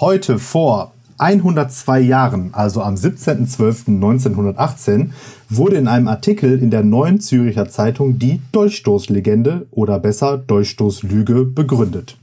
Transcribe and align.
Heute 0.00 0.38
vor 0.38 0.92
102 1.18 2.00
Jahren, 2.00 2.54
also 2.54 2.80
am 2.80 2.94
17.12.1918, 2.94 5.10
wurde 5.50 5.76
in 5.76 5.88
einem 5.88 6.08
Artikel 6.08 6.58
in 6.58 6.70
der 6.70 6.82
Neuen 6.82 7.20
Züricher 7.20 7.68
Zeitung 7.68 8.18
die 8.18 8.40
Dolchstoßlegende 8.52 9.66
oder 9.70 9.98
besser 9.98 10.38
Dolchstoßlüge 10.38 11.44
begründet. 11.44 12.16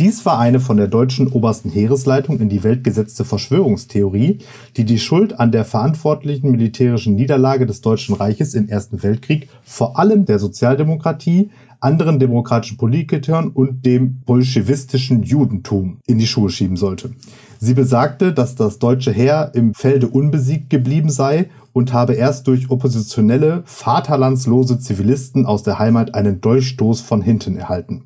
Dies 0.00 0.24
war 0.24 0.38
eine 0.38 0.60
von 0.60 0.76
der 0.76 0.86
deutschen 0.86 1.26
obersten 1.26 1.70
Heeresleitung 1.70 2.38
in 2.38 2.48
die 2.48 2.62
Welt 2.62 2.84
gesetzte 2.84 3.24
Verschwörungstheorie, 3.24 4.38
die 4.76 4.84
die 4.84 5.00
Schuld 5.00 5.40
an 5.40 5.50
der 5.50 5.64
verantwortlichen 5.64 6.52
militärischen 6.52 7.16
Niederlage 7.16 7.66
des 7.66 7.80
Deutschen 7.80 8.14
Reiches 8.14 8.54
im 8.54 8.68
Ersten 8.68 9.02
Weltkrieg 9.02 9.48
vor 9.64 9.98
allem 9.98 10.24
der 10.24 10.38
Sozialdemokratie, 10.38 11.50
anderen 11.80 12.20
demokratischen 12.20 12.76
Politikern 12.76 13.48
und 13.48 13.84
dem 13.84 14.20
bolschewistischen 14.20 15.24
Judentum 15.24 15.98
in 16.06 16.18
die 16.18 16.28
Schuhe 16.28 16.50
schieben 16.50 16.76
sollte. 16.76 17.10
Sie 17.58 17.74
besagte, 17.74 18.32
dass 18.32 18.54
das 18.54 18.78
deutsche 18.78 19.10
Heer 19.10 19.50
im 19.54 19.74
Felde 19.74 20.06
unbesiegt 20.06 20.70
geblieben 20.70 21.10
sei 21.10 21.50
und 21.72 21.92
habe 21.92 22.12
erst 22.12 22.46
durch 22.46 22.70
oppositionelle, 22.70 23.64
vaterlandslose 23.64 24.78
Zivilisten 24.78 25.44
aus 25.44 25.64
der 25.64 25.80
Heimat 25.80 26.14
einen 26.14 26.40
Dolchstoß 26.40 27.00
von 27.00 27.20
hinten 27.20 27.56
erhalten. 27.56 28.04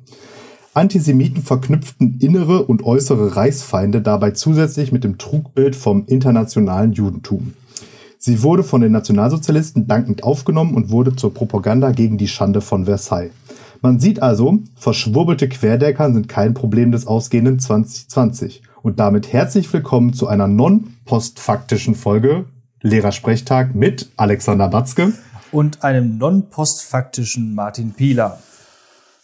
Antisemiten 0.73 1.43
verknüpften 1.43 2.17
innere 2.19 2.63
und 2.63 2.83
äußere 2.83 3.35
Reichsfeinde 3.35 4.01
dabei 4.01 4.31
zusätzlich 4.31 4.91
mit 4.91 5.03
dem 5.03 5.19
Trugbild 5.19 5.75
vom 5.75 6.05
internationalen 6.07 6.93
Judentum. 6.93 7.53
Sie 8.17 8.41
wurde 8.41 8.63
von 8.63 8.81
den 8.81 8.91
Nationalsozialisten 8.91 9.85
dankend 9.85 10.23
aufgenommen 10.23 10.73
und 10.73 10.89
wurde 10.89 11.15
zur 11.15 11.33
Propaganda 11.33 11.91
gegen 11.91 12.17
die 12.17 12.27
Schande 12.27 12.61
von 12.61 12.85
Versailles. 12.85 13.31
Man 13.81 13.99
sieht 13.99 14.23
also, 14.23 14.59
verschwurbelte 14.75 15.47
Querdecker 15.49 16.11
sind 16.11 16.27
kein 16.29 16.53
Problem 16.53 16.91
des 16.91 17.05
ausgehenden 17.05 17.59
2020. 17.59 18.63
Und 18.81 18.99
damit 18.99 19.31
herzlich 19.31 19.71
willkommen 19.71 20.13
zu 20.13 20.27
einer 20.27 20.47
non-postfaktischen 20.47 21.93
Folge 21.93 22.45
Lehrersprechtag 22.81 23.75
mit 23.75 24.09
Alexander 24.17 24.69
Batzke 24.69 25.13
und 25.51 25.83
einem 25.83 26.17
non-postfaktischen 26.17 27.53
Martin 27.53 27.91
Pieler. 27.91 28.39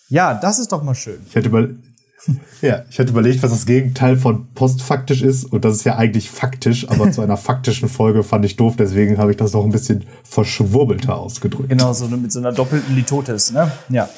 Ja, 0.09 0.33
das 0.33 0.59
ist 0.59 0.71
doch 0.71 0.83
mal 0.83 0.95
schön. 0.95 1.19
Ich 1.27 1.35
hätte, 1.35 1.49
über, 1.49 1.67
ja, 2.61 2.83
ich 2.89 2.97
hätte 2.97 3.11
überlegt, 3.11 3.43
was 3.43 3.51
das 3.51 3.65
Gegenteil 3.65 4.17
von 4.17 4.47
postfaktisch 4.53 5.21
ist. 5.21 5.45
Und 5.45 5.63
das 5.63 5.77
ist 5.77 5.83
ja 5.83 5.97
eigentlich 5.97 6.29
faktisch, 6.31 6.89
aber 6.89 7.11
zu 7.13 7.21
einer 7.21 7.37
faktischen 7.37 7.89
Folge 7.89 8.23
fand 8.23 8.43
ich 8.45 8.55
doof. 8.55 8.75
Deswegen 8.77 9.19
habe 9.19 9.31
ich 9.31 9.37
das 9.37 9.53
noch 9.53 9.63
ein 9.63 9.71
bisschen 9.71 10.05
verschwurbelter 10.23 11.15
ausgedrückt. 11.15 11.69
Genau, 11.69 11.93
so 11.93 12.07
mit 12.07 12.31
so 12.31 12.39
einer 12.39 12.51
doppelten 12.51 12.95
Litotes, 12.95 13.51
ne? 13.51 13.71
Ja. 13.89 14.09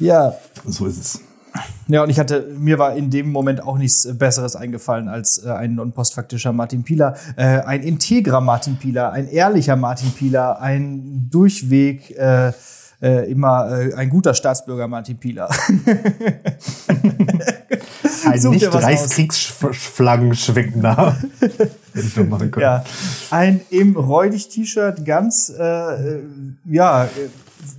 Ja. 0.00 0.34
So 0.66 0.86
ist 0.86 0.98
es. 0.98 1.20
Ja, 1.86 2.02
und 2.02 2.10
ich 2.10 2.18
hatte, 2.18 2.48
mir 2.58 2.78
war 2.80 2.96
in 2.96 3.10
dem 3.10 3.30
Moment 3.30 3.62
auch 3.62 3.78
nichts 3.78 4.08
Besseres 4.18 4.56
eingefallen 4.56 5.08
als 5.08 5.44
äh, 5.44 5.50
ein 5.50 5.76
non-postfaktischer 5.76 6.52
Martin 6.52 6.82
Pieler, 6.82 7.14
äh, 7.36 7.60
ein 7.60 7.82
integrer 7.82 8.40
Martin 8.40 8.76
Pieler, 8.76 9.12
ein 9.12 9.28
ehrlicher 9.28 9.76
Martin 9.76 10.10
Pieler, 10.10 10.60
ein 10.60 11.28
durchweg 11.30 12.10
äh, 12.18 12.52
äh, 13.04 13.30
immer 13.30 13.70
äh, 13.70 13.92
ein 13.94 14.08
guter 14.08 14.32
Staatsbürger 14.32 14.88
Martin 14.88 15.18
Pieler. 15.18 15.50
ein 18.24 18.40
nicht 18.50 18.74
Reichskriegsflaggen 18.74 20.34
schwenkender. 20.34 21.16
ja, 22.58 22.82
ein 23.30 23.60
im 23.68 23.94
Räudig-T-Shirt 23.94 25.04
ganz 25.04 25.52
äh, 25.56 26.22
ja 26.64 27.08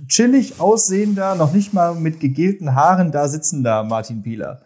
chillig 0.08 0.60
aussehender, 0.60 1.34
noch 1.34 1.52
nicht 1.52 1.74
mal 1.74 1.96
mit 1.96 2.20
gegelten 2.20 2.76
Haaren 2.76 3.10
da 3.10 3.26
sitzender 3.28 3.82
Martin 3.82 4.22
Pieler. 4.22 4.62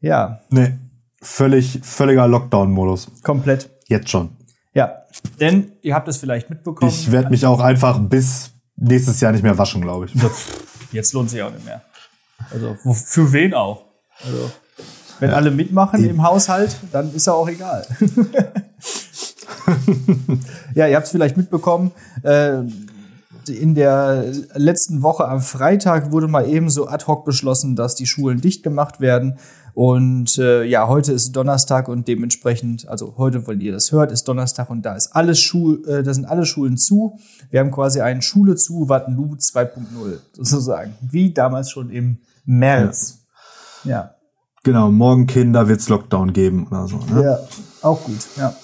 Ja. 0.00 0.40
Nee, 0.48 0.72
völlig, 1.20 1.80
völliger 1.82 2.26
Lockdown-Modus. 2.26 3.08
Komplett. 3.22 3.68
Jetzt 3.88 4.08
schon. 4.08 4.30
Ja, 4.72 5.02
denn 5.38 5.72
ihr 5.82 5.94
habt 5.94 6.08
es 6.08 6.16
vielleicht 6.16 6.48
mitbekommen. 6.50 6.90
Ich 6.90 7.12
werde 7.12 7.30
mich 7.30 7.46
auch 7.46 7.60
einfach 7.60 7.98
bis 7.98 8.55
nächstes 8.76 9.20
Jahr 9.20 9.32
nicht 9.32 9.42
mehr 9.42 9.58
waschen, 9.58 9.80
glaube 9.80 10.06
ich. 10.06 10.14
Jetzt 10.92 11.12
lohnt 11.12 11.30
sich 11.30 11.42
auch 11.42 11.52
nicht 11.52 11.64
mehr. 11.64 11.82
Also 12.50 12.76
für 12.92 13.32
wen 13.32 13.54
auch? 13.54 13.84
Also 14.24 14.50
wenn 15.18 15.30
ja. 15.30 15.36
alle 15.36 15.50
mitmachen 15.50 16.04
im 16.04 16.22
Haushalt, 16.22 16.76
dann 16.92 17.14
ist 17.14 17.26
ja 17.26 17.32
auch 17.32 17.48
egal. 17.48 17.86
ja, 20.74 20.86
ihr 20.86 20.96
habt 20.96 21.06
es 21.06 21.12
vielleicht 21.12 21.36
mitbekommen. 21.36 21.92
Äh, 22.22 22.62
in 23.48 23.74
der 23.74 24.24
letzten 24.54 25.02
Woche 25.02 25.26
am 25.26 25.40
Freitag 25.40 26.10
wurde 26.12 26.28
mal 26.28 26.48
eben 26.48 26.68
so 26.68 26.88
ad 26.88 27.06
hoc 27.06 27.24
beschlossen, 27.24 27.76
dass 27.76 27.94
die 27.94 28.06
Schulen 28.06 28.40
dicht 28.40 28.62
gemacht 28.62 29.00
werden. 29.00 29.38
Und 29.76 30.38
äh, 30.38 30.64
ja, 30.64 30.88
heute 30.88 31.12
ist 31.12 31.32
Donnerstag 31.32 31.88
und 31.88 32.08
dementsprechend, 32.08 32.88
also 32.88 33.18
heute, 33.18 33.46
wenn 33.46 33.60
ihr 33.60 33.72
das 33.72 33.92
hört, 33.92 34.10
ist 34.10 34.26
Donnerstag 34.26 34.70
und 34.70 34.80
da 34.86 34.94
ist 34.94 35.14
alles 35.14 35.38
Schul, 35.38 35.86
äh, 35.86 36.02
da 36.02 36.14
sind 36.14 36.24
alle 36.24 36.46
Schulen 36.46 36.78
zu. 36.78 37.18
Wir 37.50 37.60
haben 37.60 37.70
quasi 37.70 38.00
einen 38.00 38.22
Schule 38.22 38.56
zu 38.56 38.88
Wattenu 38.88 39.34
2.0 39.34 40.18
sozusagen, 40.32 40.94
wie 41.02 41.34
damals 41.34 41.70
schon 41.70 41.90
im 41.90 42.20
März. 42.46 43.26
Ja. 43.84 43.90
ja. 43.90 44.14
Genau, 44.64 44.90
morgen 44.90 45.26
Kinder 45.26 45.68
wird's 45.68 45.90
Lockdown 45.90 46.32
geben 46.32 46.66
oder 46.68 46.88
so. 46.88 46.96
Ne? 46.96 47.22
Ja, 47.22 47.38
auch 47.82 48.02
gut. 48.02 48.26
Ja. 48.38 48.54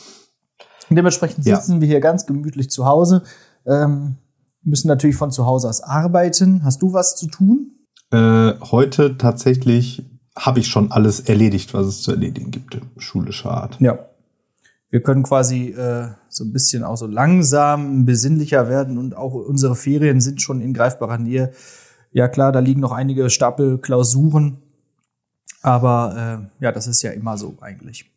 Dementsprechend 0.89 1.45
sitzen 1.45 1.75
ja. 1.75 1.81
wir 1.83 1.89
hier 1.89 2.01
ganz 2.01 2.25
gemütlich 2.25 2.71
zu 2.71 2.87
Hause. 2.87 3.23
Ähm, 3.67 4.17
müssen 4.63 4.89
natürlich 4.89 5.17
von 5.17 5.31
zu 5.31 5.45
Hause 5.45 5.69
aus 5.69 5.83
arbeiten. 5.83 6.65
Hast 6.65 6.81
du 6.81 6.95
was 6.95 7.17
zu 7.17 7.27
tun? 7.27 7.73
Äh, 8.11 8.55
heute 8.71 9.19
tatsächlich 9.19 10.07
habe 10.37 10.61
ich 10.61 10.69
schon 10.69 10.91
alles 10.91 11.21
erledigt, 11.21 11.75
was 11.75 11.87
es 11.87 12.03
zu 12.03 12.13
erledigen 12.13 12.51
gibt, 12.51 12.81
schulischer 12.97 13.51
Art. 13.51 13.79
Ja. 13.81 13.99
Wir 14.91 15.03
können 15.03 15.23
quasi 15.23 15.69
äh, 15.69 16.09
so 16.29 16.45
ein 16.45 16.53
bisschen 16.53 16.85
auch 16.85 16.97
so 16.97 17.07
langsam 17.07 18.05
besinnlicher 18.05 18.69
werden 18.69 18.99
und 18.99 19.17
auch 19.17 19.33
unsere 19.33 19.75
Ferien 19.75 20.21
sind 20.21 20.43
schon 20.43 20.61
in 20.61 20.75
greifbarer 20.75 21.17
Nähe. 21.17 21.53
Ja 22.13 22.29
klar, 22.29 22.53
da 22.53 22.59
liegen 22.59 22.81
noch 22.81 22.93
einige 22.93 23.31
Stapel 23.31 23.79
Klausuren, 23.79 24.59
aber 25.63 26.51
äh, 26.61 26.65
ja, 26.65 26.73
das 26.73 26.87
ist 26.87 27.01
ja 27.01 27.11
immer 27.13 27.39
so 27.39 27.57
eigentlich. 27.63 28.11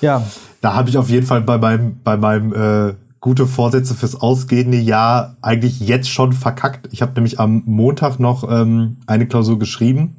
Ja. 0.00 0.26
Da 0.60 0.74
habe 0.74 0.88
ich 0.88 0.98
auf 0.98 1.08
jeden 1.08 1.26
Fall 1.26 1.42
bei 1.42 1.56
meinem, 1.56 2.00
bei 2.02 2.16
meinem 2.16 2.52
äh, 2.52 2.94
gute 3.20 3.46
Vorsätze 3.46 3.94
fürs 3.94 4.20
ausgehende 4.20 4.78
Jahr 4.78 5.36
eigentlich 5.40 5.78
jetzt 5.78 6.08
schon 6.08 6.32
verkackt. 6.32 6.88
Ich 6.92 7.00
habe 7.00 7.12
nämlich 7.14 7.38
am 7.38 7.62
Montag 7.64 8.18
noch 8.18 8.50
ähm, 8.50 8.96
eine 9.06 9.26
Klausur 9.28 9.58
geschrieben 9.58 10.16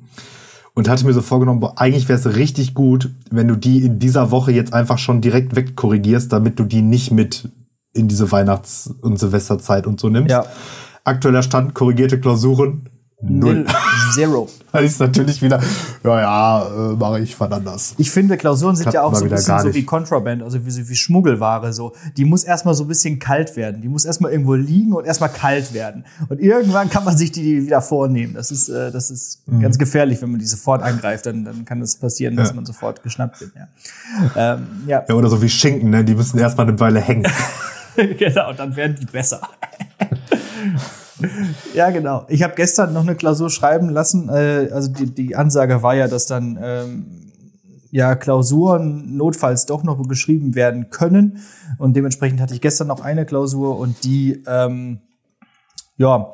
und 0.78 0.88
hatte 0.88 1.08
mir 1.08 1.14
so 1.14 1.24
vorgenommen, 1.24 1.60
boah, 1.60 1.74
eigentlich 1.78 2.08
wäre 2.08 2.20
es 2.20 2.36
richtig 2.36 2.76
gut, 2.76 3.10
wenn 3.32 3.48
du 3.48 3.56
die 3.56 3.84
in 3.84 3.98
dieser 3.98 4.30
Woche 4.30 4.52
jetzt 4.52 4.74
einfach 4.74 5.00
schon 5.00 5.22
direkt 5.22 5.56
wegkorrigierst, 5.56 6.32
damit 6.32 6.60
du 6.60 6.66
die 6.66 6.84
nicht 6.84 7.10
mit 7.10 7.50
in 7.94 8.08
diese 8.08 8.32
Weihnachts- 8.32 8.94
und 9.02 9.18
Silvesterzeit 9.18 9.88
und 9.88 10.00
so 10.00 10.10
nimmst. 10.10 10.30
Ja. 10.30 10.46
Aktueller 11.04 11.42
Stand, 11.42 11.74
korrigierte 11.74 12.20
Klausuren, 12.20 12.90
Null. 13.20 13.66
Zero. 14.14 14.48
Dann 14.72 14.86
ist 14.86 15.00
natürlich 15.00 15.42
wieder, 15.42 15.60
ja, 16.04 16.22
ja, 16.22 16.92
äh, 16.92 16.96
mache 16.96 17.20
ich 17.20 17.40
wann 17.40 17.52
anders. 17.52 17.96
Ich 17.98 18.12
finde, 18.12 18.38
Klausuren 18.38 18.76
sind 18.76 18.84
Klappt 18.84 18.94
ja 18.94 19.02
auch 19.02 19.16
so 19.16 19.26
ein 19.26 19.32
bisschen 19.32 19.60
so 19.60 19.74
wie 19.74 19.84
Contraband, 19.84 20.44
also 20.44 20.64
wie, 20.64 20.90
wie 20.90 20.96
Schmuggelware. 20.96 21.74
So. 21.74 21.94
Die 22.16 22.26
muss 22.26 22.44
erstmal 22.44 22.76
so 22.76 22.84
ein 22.84 22.88
bisschen 22.88 23.18
kalt 23.18 23.56
werden. 23.56 23.82
Die 23.82 23.88
muss 23.88 24.06
erstmal 24.06 24.32
irgendwo 24.32 24.54
liegen 24.54 24.94
und 24.94 25.06
erstmal 25.06 25.32
kalt 25.32 25.74
werden. 25.74 26.06
Und 26.30 26.40
irgendwann 26.40 26.92
kann 26.92 27.06
man 27.06 27.18
sich 27.18 27.32
die 27.32 27.66
wieder 27.66 27.82
vornehmen. 27.82 28.36
Das 28.36 28.52
ist, 28.52 28.70
äh, 28.70 28.92
das 28.92 29.10
ist 29.10 29.42
mhm. 29.48 29.62
ganz 29.62 29.80
gefährlich, 29.80 30.22
wenn 30.22 30.30
man 30.30 30.40
die 30.40 30.46
sofort 30.46 30.84
angreift. 30.84 31.26
Dann, 31.26 31.44
dann 31.44 31.66
kann 31.66 31.82
es 31.82 31.94
das 31.94 32.00
passieren, 32.00 32.36
dass 32.36 32.50
ja. 32.50 32.56
man 32.56 32.68
sofort 32.68 33.02
geschnappt 33.02 33.42
wird. 33.42 33.52
Ja. 33.56 34.54
Ähm, 34.54 34.68
ja. 34.86 35.04
ja, 35.10 35.16
oder 35.16 35.30
so 35.30 35.42
wie 35.42 35.50
Schinken, 35.50 35.90
ne? 35.90 36.04
die 36.04 36.14
müssen 36.14 36.38
erstmal 36.38 36.68
eine 36.68 36.80
Weile 36.80 37.00
hängen. 37.00 37.26
genau, 37.96 38.54
dann 38.54 38.76
werden 38.76 38.96
die 39.00 39.06
besser 39.08 39.42
ja, 41.74 41.90
genau. 41.90 42.26
Ich 42.30 42.44
habe 42.44 42.54
gestern 42.56 42.94
noch 42.94 43.02
eine 43.02 43.16
Klausur 43.16 43.50
schreiben 43.50 43.90
lassen. 43.90 44.30
Äh, 44.30 44.70
also 44.72 44.92
die, 44.92 45.14
die 45.14 45.36
Ansage 45.36 45.82
war 45.84 45.96
ja, 45.96 46.08
dass 46.08 46.26
dann 46.26 46.60
ähm, 46.62 47.32
ja 47.92 48.16
Klausuren 48.16 49.16
notfalls 49.16 49.66
doch 49.66 49.84
noch 49.84 50.02
geschrieben 50.08 50.56
werden 50.56 50.90
können. 50.90 51.40
Und 51.78 51.96
dementsprechend 51.96 52.40
hatte 52.42 52.54
ich 52.54 52.62
gestern 52.62 52.88
noch 52.88 53.02
eine 53.02 53.26
Klausur 53.26 53.78
und 53.78 54.04
die, 54.04 54.44
ähm, 54.48 55.00
ja, 55.98 56.32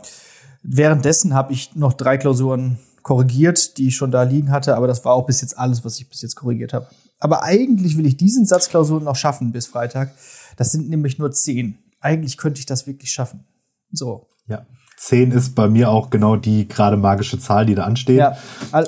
währenddessen 0.63 1.33
habe 1.33 1.53
ich 1.53 1.75
noch 1.75 1.94
drei 1.94 2.18
Klausuren 2.18 2.79
korrigiert, 3.01 3.77
die 3.77 3.89
ich 3.89 3.95
schon 3.95 4.12
da 4.12 4.24
liegen 4.24 4.51
hatte, 4.51 4.75
aber 4.77 4.88
das 4.88 5.03
war 5.06 5.13
auch 5.13 5.25
bis 5.25 5.41
jetzt 5.41 5.57
alles, 5.57 5.83
was 5.83 6.00
ich 6.00 6.09
bis 6.09 6.21
jetzt 6.21 6.36
korrigiert 6.36 6.74
habe. 6.74 6.88
Aber 7.19 7.44
eigentlich 7.44 7.97
will 7.97 8.06
ich 8.06 8.18
diesen 8.18 8.45
Satz 8.45 8.69
Klausuren 8.69 9.03
noch 9.03 9.15
schaffen 9.15 9.51
bis 9.51 9.68
Freitag. 9.68 10.13
Das 10.57 10.71
sind 10.71 10.89
nämlich 10.89 11.19
nur 11.19 11.31
zehn. 11.31 11.77
Eigentlich 12.00 12.38
könnte 12.38 12.59
ich 12.59 12.65
das 12.65 12.88
wirklich 12.88 13.12
schaffen. 13.12 13.45
So. 13.91 14.27
Ja. 14.47 14.65
10 14.97 15.31
ist 15.31 15.55
bei 15.55 15.67
mir 15.67 15.89
auch 15.89 16.09
genau 16.09 16.35
die 16.35 16.67
gerade 16.67 16.97
magische 16.97 17.39
Zahl, 17.39 17.65
die 17.65 17.75
da 17.75 17.83
ansteht. 17.83 18.19
Ja. 18.19 18.35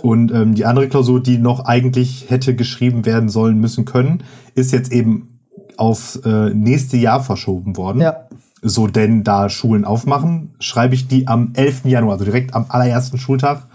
Und 0.02 0.32
ähm, 0.32 0.56
die 0.56 0.66
andere 0.66 0.88
Klausur, 0.88 1.22
die 1.22 1.38
noch 1.38 1.66
eigentlich 1.66 2.30
hätte 2.30 2.56
geschrieben 2.56 3.06
werden 3.06 3.30
sollen 3.30 3.60
müssen 3.60 3.86
können, 3.86 4.24
ist 4.54 4.72
jetzt 4.72 4.92
eben 4.92 5.40
aufs 5.78 6.16
äh, 6.18 6.52
nächste 6.52 6.98
Jahr 6.98 7.22
verschoben 7.22 7.76
worden. 7.76 8.02
Ja. 8.02 8.28
So, 8.62 8.88
denn 8.88 9.24
da 9.24 9.50
Schulen 9.50 9.86
aufmachen, 9.86 10.56
schreibe 10.60 10.96
ich 10.96 11.08
die 11.08 11.28
am 11.28 11.52
11. 11.54 11.86
Januar, 11.86 12.14
also 12.14 12.26
direkt 12.26 12.56
am 12.56 12.66
allerersten 12.70 13.18
Schultag, 13.18 13.68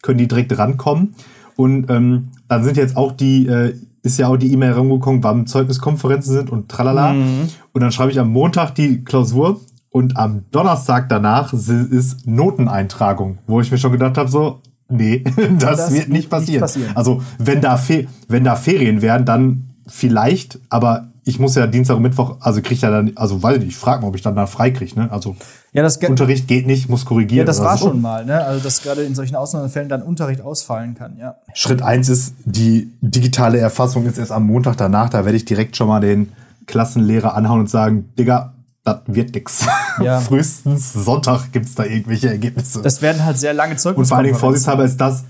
können 0.00 0.18
die 0.18 0.28
direkt 0.28 0.56
rankommen. 0.56 1.14
Und 1.56 1.90
ähm, 1.90 2.28
dann 2.46 2.62
sind 2.62 2.76
jetzt 2.76 2.96
auch 2.96 3.12
die 3.12 3.46
äh, 3.46 3.74
ist 4.02 4.18
ja 4.18 4.28
auch 4.28 4.36
die 4.36 4.52
E-Mail 4.52 4.74
herumgekommen, 4.74 5.22
wann 5.22 5.46
Zeugniskonferenzen 5.46 6.32
sind 6.32 6.50
und 6.50 6.68
tralala. 6.68 7.12
Mhm. 7.12 7.48
Und 7.72 7.80
dann 7.80 7.92
schreibe 7.92 8.10
ich 8.10 8.20
am 8.20 8.30
Montag 8.30 8.74
die 8.74 9.04
Klausur 9.04 9.60
und 9.90 10.16
am 10.16 10.44
Donnerstag 10.50 11.08
danach 11.08 11.52
ist 11.52 12.26
Noteneintragung, 12.26 13.38
wo 13.46 13.60
ich 13.60 13.70
mir 13.70 13.78
schon 13.78 13.92
gedacht 13.92 14.18
habe, 14.18 14.28
so, 14.30 14.60
nee, 14.88 15.24
das, 15.58 15.76
Das 15.76 15.78
wird 15.78 15.90
nicht 15.90 15.98
wird 15.98 16.08
nicht 16.10 16.30
passieren. 16.30 16.60
passieren. 16.60 16.90
Also, 16.96 17.22
wenn 17.38 17.60
da, 17.60 17.76
Fe 17.76 18.06
wenn 18.28 18.44
da 18.44 18.56
Ferien 18.56 19.02
wären, 19.02 19.24
dann 19.24 19.70
vielleicht, 19.86 20.58
aber 20.68 21.08
ich 21.24 21.38
muss 21.38 21.54
ja 21.56 21.66
Dienstag 21.66 21.96
und 21.96 22.02
Mittwoch, 22.02 22.36
also 22.40 22.60
krieg 22.62 22.72
ich 22.72 22.80
ja 22.82 22.90
dann, 22.90 23.12
also 23.16 23.42
weiß 23.42 23.62
ich 23.62 23.76
frage 23.76 24.00
mal, 24.02 24.08
ob 24.08 24.16
ich 24.16 24.22
dann 24.22 24.34
da 24.36 24.46
frei 24.46 24.70
kriege, 24.70 24.98
ne? 24.98 25.10
Also, 25.12 25.36
Ja, 25.74 25.82
das, 25.82 25.98
Unterricht 25.98 26.48
geht 26.48 26.66
nicht, 26.66 26.88
muss 26.88 27.04
korrigieren. 27.04 27.38
ja, 27.40 27.44
das 27.44 27.62
war 27.62 27.76
so. 27.76 27.88
schon 27.88 28.00
mal, 28.00 28.24
ne? 28.24 28.42
Also, 28.44 28.62
dass 28.64 28.82
gerade 28.82 29.02
in 29.02 29.14
solchen 29.14 29.36
Ausnahmefällen 29.36 29.88
dann 29.90 30.02
Unterricht 30.02 30.40
ausfallen 30.40 30.94
kann, 30.94 31.16
ja. 31.18 31.34
Schritt 31.54 31.82
eins 31.82 32.08
ist, 32.08 32.34
die 32.46 32.92
digitale 33.02 33.58
Erfassung 33.58 34.06
ist 34.06 34.16
erst 34.18 34.32
am 34.32 34.46
Montag 34.46 34.76
danach. 34.78 35.10
Da 35.10 35.24
werde 35.26 35.36
ich 35.36 35.44
direkt 35.44 35.76
schon 35.76 35.88
mal 35.88 36.00
den 36.00 36.32
Klassenlehrer 36.66 37.34
anhauen 37.34 37.60
und 37.60 37.68
sagen, 37.70 38.08
Digga, 38.18 38.54
das 38.88 39.00
wird 39.06 39.34
nix. 39.34 39.66
Ja. 40.00 40.20
Frühestens 40.20 40.92
Sonntag 40.92 41.50
gibt's 41.50 41.74
da 41.74 41.84
irgendwelche 41.84 42.28
Ergebnisse. 42.28 42.82
Das 42.82 43.02
werden 43.02 43.24
halt 43.24 43.36
sehr 43.36 43.52
lange 43.52 43.74
und 43.74 44.06
vor 44.06 44.16
allen 44.16 44.26
Dingen 44.26 44.38
vorsichtshalber 44.38 44.84
ist 44.84 44.96
das, 45.00 45.24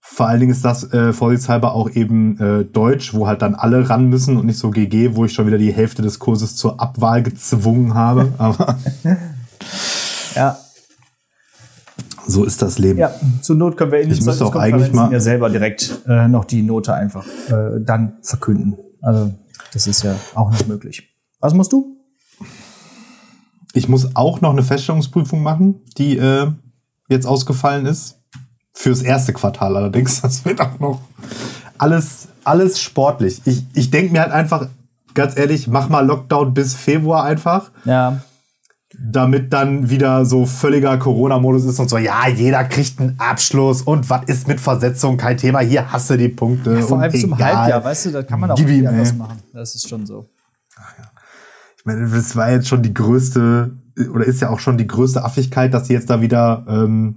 vor 0.00 0.26
allen 0.26 0.40
Dingen 0.40 0.52
ist 0.52 0.64
das 0.64 0.90
äh, 0.94 1.12
vorsichtshalber 1.12 1.74
auch 1.74 1.90
eben 1.90 2.38
äh, 2.40 2.64
Deutsch, 2.64 3.12
wo 3.12 3.26
halt 3.26 3.42
dann 3.42 3.54
alle 3.54 3.90
ran 3.90 4.06
müssen 4.06 4.38
und 4.38 4.46
nicht 4.46 4.58
so 4.58 4.70
GG, 4.70 5.16
wo 5.16 5.26
ich 5.26 5.34
schon 5.34 5.46
wieder 5.46 5.58
die 5.58 5.70
Hälfte 5.72 6.00
des 6.00 6.18
Kurses 6.18 6.56
zur 6.56 6.80
Abwahl 6.80 7.22
gezwungen 7.22 7.92
habe. 7.92 8.32
Aber 8.38 8.78
Ja, 10.34 10.56
so 12.26 12.44
ist 12.44 12.62
das 12.62 12.78
Leben. 12.78 12.98
ja, 12.98 13.12
zur 13.42 13.56
Not 13.56 13.76
können 13.76 13.92
wir 13.92 14.00
in 14.00 14.08
den 14.08 14.20
Zeugniskonferenzen 14.20 15.12
ja 15.12 15.20
selber 15.20 15.50
direkt 15.50 16.00
äh, 16.06 16.26
noch 16.28 16.46
die 16.46 16.62
Note 16.62 16.94
einfach 16.94 17.26
äh, 17.48 17.80
dann 17.80 18.14
verkünden. 18.22 18.76
Also, 19.02 19.32
das 19.74 19.86
ist 19.86 20.02
ja 20.04 20.14
auch 20.34 20.50
noch 20.50 20.66
möglich. 20.66 21.14
Was 21.40 21.54
musst 21.54 21.72
du? 21.72 21.99
Ich 23.72 23.88
muss 23.88 24.16
auch 24.16 24.40
noch 24.40 24.50
eine 24.50 24.62
Feststellungsprüfung 24.62 25.42
machen, 25.42 25.80
die 25.96 26.16
äh, 26.18 26.50
jetzt 27.08 27.26
ausgefallen 27.26 27.86
ist. 27.86 28.16
Fürs 28.72 29.02
erste 29.02 29.32
Quartal 29.32 29.76
allerdings. 29.76 30.20
Das 30.22 30.44
wird 30.44 30.60
auch 30.60 30.78
noch 30.78 31.00
alles, 31.78 32.28
alles 32.44 32.80
sportlich. 32.80 33.40
Ich, 33.44 33.64
ich 33.74 33.90
denke 33.90 34.12
mir 34.12 34.20
halt 34.20 34.32
einfach, 34.32 34.68
ganz 35.14 35.36
ehrlich, 35.36 35.66
mach 35.66 35.88
mal 35.88 36.04
Lockdown 36.06 36.54
bis 36.54 36.74
Februar 36.74 37.24
einfach, 37.24 37.70
Ja, 37.84 38.20
damit 38.98 39.52
dann 39.52 39.88
wieder 39.88 40.24
so 40.24 40.46
völliger 40.46 40.98
Corona-Modus 40.98 41.64
ist 41.64 41.78
und 41.78 41.88
so, 41.88 41.96
ja, 41.96 42.28
jeder 42.28 42.64
kriegt 42.64 43.00
einen 43.00 43.14
Abschluss 43.18 43.82
und 43.82 44.10
was 44.10 44.24
ist 44.26 44.48
mit 44.48 44.60
Versetzung? 44.60 45.16
Kein 45.16 45.36
Thema, 45.36 45.60
hier 45.60 45.92
hasse 45.92 46.18
die 46.18 46.28
Punkte. 46.28 46.82
vor 46.82 46.96
und 46.96 47.04
allem 47.04 47.14
zum 47.14 47.34
egal. 47.34 47.56
Halbjahr, 47.56 47.84
weißt 47.84 48.06
du, 48.06 48.10
da 48.10 48.22
kann 48.24 48.40
man 48.40 48.50
auch 48.50 48.56
Gib 48.56 48.66
nicht 48.66 48.86
anders 48.86 49.14
machen. 49.14 49.38
Das 49.52 49.74
ist 49.74 49.88
schon 49.88 50.06
so. 50.06 50.28
Ich 50.70 50.76
meine, 50.76 51.09
das 51.96 52.36
war 52.36 52.50
jetzt 52.50 52.68
schon 52.68 52.82
die 52.82 52.94
größte, 52.94 53.70
oder 54.12 54.24
ist 54.24 54.40
ja 54.40 54.50
auch 54.50 54.60
schon 54.60 54.78
die 54.78 54.86
größte 54.86 55.24
Affigkeit, 55.24 55.74
dass 55.74 55.86
sie 55.86 55.94
jetzt 55.94 56.10
da 56.10 56.20
wieder 56.20 56.64
ähm, 56.68 57.16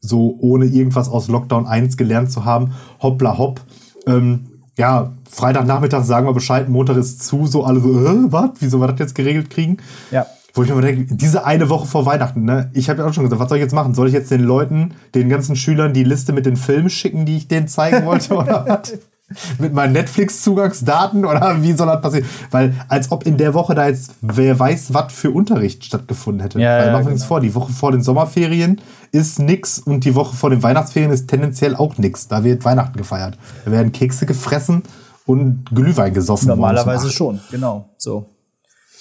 so 0.00 0.36
ohne 0.40 0.66
irgendwas 0.66 1.08
aus 1.08 1.28
Lockdown 1.28 1.66
1 1.66 1.96
gelernt 1.96 2.30
zu 2.30 2.44
haben, 2.44 2.72
hoppla 3.00 3.38
hopp. 3.38 3.60
Ähm, 4.06 4.46
ja, 4.76 5.12
Freitagnachmittag 5.30 6.04
sagen 6.04 6.26
wir 6.26 6.32
Bescheid, 6.32 6.68
Montag 6.68 6.96
ist 6.96 7.22
zu, 7.22 7.46
so 7.46 7.64
alle 7.64 7.80
so, 7.80 7.90
äh, 7.90 8.32
was? 8.32 8.50
Wieso 8.60 8.80
wir 8.80 8.88
das 8.88 8.98
jetzt 8.98 9.14
geregelt 9.14 9.50
kriegen? 9.50 9.78
Ja. 10.10 10.26
Wo 10.54 10.62
ich 10.62 10.68
mir 10.68 10.74
immer 10.74 10.82
denke, 10.82 11.14
diese 11.14 11.46
eine 11.46 11.70
Woche 11.70 11.86
vor 11.86 12.04
Weihnachten, 12.04 12.44
ne? 12.44 12.70
Ich 12.74 12.90
habe 12.90 13.00
ja 13.00 13.08
auch 13.08 13.14
schon 13.14 13.24
gesagt, 13.24 13.40
was 13.40 13.48
soll 13.48 13.58
ich 13.58 13.62
jetzt 13.62 13.72
machen? 13.72 13.94
Soll 13.94 14.08
ich 14.08 14.12
jetzt 14.12 14.30
den 14.30 14.42
Leuten, 14.42 14.92
den 15.14 15.30
ganzen 15.30 15.56
Schülern 15.56 15.94
die 15.94 16.04
Liste 16.04 16.32
mit 16.34 16.44
den 16.44 16.56
Filmen 16.56 16.90
schicken, 16.90 17.24
die 17.24 17.38
ich 17.38 17.48
denen 17.48 17.68
zeigen 17.68 18.04
wollte 18.04 18.34
oder 18.34 18.66
was? 18.66 18.98
Mit 19.58 19.72
meinen 19.72 19.92
Netflix-Zugangsdaten 19.92 21.24
oder 21.24 21.62
wie 21.62 21.72
soll 21.72 21.86
das 21.86 22.00
passieren? 22.00 22.26
Weil 22.50 22.74
als 22.88 23.10
ob 23.10 23.26
in 23.26 23.36
der 23.36 23.54
Woche 23.54 23.74
da 23.74 23.88
jetzt 23.88 24.14
wer 24.20 24.58
weiß, 24.58 24.94
was 24.94 25.12
für 25.12 25.30
Unterricht 25.30 25.84
stattgefunden 25.84 26.42
hätte. 26.42 26.60
Ja, 26.60 26.78
Weil 26.78 26.86
ja, 26.86 26.92
machen 26.92 27.06
wir 27.06 27.12
uns 27.12 27.22
genau. 27.22 27.28
vor, 27.28 27.40
die 27.40 27.54
Woche 27.54 27.72
vor 27.72 27.92
den 27.92 28.02
Sommerferien 28.02 28.80
ist 29.12 29.38
nix 29.38 29.78
und 29.78 30.04
die 30.04 30.14
Woche 30.14 30.34
vor 30.34 30.50
den 30.50 30.62
Weihnachtsferien 30.62 31.10
ist 31.10 31.28
tendenziell 31.28 31.76
auch 31.76 31.98
nix. 31.98 32.28
Da 32.28 32.44
wird 32.44 32.64
Weihnachten 32.64 32.96
gefeiert. 32.96 33.36
Da 33.64 33.70
werden 33.70 33.92
Kekse 33.92 34.26
gefressen 34.26 34.82
und 35.26 35.66
Glühwein 35.66 36.14
gesoffen. 36.14 36.48
Normalerweise 36.48 37.10
schon, 37.10 37.40
genau. 37.50 37.90
So. 37.98 38.30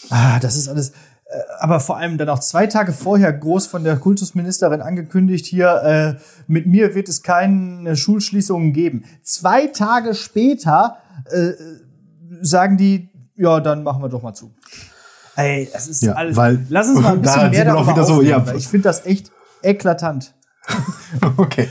Ah, 0.09 0.39
das 0.39 0.55
ist 0.55 0.67
alles. 0.67 0.91
Äh, 1.31 1.39
Aber 1.59 1.79
vor 1.79 1.97
allem 1.97 2.17
dann 2.17 2.29
auch 2.29 2.39
zwei 2.39 2.67
Tage 2.67 2.91
vorher 2.93 3.31
groß 3.33 3.67
von 3.67 3.83
der 3.83 3.97
Kultusministerin 3.97 4.81
angekündigt, 4.81 5.45
hier, 5.45 6.17
äh, 6.17 6.21
mit 6.47 6.67
mir 6.67 6.93
wird 6.95 7.09
es 7.09 7.23
keine 7.23 7.95
Schulschließungen 7.95 8.73
geben. 8.73 9.03
Zwei 9.23 9.67
Tage 9.67 10.13
später 10.15 10.97
äh, 11.31 11.51
sagen 12.41 12.77
die, 12.77 13.09
ja, 13.35 13.59
dann 13.59 13.83
machen 13.83 14.01
wir 14.01 14.09
doch 14.09 14.21
mal 14.21 14.33
zu. 14.33 14.51
Ey, 15.35 15.69
es 15.73 15.87
ist 15.87 16.01
Ja, 16.03 16.13
alles. 16.13 16.35
weil- 16.35 16.65
lass 16.69 16.89
uns 16.89 16.99
mal 17.01 17.13
ein 17.13 17.21
bisschen 17.21 17.35
daran 17.37 17.51
mehr 17.51 17.65
darüber 17.65 17.91
wieder 17.93 18.03
so, 18.03 18.21
ja. 18.21 18.43
ich 18.55 18.67
finde 18.67 18.83
das 18.89 19.05
echt 19.05 19.31
eklatant. 19.61 20.33
Okay. 21.37 21.67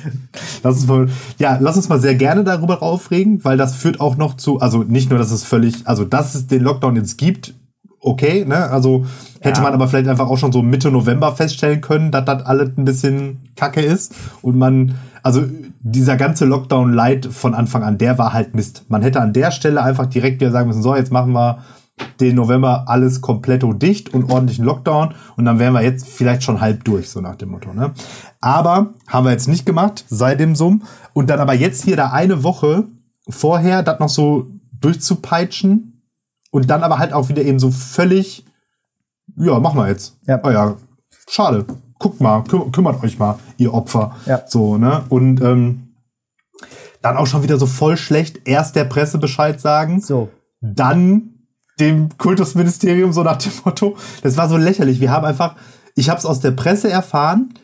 Lass 0.63 0.77
uns 0.77 0.87
mal, 0.87 1.09
ja, 1.39 1.57
lass 1.61 1.77
uns 1.77 1.89
mal 1.89 2.01
sehr 2.01 2.15
gerne 2.15 2.45
darüber 2.45 2.83
aufregen, 2.83 3.43
weil 3.45 3.57
das 3.57 3.75
führt 3.75 4.01
auch 4.01 4.17
noch 4.17 4.37
zu, 4.37 4.61
also 4.61 4.83
nicht 4.83 5.09
nur, 5.11 5.19
dass 5.19 5.31
es 5.31 5.45
völlig, 5.45 5.87
also 5.87 6.05
dass 6.05 6.35
es 6.35 6.47
den 6.47 6.63
Lockdown 6.63 6.97
jetzt 6.97 7.17
gibt, 7.17 7.55
okay, 8.01 8.45
ne? 8.45 8.71
Also 8.71 9.05
hätte 9.41 9.61
Ja. 9.61 9.65
man 9.65 9.75
aber 9.75 9.89
vielleicht 9.89 10.09
einfach 10.09 10.29
auch 10.29 10.39
schon 10.39 10.53
so 10.53 10.63
Mitte 10.63 10.91
November 10.91 11.35
feststellen 11.35 11.81
können, 11.81 12.11
dass 12.11 12.25
das 12.25 12.45
alles 12.45 12.71
ein 12.77 12.85
bisschen 12.85 13.51
kacke 13.57 13.81
ist 13.81 14.15
und 14.43 14.57
man, 14.57 14.95
also 15.23 15.43
dieser 15.81 16.17
ganze 16.17 16.45
Lockdown 16.45 16.93
Light 16.93 17.27
von 17.27 17.55
Anfang 17.55 17.83
an, 17.83 17.99
der 17.99 18.19
war 18.19 18.33
halt 18.33 18.55
Mist. 18.55 18.85
Man 18.89 19.03
hätte 19.03 19.21
an 19.21 19.33
der 19.33 19.51
Stelle 19.51 19.83
einfach 19.83 20.07
direkt 20.07 20.41
wieder 20.41 20.51
sagen 20.51 20.69
müssen, 20.69 20.83
so, 20.83 20.95
jetzt 20.95 21.13
machen 21.13 21.33
wir 21.33 21.59
den 22.19 22.37
November 22.37 22.85
alles 22.87 23.21
komplett 23.21 23.63
dicht 23.83 24.15
und 24.15 24.31
ordentlichen 24.31 24.65
Lockdown 24.65 25.15
und 25.37 25.45
dann 25.45 25.59
wären 25.59 25.75
wir 25.75 25.83
jetzt 25.83 26.07
vielleicht 26.09 26.43
schon 26.43 26.61
halb 26.61 26.85
durch, 26.85 27.11
so 27.11 27.21
nach 27.21 27.37
dem 27.37 27.51
Motto. 27.51 27.75
Ne? 27.75 27.93
Aber 28.41 28.95
haben 29.07 29.27
wir 29.27 29.33
jetzt 29.33 29.49
nicht 29.49 29.67
gemacht, 29.67 30.07
seit 30.09 30.41
dem 30.41 30.57
Summ. 30.57 30.83
Und 31.13 31.29
dann 31.29 31.41
aber 31.41 31.53
jetzt 31.53 31.85
hier 31.85 31.97
da 31.97 32.11
eine 32.11 32.43
Woche 32.43 32.85
vorher 33.29 33.83
das 33.83 34.01
noch 34.01 34.09
so 34.09 34.47
durchzupeitschen 34.81 35.90
und 36.51 36.71
dann 36.71 36.83
aber 36.83 36.99
halt 36.99 37.13
auch 37.13 37.29
wieder 37.29 37.43
eben 37.43 37.59
so 37.59 37.71
völlig, 37.71 38.45
ja, 39.37 39.59
machen 39.61 39.79
wir 39.79 39.89
jetzt. 39.89 40.19
Ja. 40.27 40.41
Oh 40.43 40.51
ja, 40.51 40.77
schade. 41.29 41.67
Guckt 41.99 42.21
mal, 42.21 42.43
küm 42.45 42.73
kümmert 42.73 43.03
euch 43.03 43.19
mal, 43.19 43.39
ihr 43.59 43.75
Opfer. 43.75 44.17
Ja. 44.27 44.43
So, 44.47 44.79
ne? 44.79 45.05
Und 45.11 45.41
ähm, 45.43 45.95
dann 47.03 47.17
auch 47.17 47.27
schon 47.27 47.43
wieder 47.43 47.59
so 47.59 47.67
voll 47.67 47.97
schlecht, 47.97 48.47
erst 48.49 48.77
der 48.77 48.85
Presse 48.85 49.19
Bescheid 49.19 49.61
sagen, 49.61 50.01
So. 50.01 50.29
dann 50.61 51.35
dem 51.79 52.17
Kultusministerium 52.19 53.13
so 53.13 53.23
nach 53.23 53.37
dem 53.39 53.53
Motto. 53.65 53.97
Das 54.23 54.37
war 54.37 54.49
so 54.49 54.57
lächerlich. 54.57 55.01
Wir 55.01 55.11
haben 55.11 55.25
einfach, 55.25 55.57
ich 55.95 56.11
habe 56.11 56.19
es 56.19 56.27
aus 56.27 56.41
der 56.41 56.51
Presse 56.51 56.91
erfahren, 56.91 57.55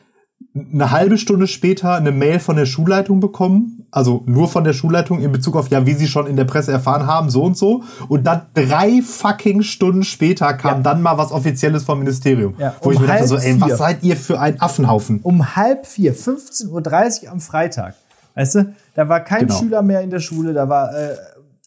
eine 0.55 0.90
halbe 0.90 1.19
Stunde 1.19 1.47
später 1.47 1.95
eine 1.95 2.12
Mail 2.12 2.38
von 2.40 2.57
der 2.57 2.64
Schulleitung 2.66 3.21
bekommen, 3.21 3.87
also 3.90 4.23
nur 4.26 4.49
von 4.49 4.64
der 4.64 4.73
Schulleitung 4.73 5.21
in 5.21 5.31
Bezug 5.33 5.55
auf 5.57 5.69
ja, 5.69 5.85
wie 5.87 5.93
sie 5.95 6.07
schon 6.09 6.26
in 6.26 6.37
der 6.37 6.45
Presse 6.45 6.73
erfahren 6.73 7.07
haben, 7.07 7.28
so 7.31 7.43
und 7.43 7.57
so. 7.59 7.83
Und 8.09 8.26
dann 8.26 8.43
drei 8.55 9.02
fucking 9.02 9.62
Stunden 9.62 10.02
später 10.02 10.52
kam 10.55 10.76
Ja. 10.78 10.83
dann 10.83 11.02
mal 11.02 11.19
was 11.19 11.31
Offizielles 11.33 11.85
vom 11.85 11.99
Ministerium. 11.99 12.55
Ja, 12.59 12.75
wo 12.81 12.90
ich 12.90 12.97
um 12.97 13.02
mir 13.02 13.09
dachte, 13.09 13.26
so, 13.28 13.37
ey, 13.37 13.52
vier. 13.52 13.61
was 13.61 13.78
seid 13.78 14.02
ihr 14.02 14.16
für 14.16 14.40
ein 14.40 14.61
Affenhaufen? 14.61 15.21
um 15.23 15.57
halb 15.57 15.87
vier, 15.87 16.14
15.30 16.16 17.25
Uhr 17.25 17.33
am 17.33 17.40
Freitag. 17.40 17.95
Weißt 18.35 18.55
du, 18.57 18.75
da 18.95 19.09
war 19.09 19.21
kein 19.21 19.47
Genau. 19.47 19.59
Schüler 19.59 19.83
mehr 19.83 20.00
in 20.02 20.11
der 20.11 20.21
Schule, 20.21 20.52
da 20.52 20.69
war 20.69 20.95
äh, 20.95 21.14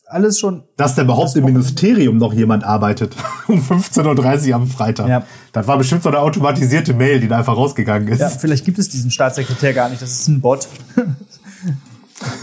alles 0.10 0.40
schon. 0.40 0.64
Dass 0.78 0.96
da 0.96 1.04
überhaupt 1.04 1.36
im. 1.36 1.46
Ministerium 1.46 2.18
noch 2.18 2.34
jemand 2.34 2.64
arbeitet. 2.64 3.16
um 3.48 3.60
15.30 3.62 4.50
Uhr 4.50 4.56
am 4.56 4.68
Freitag. 4.68 5.08
Ja. 5.08 5.24
Das 5.52 5.68
war 5.68 5.78
bestimmt 5.78 6.04
so 6.04 6.10
eine 6.10 6.20
automatisierte 6.20 6.94
Mail, 6.94 7.20
die 7.20 7.28
da 7.28 7.38
einfach 7.38 7.56
rausgegangen 7.56 8.08
ist. 8.08 8.20
Ja, 8.20 8.30
vielleicht 8.30 8.66
gibt 8.66 8.80
es 8.80 8.90
diesen 8.90 9.12
Staatssekretär 9.12 9.74
gar 9.74 9.90
nicht, 9.90 10.02
das 10.02 10.12
ist 10.12 10.28
ein 10.28 10.42
Bot. 10.42 10.68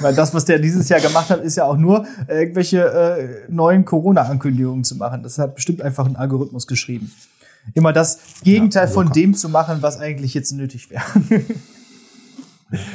Weil 0.00 0.14
das, 0.14 0.32
was 0.32 0.44
der 0.46 0.58
dieses 0.58 0.88
Jahr 0.88 1.00
gemacht 1.00 1.28
hat, 1.28 1.42
ist 1.42 1.56
ja 1.56 1.64
auch 1.64 1.76
nur 1.76 2.06
äh, 2.28 2.40
irgendwelche 2.40 2.80
äh, 2.80 3.52
neuen 3.52 3.84
Corona-Ankündigungen 3.84 4.84
zu 4.84 4.96
machen. 4.96 5.22
Das 5.22 5.38
hat 5.38 5.54
bestimmt 5.54 5.82
einfach 5.82 6.06
ein 6.06 6.16
Algorithmus 6.16 6.66
geschrieben. 6.66 7.12
Immer 7.74 7.92
das 7.92 8.18
Gegenteil 8.42 8.86
Ja, 8.86 8.92
von 8.92 9.12
dem 9.12 9.34
zu 9.34 9.48
machen, 9.48 9.78
was 9.80 9.98
eigentlich 9.98 10.34
jetzt 10.34 10.52
nötig 10.52 10.90
wäre. 10.90 11.02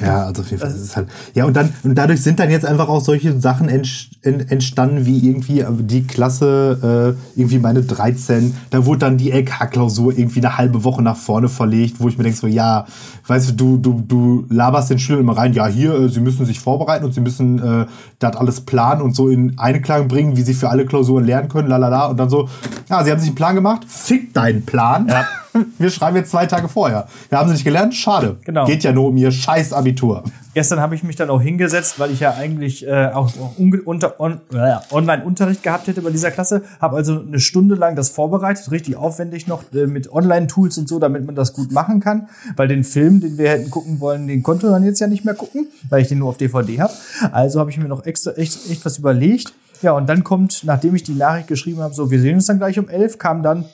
Ja, 0.02 0.26
also 0.26 0.42
auf 0.42 0.50
jeden 0.50 0.62
Fall. 0.62 0.70
Das 0.70 0.82
ist 0.82 0.98
halt, 0.98 1.08
ja, 1.34 1.46
und 1.46 1.56
dann, 1.56 1.74
und 1.84 1.96
dadurch 1.96 2.22
sind 2.22 2.40
dann 2.40 2.52
jetzt 2.52 2.66
einfach 2.66 2.90
auch 2.90 3.00
solche 3.00 3.40
Sachen 3.40 3.70
entstanden, 3.70 5.06
wie 5.06 5.26
irgendwie 5.26 5.64
die 5.84 6.06
Klasse, 6.06 7.16
äh, 7.16 7.40
irgendwie 7.40 7.60
meine 7.60 7.82
13, 7.82 8.54
da 8.70 8.86
wurde 8.86 9.00
dann 9.00 9.18
die 9.18 9.32
LK-Klausur 9.32 10.18
irgendwie 10.18 10.40
eine 10.40 10.58
halbe 10.58 10.84
Woche 10.84 11.02
nach 11.02 11.16
vorne 11.16 11.48
verlegt, 11.48 12.02
wo 12.02 12.10
ich 12.10 12.18
mir 12.18 12.26
denke 12.26 12.38
so, 12.38 12.48
ja, 12.48 12.86
weißt 13.32 13.52
du, 13.52 13.54
du, 13.54 13.78
du, 13.78 14.04
du 14.06 14.46
laberst 14.50 14.90
den 14.90 15.00
Schülern 15.00 15.22
immer 15.22 15.38
rein, 15.38 15.54
ja, 15.54 15.66
hier, 15.68 15.94
äh, 15.94 16.10
sie 16.10 16.20
müssen 16.20 16.46
sich 16.46 16.60
vorbereiten 16.60 17.06
und 17.06 17.14
sie 17.14 17.22
müssen 17.22 17.60
äh, 17.60 17.86
das 18.20 18.36
alles 18.36 18.62
planen 18.62 19.02
und 19.02 19.16
so 19.16 19.30
in 19.30 19.58
Einklang 19.58 20.10
bringen, 20.10 20.36
wie 20.36 20.42
sie 20.42 20.54
für 20.54 20.70
alle 20.70 20.86
Klausuren 20.86 21.26
lernen 21.26 21.48
können, 21.48 21.70
lalala, 21.70 22.08
und 22.08 22.18
dann 22.18 22.30
so, 22.30 22.50
ja, 22.90 23.04
sie 23.04 23.12
haben 23.12 23.20
sich 23.20 23.30
einen 23.30 23.36
Plan 23.36 23.56
gemacht, 23.56 23.86
fick 23.88 24.34
deinen 24.34 24.66
Plan. 24.66 25.08
Ja. 25.08 25.26
Wir 25.78 25.90
schreiben 25.90 26.16
jetzt 26.16 26.32
zwei 26.32 26.46
Tage 26.46 26.68
vorher. 26.70 27.08
Wir 27.30 27.38
haben 27.38 27.48
sie 27.48 27.54
nicht 27.54 27.64
gelernt, 27.64 27.94
schade. 27.94 28.38
Genau. 28.46 28.66
Geht 28.66 28.84
ja 28.84 28.92
nur 28.92 29.10
um 29.10 29.18
ihr 29.18 29.32
scheiß 29.32 29.74
Abitur. 29.74 30.24
Gestern 30.54 30.82
habe 30.82 30.96
ich 30.96 31.04
mich 31.04 31.16
dann 31.16 31.30
auch 31.30 31.42
hingesetzt, 31.42 31.98
weil 32.00 32.12
ich 32.12 32.20
ja 32.20 32.34
eigentlich 32.34 32.86
äh, 32.86 33.10
auch 33.14 33.32
unter, 33.58 34.20
on, 34.20 34.42
äh, 34.54 34.76
Online-Unterricht 34.92 35.64
gehabt 35.64 35.88
hätte 35.88 36.02
bei 36.02 36.10
dieser 36.10 36.30
Klasse. 36.30 36.64
Habe 36.82 36.98
also 36.98 37.22
eine 37.22 37.40
Stunde 37.40 37.76
lang 37.76 37.96
das 37.96 38.10
vorbereitet, 38.10 38.70
richtig 38.70 38.98
aufwendig 38.98 39.48
noch 39.48 39.64
äh, 39.74 39.88
mit 39.88 40.12
Online-Tools 40.12 40.78
und 40.78 40.90
so, 40.90 41.00
damit 41.00 41.26
man 41.26 41.36
das 41.36 41.54
gut 41.54 41.72
machen 41.72 42.02
kann. 42.02 42.28
Weil 42.58 42.68
den 42.68 42.84
Film, 42.84 43.21
den 43.22 43.38
wir 43.38 43.50
hätten 43.50 43.70
gucken 43.70 44.00
wollen, 44.00 44.28
den 44.28 44.44
konnte 44.44 44.70
man 44.70 44.84
jetzt 44.84 45.00
ja 45.00 45.08
nicht 45.08 45.26
mehr 45.26 45.34
gucken, 45.34 45.68
weil 45.90 46.02
ich 46.02 46.08
den 46.08 46.20
nur 46.20 46.30
auf 46.30 46.38
DVD 46.38 46.82
habe. 46.82 46.94
Also 47.32 47.60
habe 47.60 47.70
ich 47.70 47.78
mir 47.78 47.88
noch 47.88 48.06
extra 48.06 48.32
echt, 48.32 48.70
echt 48.70 48.86
was 48.86 48.98
überlegt. 48.98 49.54
Ja, 49.82 49.94
und 49.94 50.08
dann 50.08 50.24
kommt, 50.24 50.64
nachdem 50.64 50.96
ich 50.96 51.04
die 51.04 51.14
Nachricht 51.14 51.48
geschrieben 51.48 51.80
habe, 51.80 51.94
so, 51.94 52.12
wir 52.12 52.20
sehen 52.20 52.36
uns 52.36 52.46
dann 52.46 52.58
gleich 52.58 52.78
um 52.78 52.88
elf, 52.88 53.18
kam 53.18 53.42
dann, 53.42 53.66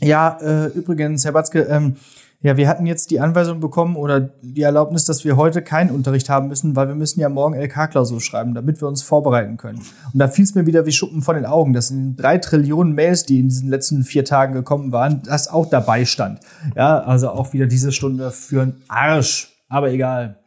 ja, 0.00 0.38
äh, 0.40 0.66
übrigens, 0.68 1.24
Herr 1.24 1.32
Batzke, 1.32 1.62
ähm, 1.62 1.96
ja, 2.42 2.56
wir 2.56 2.68
hatten 2.68 2.86
jetzt 2.86 3.10
die 3.10 3.20
Anweisung 3.20 3.60
bekommen 3.60 3.96
oder 3.96 4.20
die 4.20 4.62
Erlaubnis, 4.62 5.04
dass 5.04 5.24
wir 5.24 5.36
heute 5.36 5.60
keinen 5.60 5.90
Unterricht 5.90 6.30
haben 6.30 6.48
müssen, 6.48 6.74
weil 6.74 6.88
wir 6.88 6.94
müssen 6.94 7.20
ja 7.20 7.28
morgen 7.28 7.54
LK-Klausur 7.54 8.20
schreiben, 8.22 8.54
damit 8.54 8.80
wir 8.80 8.88
uns 8.88 9.02
vorbereiten 9.02 9.58
können. 9.58 9.78
Und 10.12 10.18
da 10.18 10.26
fiel 10.26 10.44
es 10.44 10.54
mir 10.54 10.64
wieder 10.64 10.86
wie 10.86 10.92
Schuppen 10.92 11.20
von 11.20 11.34
den 11.34 11.44
Augen, 11.44 11.74
dass 11.74 11.90
in 11.90 11.98
den 11.98 12.16
drei 12.16 12.38
Trillionen 12.38 12.94
Mails, 12.94 13.24
die 13.24 13.40
in 13.40 13.48
diesen 13.48 13.68
letzten 13.68 14.04
vier 14.04 14.24
Tagen 14.24 14.54
gekommen 14.54 14.90
waren, 14.90 15.22
das 15.24 15.48
auch 15.48 15.68
dabei 15.68 16.06
stand. 16.06 16.40
Ja, 16.74 17.00
also 17.00 17.28
auch 17.28 17.52
wieder 17.52 17.66
diese 17.66 17.92
Stunde 17.92 18.30
für 18.30 18.62
einen 18.62 18.82
Arsch. 18.88 19.52
Aber 19.68 19.90
egal. 19.90 20.38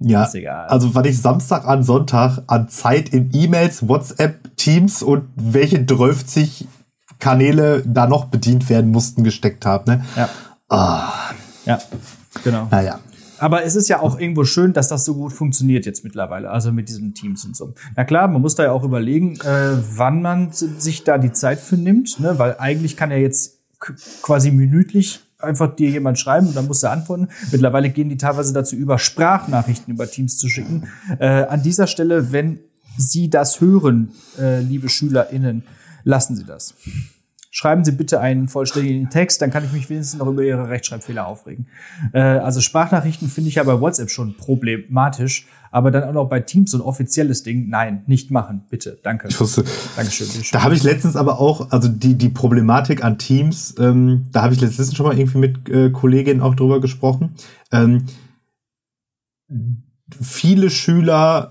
Ja, 0.00 0.24
Ist 0.24 0.34
egal. 0.34 0.66
also 0.68 0.94
was 0.94 1.06
ich 1.06 1.20
Samstag 1.20 1.66
an 1.66 1.82
Sonntag 1.82 2.42
an 2.46 2.68
Zeit 2.68 3.10
in 3.10 3.30
E-Mails, 3.32 3.86
WhatsApp, 3.86 4.56
Teams 4.56 5.02
und 5.02 5.28
welche 5.36 5.84
12 5.84 6.64
Kanäle 7.18 7.82
da 7.86 8.06
noch 8.06 8.26
bedient 8.26 8.68
werden 8.68 8.90
mussten 8.90 9.24
gesteckt 9.24 9.66
habe. 9.66 9.90
Ne? 9.90 10.04
Ja. 10.16 10.28
Ja, 11.66 11.78
genau. 12.42 12.68
Naja. 12.70 13.00
Aber 13.38 13.64
es 13.64 13.74
ist 13.74 13.88
ja 13.88 14.00
auch 14.00 14.18
irgendwo 14.18 14.44
schön, 14.44 14.72
dass 14.72 14.88
das 14.88 15.04
so 15.04 15.14
gut 15.14 15.32
funktioniert 15.32 15.86
jetzt 15.86 16.04
mittlerweile, 16.04 16.50
also 16.50 16.72
mit 16.72 16.88
diesen 16.88 17.14
Teams 17.14 17.44
und 17.44 17.56
so. 17.56 17.74
Na 17.96 18.04
klar, 18.04 18.28
man 18.28 18.40
muss 18.40 18.54
da 18.54 18.64
ja 18.64 18.72
auch 18.72 18.84
überlegen, 18.84 19.38
äh, 19.40 19.76
wann 19.96 20.22
man 20.22 20.52
sich 20.52 21.04
da 21.04 21.18
die 21.18 21.32
Zeit 21.32 21.58
für 21.58 21.76
nimmt, 21.76 22.20
ne? 22.20 22.38
weil 22.38 22.56
eigentlich 22.58 22.96
kann 22.96 23.10
ja 23.10 23.16
jetzt 23.16 23.58
quasi 24.22 24.50
minütlich 24.50 25.20
einfach 25.38 25.74
dir 25.74 25.90
jemand 25.90 26.18
schreiben 26.18 26.48
und 26.48 26.56
dann 26.56 26.66
musst 26.66 26.82
du 26.82 26.90
antworten. 26.90 27.28
Mittlerweile 27.52 27.90
gehen 27.90 28.08
die 28.08 28.16
teilweise 28.16 28.52
dazu 28.52 28.76
über, 28.76 28.98
Sprachnachrichten 28.98 29.92
über 29.92 30.10
Teams 30.10 30.38
zu 30.38 30.48
schicken. 30.48 30.88
Äh, 31.18 31.44
an 31.44 31.62
dieser 31.62 31.86
Stelle, 31.86 32.32
wenn 32.32 32.60
Sie 32.96 33.28
das 33.28 33.60
hören, 33.60 34.12
äh, 34.38 34.60
liebe 34.60 34.88
SchülerInnen, 34.88 35.64
lassen 36.04 36.36
Sie 36.36 36.44
das. 36.44 36.74
Schreiben 37.56 37.84
Sie 37.84 37.92
bitte 37.92 38.20
einen 38.20 38.48
vollständigen 38.48 39.10
Text, 39.10 39.40
dann 39.40 39.52
kann 39.52 39.64
ich 39.64 39.70
mich 39.70 39.88
wenigstens 39.88 40.18
noch 40.18 40.26
über 40.26 40.42
Ihre 40.42 40.68
Rechtschreibfehler 40.68 41.24
aufregen. 41.24 41.68
Äh, 42.12 42.18
also 42.18 42.60
Sprachnachrichten 42.60 43.28
finde 43.28 43.48
ich 43.48 43.54
ja 43.54 43.62
bei 43.62 43.80
WhatsApp 43.80 44.10
schon 44.10 44.36
problematisch, 44.36 45.46
aber 45.70 45.92
dann 45.92 46.02
auch 46.02 46.12
noch 46.12 46.28
bei 46.28 46.40
Teams 46.40 46.72
so 46.72 46.78
ein 46.78 46.80
offizielles 46.80 47.44
Ding, 47.44 47.68
nein, 47.68 48.02
nicht 48.08 48.32
machen, 48.32 48.64
bitte, 48.70 48.98
danke. 49.04 49.28
Ich 49.28 49.38
wusste, 49.38 49.62
Dankeschön, 49.94 50.26
bitteschön. 50.26 50.50
Da 50.50 50.64
habe 50.64 50.74
ich 50.74 50.82
letztens 50.82 51.14
aber 51.14 51.38
auch, 51.38 51.70
also 51.70 51.86
die, 51.86 52.18
die 52.18 52.28
Problematik 52.28 53.04
an 53.04 53.18
Teams, 53.18 53.76
ähm, 53.78 54.26
da 54.32 54.42
habe 54.42 54.54
ich 54.54 54.60
letztens 54.60 54.96
schon 54.96 55.06
mal 55.06 55.16
irgendwie 55.16 55.38
mit 55.38 55.68
äh, 55.68 55.90
Kolleginnen 55.90 56.40
auch 56.40 56.56
drüber 56.56 56.80
gesprochen. 56.80 57.36
Ähm, 57.70 58.06
viele 60.20 60.70
Schüler 60.70 61.50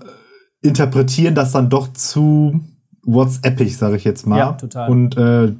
interpretieren 0.60 1.34
das 1.34 1.52
dann 1.52 1.70
doch 1.70 1.94
zu 1.94 2.60
WhatsAppig, 3.04 3.76
sage 3.76 3.96
ich 3.96 4.04
jetzt 4.04 4.26
mal. 4.26 4.38
Ja, 4.38 4.52
total. 4.52 4.90
Und 4.90 5.16
äh, 5.16 5.52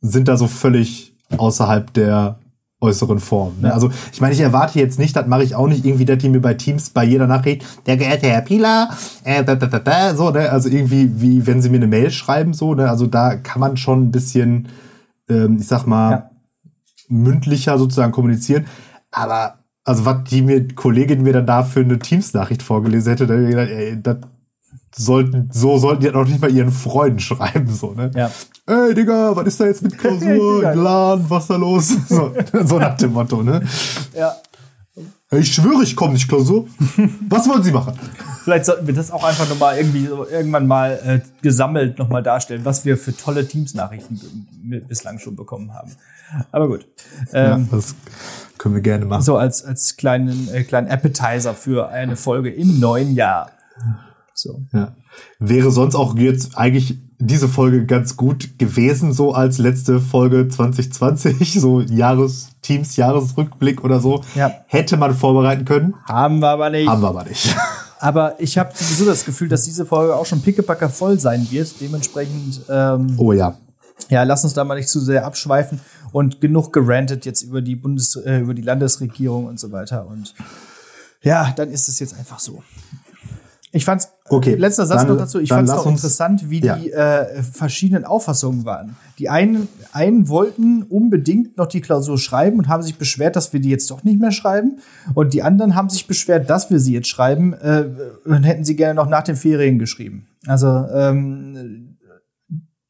sind 0.00 0.28
da 0.28 0.36
so 0.36 0.46
völlig 0.46 1.14
außerhalb 1.36 1.92
der 1.94 2.38
äußeren 2.80 3.18
Form. 3.18 3.54
Ne? 3.60 3.68
Ja. 3.68 3.74
Also 3.74 3.90
ich 4.12 4.20
meine, 4.20 4.34
ich 4.34 4.40
erwarte 4.40 4.78
jetzt 4.78 4.98
nicht, 4.98 5.16
das 5.16 5.26
mache 5.26 5.42
ich 5.42 5.54
auch 5.54 5.66
nicht 5.66 5.84
irgendwie, 5.86 6.04
dass 6.04 6.18
die 6.18 6.28
mir 6.28 6.40
bei 6.40 6.52
Teams 6.54 6.90
bei 6.90 7.04
jeder 7.04 7.26
Nachricht, 7.26 7.64
der 7.86 7.96
geehrte 7.96 8.26
Herr 8.28 8.42
Pieler, 8.42 8.90
äh, 9.24 9.42
bä, 9.42 9.54
bä, 9.56 9.66
bä, 9.66 9.78
bä, 9.80 10.14
so, 10.14 10.30
ne? 10.30 10.50
also 10.50 10.68
irgendwie, 10.68 11.20
wie 11.20 11.46
wenn 11.46 11.62
sie 11.62 11.70
mir 11.70 11.76
eine 11.78 11.86
Mail 11.86 12.10
schreiben, 12.10 12.52
so, 12.52 12.74
ne? 12.74 12.90
also 12.90 13.06
da 13.06 13.36
kann 13.36 13.60
man 13.60 13.78
schon 13.78 14.02
ein 14.02 14.10
bisschen, 14.10 14.68
ähm, 15.30 15.56
ich 15.60 15.66
sag 15.66 15.86
mal, 15.86 16.10
Ja. 16.10 16.30
mündlicher 17.08 17.78
sozusagen 17.78 18.12
kommunizieren, 18.12 18.66
aber 19.10 19.54
also 19.84 20.04
was 20.04 20.24
die 20.24 20.42
mir 20.42 20.68
Kollegin 20.74 21.22
mir 21.22 21.32
dann 21.32 21.46
da 21.46 21.62
für 21.62 21.80
eine 21.80 21.98
Teams-Nachricht 21.98 22.62
vorgelesen 22.62 23.10
hätte, 23.12 23.26
da 23.26 23.34
hätte 23.34 23.44
ich 23.44 23.50
gedacht, 23.50 23.70
ey, 23.70 24.02
das 24.02 24.16
sollten, 24.96 25.50
so 25.52 25.78
sollten 25.78 26.02
die 26.02 26.10
auch 26.10 26.26
nicht 26.26 26.40
mal 26.40 26.50
ihren 26.50 26.70
Freunden 26.70 27.18
schreiben, 27.18 27.68
so, 27.68 27.92
ne? 27.92 28.10
Ja. 28.14 28.30
Ey, 28.66 28.94
Digga, 28.94 29.34
was 29.36 29.46
ist 29.46 29.60
da 29.60 29.66
jetzt 29.66 29.82
mit 29.82 29.98
Klausur. 29.98 30.74
Lan, 30.74 31.24
was 31.28 31.46
da 31.46 31.56
los? 31.56 31.96
So, 32.08 32.32
so 32.64 32.78
nach 32.78 32.96
dem 32.96 33.12
Motto, 33.12 33.42
ne? 33.42 33.62
Ja. 34.16 34.36
Ich 35.30 35.52
schwöre, 35.52 35.82
ich 35.82 35.96
komme 35.96 36.12
nicht 36.12 36.28
Klausur. 36.28 36.66
Was 37.28 37.48
wollen 37.48 37.62
Sie 37.62 37.72
machen? 37.72 37.98
Vielleicht 38.44 38.66
sollten 38.66 38.86
wir 38.86 38.94
das 38.94 39.10
auch 39.10 39.24
einfach 39.24 39.48
nochmal 39.48 39.76
irgendwie 39.78 40.06
so 40.06 40.28
irgendwann 40.28 40.66
mal 40.66 41.00
äh, 41.04 41.20
gesammelt 41.42 41.98
nochmal 41.98 42.22
darstellen, 42.22 42.64
was 42.64 42.84
wir 42.84 42.96
für 42.96 43.16
tolle 43.16 43.48
Teams-Nachrichten 43.48 44.20
bislang 44.86 45.18
schon 45.18 45.34
bekommen 45.34 45.72
haben. 45.74 45.90
Aber 46.52 46.68
gut. 46.68 46.86
Ähm, 47.32 47.68
ja, 47.70 47.76
das 47.76 47.96
können 48.58 48.74
wir 48.74 48.82
gerne 48.82 49.06
machen. 49.06 49.22
So 49.22 49.36
als, 49.36 49.64
als 49.64 49.96
kleinen, 49.96 50.48
äh, 50.52 50.62
kleinen 50.62 50.88
Appetizer 50.88 51.54
für 51.54 51.88
eine 51.88 52.16
Folge 52.16 52.50
im 52.50 52.78
neuen 52.78 53.14
Jahr. 53.14 53.50
So. 54.34 54.62
Ja. 54.72 54.96
Wäre 55.38 55.70
sonst 55.70 55.94
auch 55.94 56.16
jetzt 56.18 56.58
eigentlich 56.58 56.98
diese 57.18 57.48
Folge 57.48 57.86
ganz 57.86 58.16
gut 58.16 58.58
gewesen, 58.58 59.12
so 59.12 59.32
als 59.32 59.58
letzte 59.58 60.00
Folge 60.00 60.48
2020, 60.48 61.52
so 61.60 61.80
Jahres, 61.80 62.48
Teams 62.60 62.96
Jahresrückblick 62.96 63.84
oder 63.84 64.00
so. 64.00 64.22
Ja. 64.34 64.52
Hätte 64.66 64.96
man 64.96 65.14
vorbereiten 65.14 65.64
können, 65.64 65.94
Haben 66.04 66.40
wir 66.40 66.48
aber 66.48 66.70
nicht. 66.70 66.88
haben 66.88 67.00
wir 67.02 67.08
aber 67.08 67.24
nicht. 67.24 67.54
Aber 68.00 68.34
ich 68.38 68.58
habe 68.58 68.70
sowieso 68.74 69.06
das 69.06 69.24
Gefühl, 69.24 69.48
dass 69.48 69.62
diese 69.64 69.86
Folge 69.86 70.14
auch 70.14 70.26
schon 70.26 70.42
pickepacker 70.42 70.90
voll 70.90 71.18
sein 71.18 71.46
wird. 71.50 71.80
Dementsprechend, 71.80 72.60
ähm, 72.68 73.14
Oh 73.16 73.32
ja. 73.32 73.56
ja, 74.10 74.24
lass 74.24 74.44
uns 74.44 74.52
da 74.52 74.62
mal 74.62 74.74
nicht 74.74 74.90
zu 74.90 75.00
sehr 75.00 75.24
abschweifen 75.24 75.80
und 76.12 76.38
genug 76.42 76.70
gerantet 76.74 77.24
jetzt 77.24 77.40
über 77.42 77.62
die 77.62 77.76
Bundes, 77.76 78.16
äh, 78.16 78.40
über 78.40 78.52
die 78.52 78.60
Landesregierung 78.60 79.46
und 79.46 79.58
so 79.58 79.72
weiter. 79.72 80.06
Und 80.06 80.34
ja, 81.22 81.50
dann 81.56 81.70
ist 81.70 81.88
es 81.88 81.98
jetzt 81.98 82.14
einfach 82.18 82.40
so. 82.40 82.62
Ich 83.72 83.86
fand's, 83.86 84.08
Okay, 84.26 84.54
letzter 84.54 84.86
Satz 84.86 85.02
dann- 85.02 85.08
noch 85.08 85.18
dazu, 85.18 85.38
ich 85.38 85.50
lass 85.50 85.68
noch 85.68 85.84
uns- 85.84 86.00
interessant, 86.00 86.48
wie 86.48 86.60
Ja. 86.60 86.76
die 86.76 86.90
äh, 86.90 87.42
verschiedenen 87.42 88.06
Auffassungen 88.06 88.64
waren. 88.64 88.96
Die 89.18 89.28
einen, 89.28 89.68
einen 89.92 90.28
wollten 90.28 90.82
unbedingt 90.82 91.58
noch 91.58 91.66
die 91.66 91.82
Klausur 91.82 92.16
schreiben 92.16 92.58
und 92.58 92.68
haben 92.68 92.82
sich 92.82 92.96
beschwert, 92.96 93.36
dass 93.36 93.52
wir 93.52 93.60
die 93.60 93.68
jetzt 93.68 93.90
doch 93.90 94.02
nicht 94.02 94.18
mehr 94.18 94.32
schreiben. 94.32 94.78
Und 95.12 95.34
die 95.34 95.42
anderen 95.42 95.74
haben 95.74 95.90
sich 95.90 96.06
beschwert, 96.06 96.48
dass 96.48 96.70
wir 96.70 96.80
sie 96.80 96.94
jetzt 96.94 97.08
schreiben 97.08 97.52
äh, 97.52 97.84
und 98.24 98.44
hätten 98.44 98.64
sie 98.64 98.76
gerne 98.76 98.94
noch 98.94 99.08
nach 99.10 99.24
den 99.24 99.36
Ferien 99.36 99.78
geschrieben. 99.78 100.26
Also 100.46 100.68
ähm, 100.68 101.98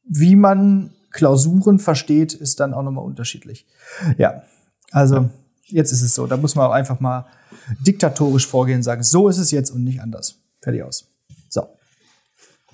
wie 0.07 0.35
man 0.37 0.91
Klausuren 1.11 1.79
versteht, 1.79 2.33
ist 2.33 2.59
dann 2.61 2.73
auch 2.73 2.83
nochmal 2.83 3.03
unterschiedlich. 3.03 3.65
Ja, 4.17 4.43
also 4.91 5.29
jetzt 5.65 5.91
ist 5.91 6.01
es 6.01 6.15
so. 6.15 6.27
Da 6.27 6.37
muss 6.37 6.55
man 6.55 6.65
auch 6.67 6.71
einfach 6.73 6.99
mal 7.01 7.25
diktatorisch 7.85 8.47
vorgehen 8.47 8.77
und 8.77 8.83
sagen, 8.83 9.03
so 9.03 9.27
ist 9.27 9.37
es 9.37 9.51
jetzt 9.51 9.69
und 9.71 9.83
nicht 9.83 10.01
anders. 10.01 10.35
Fertig 10.61 10.83
aus. 10.83 11.07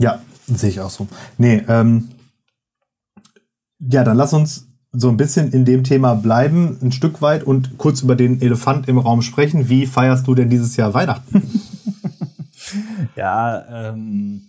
Ja, 0.01 0.22
sehe 0.48 0.70
ich 0.70 0.79
auch 0.79 0.89
so. 0.89 1.08
Nee, 1.38 1.63
ähm, 1.67 2.10
ja, 3.79 4.03
dann 4.03 4.17
lass 4.17 4.34
uns 4.34 4.67
so 4.91 5.10
ein 5.10 5.17
bisschen 5.17 5.51
in 5.51 5.63
dem 5.63 5.84
Thema 5.84 6.15
bleiben, 6.15 6.77
ein 6.81 6.91
Stück 6.91 7.22
weit 7.22 7.43
und 7.43 7.77
kurz 7.77 8.01
über 8.01 8.15
den 8.15 8.41
Elefant 8.41 8.89
im 8.89 8.98
Raum 8.98 9.22
sprechen. 9.22 9.70
Wie 9.70 9.86
feierst 9.86 10.27
du 10.27 10.36
denn 10.36 10.50
dieses 10.50 10.75
Jahr 10.75 10.93
Weihnachten? 10.93 11.62
Ja, 13.15 13.89
ähm. 13.89 14.43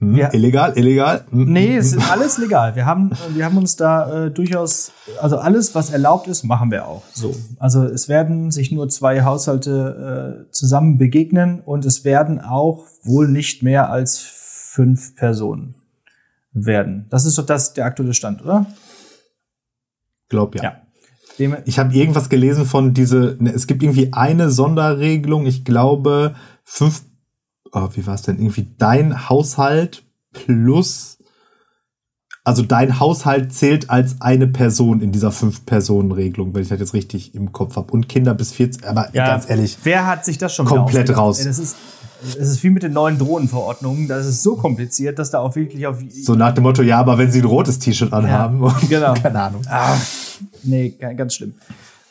Hm? 0.00 0.16
Ja. 0.16 0.32
Illegal, 0.32 0.72
illegal? 0.76 1.24
Hm? 1.30 1.52
Nee, 1.52 1.76
es 1.76 1.92
ist 1.92 2.10
alles 2.10 2.38
legal. 2.38 2.76
Wir 2.76 2.86
haben, 2.86 3.10
wir 3.34 3.44
haben 3.44 3.58
uns 3.58 3.74
da 3.76 4.26
äh, 4.26 4.30
durchaus, 4.30 4.92
also 5.20 5.38
alles, 5.38 5.74
was 5.74 5.90
erlaubt 5.90 6.28
ist, 6.28 6.44
machen 6.44 6.70
wir 6.70 6.86
auch. 6.86 7.02
So. 7.12 7.34
Also 7.58 7.84
es 7.84 8.08
werden 8.08 8.52
sich 8.52 8.70
nur 8.70 8.88
zwei 8.88 9.22
Haushalte 9.24 10.46
äh, 10.46 10.52
zusammen 10.52 10.98
begegnen 10.98 11.60
und 11.60 11.84
es 11.84 12.04
werden 12.04 12.40
auch 12.40 12.86
wohl 13.02 13.28
nicht 13.28 13.62
mehr 13.64 13.90
als 13.90 14.37
fünf 14.78 15.16
Personen 15.16 15.74
werden. 16.52 17.06
Das 17.10 17.24
ist 17.24 17.36
doch 17.36 17.44
das 17.44 17.74
der 17.74 17.84
aktuelle 17.84 18.14
Stand, 18.14 18.42
oder? 18.42 18.64
Glaub 20.28 20.54
ja. 20.54 20.62
Ja. 21.36 21.58
Ich 21.64 21.80
habe 21.80 21.92
irgendwas 21.92 22.28
gelesen 22.28 22.64
von 22.64 22.94
diese, 22.94 23.36
ne, 23.40 23.52
es 23.52 23.66
gibt 23.66 23.82
irgendwie 23.82 24.12
eine 24.12 24.50
Sonderregelung, 24.50 25.46
ich 25.46 25.64
glaube, 25.64 26.36
fünf, 26.62 27.02
oh, 27.72 27.88
wie 27.94 28.06
war 28.06 28.14
es 28.14 28.22
denn? 28.22 28.38
Irgendwie 28.38 28.68
dein 28.78 29.28
Haushalt 29.28 30.04
plus, 30.32 31.18
also 32.44 32.62
dein 32.62 33.00
Haushalt 33.00 33.52
zählt 33.52 33.90
als 33.90 34.20
eine 34.20 34.46
Person 34.46 35.00
in 35.00 35.10
dieser 35.10 35.32
Fünf-Personen-Regelung, 35.32 36.54
wenn 36.54 36.62
ich 36.62 36.68
das 36.68 36.78
jetzt 36.78 36.94
richtig 36.94 37.34
im 37.34 37.50
Kopf 37.50 37.74
habe. 37.74 37.92
Und 37.92 38.08
Kinder 38.08 38.32
bis 38.32 38.52
14, 38.52 38.84
aber 38.84 39.12
ja, 39.12 39.26
ganz 39.26 39.50
ehrlich, 39.50 39.76
wer 39.82 40.06
hat 40.06 40.24
sich 40.24 40.38
das 40.38 40.54
schon 40.54 40.66
komplett 40.66 41.16
raus. 41.16 41.40
Ey, 41.40 41.46
das 41.46 41.58
ist, 41.58 41.76
es 42.22 42.36
ist 42.36 42.62
wie 42.64 42.70
mit 42.70 42.82
den 42.82 42.92
neuen 42.92 43.18
Drohnenverordnungen. 43.18 44.08
Das 44.08 44.26
ist 44.26 44.42
so 44.42 44.56
kompliziert, 44.56 45.18
dass 45.18 45.30
da 45.30 45.38
auch 45.38 45.54
wirklich 45.54 45.86
auf. 45.86 45.98
So 46.22 46.34
nach 46.34 46.52
dem 46.52 46.64
Motto, 46.64 46.82
ja, 46.82 46.98
aber 46.98 47.18
wenn 47.18 47.30
sie 47.30 47.40
ein 47.40 47.44
rotes 47.44 47.78
T-Shirt 47.78 48.12
anhaben. 48.12 48.62
Ja, 48.62 48.76
genau. 48.88 49.14
Keine 49.14 49.40
Ahnung. 49.40 49.62
Ah, 49.68 49.96
nee, 50.62 50.94
ganz 51.16 51.34
schlimm. 51.34 51.54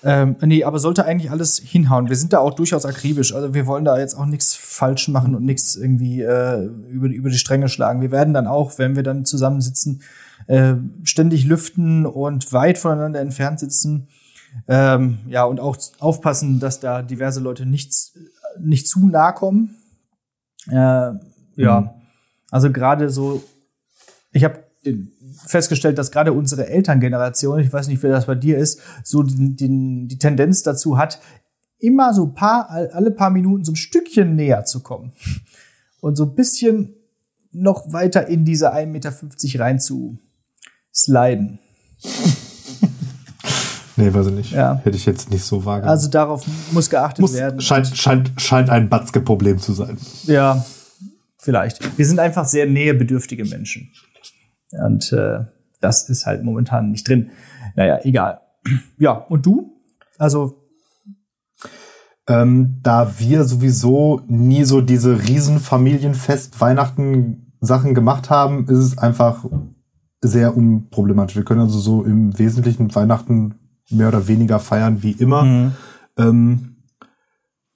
Ähm, 0.04 0.36
nee, 0.42 0.64
aber 0.64 0.80
sollte 0.80 1.06
eigentlich 1.06 1.32
alles 1.32 1.58
hinhauen. 1.58 2.08
Wir 2.08 2.16
sind 2.16 2.32
da 2.32 2.40
auch 2.40 2.54
durchaus 2.54 2.86
akribisch. 2.86 3.34
Also 3.34 3.54
wir 3.54 3.66
wollen 3.66 3.84
da 3.84 3.98
jetzt 3.98 4.16
auch 4.16 4.26
nichts 4.26 4.54
falsch 4.56 5.08
machen 5.08 5.36
und 5.36 5.44
nichts 5.44 5.76
irgendwie 5.76 6.22
äh, 6.22 6.66
über, 6.90 7.08
über 7.08 7.30
die 7.30 7.38
Stränge 7.38 7.68
schlagen. 7.68 8.02
Wir 8.02 8.12
werden 8.12 8.34
dann 8.34 8.48
auch, 8.48 8.78
wenn 8.78 8.96
wir 8.96 9.04
dann 9.04 9.26
zusammensitzen, 9.26 10.02
äh, 10.46 10.76
ständig 11.04 11.46
lüften 11.46 12.06
und 12.06 12.54
weit 12.54 12.78
voneinander 12.78 13.20
entfernt 13.20 13.60
sitzen. 13.60 14.08
Ähm, 14.68 15.18
ja, 15.28 15.44
und 15.46 15.60
auch 15.60 15.78
aufpassen, 16.00 16.60
dass 16.60 16.80
da 16.80 17.02
diverse 17.02 17.40
Leute 17.40 17.66
nichts, 17.66 18.14
nicht 18.60 18.88
zu 18.88 19.06
nahe 19.08 19.34
kommen. 19.34 19.77
Äh, 20.70 21.12
ja, 21.56 21.82
mhm. 21.82 21.90
also 22.52 22.72
gerade 22.72 23.10
so, 23.10 23.44
ich 24.32 24.44
habe 24.44 24.64
festgestellt, 25.46 25.98
dass 25.98 26.12
gerade 26.12 26.34
unsere 26.34 26.68
Elterngeneration, 26.68 27.60
ich 27.60 27.72
weiß 27.72 27.88
nicht, 27.88 28.02
wie 28.04 28.08
das 28.08 28.26
bei 28.26 28.36
dir 28.36 28.58
ist, 28.58 28.82
so 29.04 29.24
die, 29.24 29.56
die, 29.56 30.08
die 30.08 30.18
Tendenz 30.18 30.64
dazu 30.64 30.98
hat, 30.98 31.20
immer 31.80 32.14
so 32.14 32.28
paar, 32.28 32.70
alle 32.70 33.12
paar 33.12 33.30
Minuten 33.30 33.64
so 33.64 33.72
ein 33.72 33.76
Stückchen 33.76 34.36
näher 34.36 34.66
zu 34.66 34.82
kommen 34.82 35.14
und 36.02 36.16
so 36.16 36.26
ein 36.26 36.36
bisschen 36.36 36.96
noch 37.52 37.92
weiter 37.94 38.28
in 38.28 38.46
diese 38.46 38.74
1,50 38.74 38.86
Meter 38.88 39.14
rein 39.60 39.80
zu 39.80 40.18
sliden. 40.94 41.60
Nee, 43.98 44.14
weiß 44.14 44.28
ich 44.28 44.34
nicht. 44.34 44.52
Ja. 44.52 44.80
Hätte 44.84 44.96
ich 44.96 45.06
jetzt 45.06 45.32
nicht 45.32 45.44
so 45.44 45.66
wahrgenommen. 45.66 45.92
Also 45.92 46.08
darauf 46.10 46.46
muss 46.72 46.90
geachtet 46.90 47.20
muss, 47.20 47.34
werden. 47.34 47.60
Scheint, 47.60 47.88
scheint, 47.98 48.32
scheint 48.38 48.70
ein 48.70 48.90
Batzke-Problem 48.90 49.58
zu 49.58 49.74
sein. 49.74 49.98
Ja, 50.24 50.64
vielleicht. 51.40 51.98
Wir 51.98 52.06
sind 52.06 52.20
einfach 52.20 52.46
sehr 52.46 52.68
nähebedürftige 52.68 53.44
Menschen. 53.46 53.90
Und 54.72 55.12
äh, 55.14 55.40
das 55.82 56.10
ist 56.10 56.28
halt 56.28 56.44
momentan 56.44 56.92
nicht 56.92 57.08
drin. 57.08 57.32
Naja, 57.76 58.00
egal. 58.04 58.42
Ja, 58.98 59.14
und 59.14 59.46
du? 59.46 59.82
Also. 60.18 60.64
Ähm, 62.30 62.80
da 62.84 63.20
wir 63.20 63.46
sowieso 63.46 64.22
nie 64.28 64.66
so 64.66 64.82
diese 64.82 65.28
Riesenfamilienfest 65.28 66.60
Weihnachten 66.60 67.54
Sachen 67.62 67.96
gemacht 67.96 68.30
haben, 68.30 68.66
ist 68.68 68.80
es 68.80 68.98
einfach 68.98 69.46
sehr 70.22 70.56
unproblematisch. 70.56 71.38
Wir 71.38 71.46
können 71.46 71.62
also 71.62 71.80
so 71.80 72.04
im 72.04 72.38
Wesentlichen 72.38 72.94
Weihnachten 72.94 73.56
mehr 73.90 74.10
oder 74.10 74.28
weniger 74.28 74.60
feiern 74.60 75.04
wie 75.04 75.12
immer. 75.12 75.44
Mhm. 75.44 75.72
Ähm, 76.18 76.74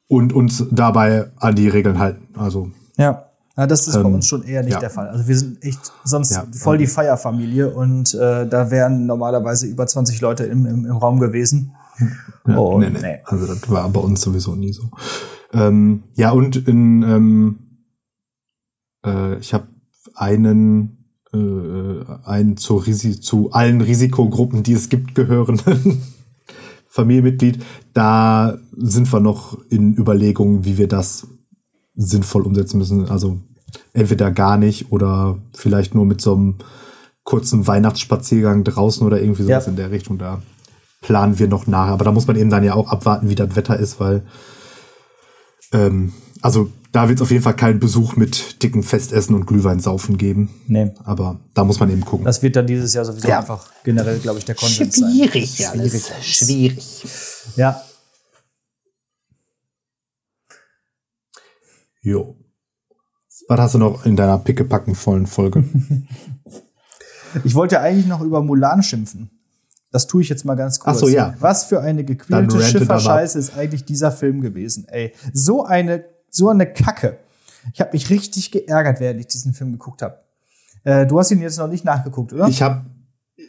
und 0.07 0.33
uns 0.33 0.65
dabei 0.71 1.31
an 1.37 1.55
die 1.55 1.69
Regeln 1.69 1.97
halten. 1.99 2.27
Also. 2.37 2.69
Ja. 2.97 3.27
Ja, 3.57 3.67
das 3.67 3.87
ist 3.87 3.95
ähm, 3.95 4.03
bei 4.03 4.09
uns 4.09 4.27
schon 4.27 4.43
eher 4.43 4.63
nicht 4.63 4.73
ja. 4.73 4.79
der 4.79 4.89
Fall. 4.89 5.09
Also 5.09 5.27
wir 5.27 5.37
sind 5.37 5.63
echt 5.63 5.79
sonst 6.03 6.31
ja. 6.31 6.45
voll 6.51 6.77
die 6.77 6.87
Feierfamilie 6.87 7.69
und 7.69 8.13
äh, 8.13 8.47
da 8.47 8.71
wären 8.71 9.05
normalerweise 9.05 9.67
über 9.67 9.85
20 9.85 10.19
Leute 10.21 10.45
im, 10.45 10.65
im, 10.65 10.85
im 10.85 10.97
Raum 10.97 11.19
gewesen. 11.19 11.75
Ja, 12.47 12.57
oh, 12.57 12.79
nee, 12.79 12.89
nee. 12.89 12.99
nee. 13.01 13.19
Also 13.25 13.45
das 13.45 13.69
war 13.69 13.87
bei 13.89 13.99
uns 13.99 14.21
sowieso 14.21 14.55
nie 14.55 14.73
so. 14.73 14.89
Ähm, 15.53 16.03
ja, 16.15 16.31
und 16.31 16.55
in 16.67 17.03
ähm, 17.03 17.59
äh, 19.05 19.35
ich 19.37 19.53
habe 19.53 19.67
einen 20.15 21.00
äh, 21.33 22.05
einen 22.25 22.57
zur 22.57 22.85
Risi 22.85 23.19
zu 23.19 23.51
allen 23.51 23.81
Risikogruppen, 23.81 24.63
die 24.63 24.73
es 24.73 24.89
gibt, 24.89 25.15
gehörenden 25.15 26.01
Familienmitglied. 26.87 27.63
Da 27.93 28.57
sind 28.75 29.11
wir 29.11 29.19
noch 29.19 29.57
in 29.69 29.95
Überlegungen, 29.95 30.65
wie 30.65 30.77
wir 30.77 30.87
das 30.87 31.27
sinnvoll 31.95 32.45
umsetzen 32.45 32.77
müssen. 32.77 33.09
Also 33.09 33.39
entweder 33.93 34.31
gar 34.31 34.57
nicht 34.57 34.91
oder 34.91 35.39
vielleicht 35.53 35.95
nur 35.95 36.05
mit 36.05 36.21
so 36.21 36.35
einem 36.35 36.55
kurzen 37.23 37.67
Weihnachtsspaziergang 37.67 38.63
draußen 38.63 39.05
oder 39.05 39.21
irgendwie 39.21 39.43
sowas 39.43 39.65
ja. 39.65 39.69
in 39.69 39.77
der 39.77 39.91
Richtung. 39.91 40.17
Da 40.17 40.41
planen 41.01 41.39
wir 41.39 41.47
noch 41.47 41.67
nach. 41.67 41.87
Aber 41.87 42.03
da 42.03 42.11
muss 42.11 42.27
man 42.27 42.35
eben 42.35 42.49
dann 42.49 42.63
ja 42.63 42.73
auch 42.73 42.89
abwarten, 42.89 43.29
wie 43.29 43.35
das 43.35 43.55
Wetter 43.55 43.77
ist, 43.77 43.99
weil 43.99 44.23
ähm, 45.71 46.13
also 46.41 46.69
da 46.91 47.07
wird 47.07 47.19
es 47.19 47.21
auf 47.21 47.31
jeden 47.31 47.43
Fall 47.43 47.55
keinen 47.55 47.79
Besuch 47.79 48.15
mit 48.15 48.61
dicken 48.63 48.83
Festessen 48.83 49.35
und 49.35 49.45
Glühwein 49.45 49.79
saufen 49.79 50.17
geben. 50.17 50.49
Nee. 50.67 50.91
Aber 51.03 51.39
da 51.53 51.63
muss 51.63 51.79
man 51.79 51.89
eben 51.89 52.03
gucken. 52.03 52.25
Das 52.25 52.41
wird 52.41 52.55
dann 52.55 52.67
dieses 52.67 52.93
Jahr 52.93 53.05
sowieso 53.05 53.29
ja. 53.29 53.39
einfach 53.39 53.71
generell, 53.83 54.19
glaube 54.19 54.39
ich, 54.39 54.45
der 54.45 54.55
Konsens 54.55 54.95
Schwierig, 54.95 55.57
sein. 55.57 55.79
Schwierig, 55.79 56.11
alles. 56.11 56.25
schwierig. 56.25 57.03
Ja. 57.55 57.81
Jo. 62.01 62.35
Was 63.47 63.59
hast 63.59 63.75
du 63.75 63.77
noch 63.77 64.05
in 64.05 64.15
deiner 64.15 64.37
pickepackenvollen 64.37 65.27
Folge? 65.27 65.63
ich 67.43 67.55
wollte 67.55 67.79
eigentlich 67.79 68.07
noch 68.07 68.21
über 68.21 68.41
Mulan 68.41 68.83
schimpfen. 68.83 69.29
Das 69.91 70.07
tue 70.07 70.21
ich 70.21 70.29
jetzt 70.29 70.45
mal 70.45 70.55
ganz 70.55 70.79
kurz. 70.79 70.97
Ach 70.97 70.99
so, 70.99 71.07
ja. 71.09 71.35
Was 71.39 71.65
für 71.65 71.81
eine 71.81 72.03
gequälte 72.03 72.61
Schifferscheiße 72.61 73.37
ist 73.37 73.57
eigentlich 73.57 73.83
dieser 73.85 74.11
Film 74.11 74.41
gewesen, 74.41 74.85
ey. 74.87 75.13
So 75.33 75.65
eine, 75.65 76.05
so 76.31 76.49
eine 76.49 76.65
Kacke. 76.65 77.19
Ich 77.73 77.81
habe 77.81 77.91
mich 77.93 78.09
richtig 78.09 78.51
geärgert, 78.51 78.99
während 78.99 79.19
ich 79.19 79.27
diesen 79.27 79.53
Film 79.53 79.71
geguckt 79.73 80.01
habe. 80.01 80.17
Äh, 80.83 81.05
du 81.05 81.19
hast 81.19 81.29
ihn 81.29 81.41
jetzt 81.41 81.59
noch 81.59 81.67
nicht 81.67 81.85
nachgeguckt, 81.85 82.33
oder? 82.33 82.47
Ich 82.47 82.61
habe 82.63 82.85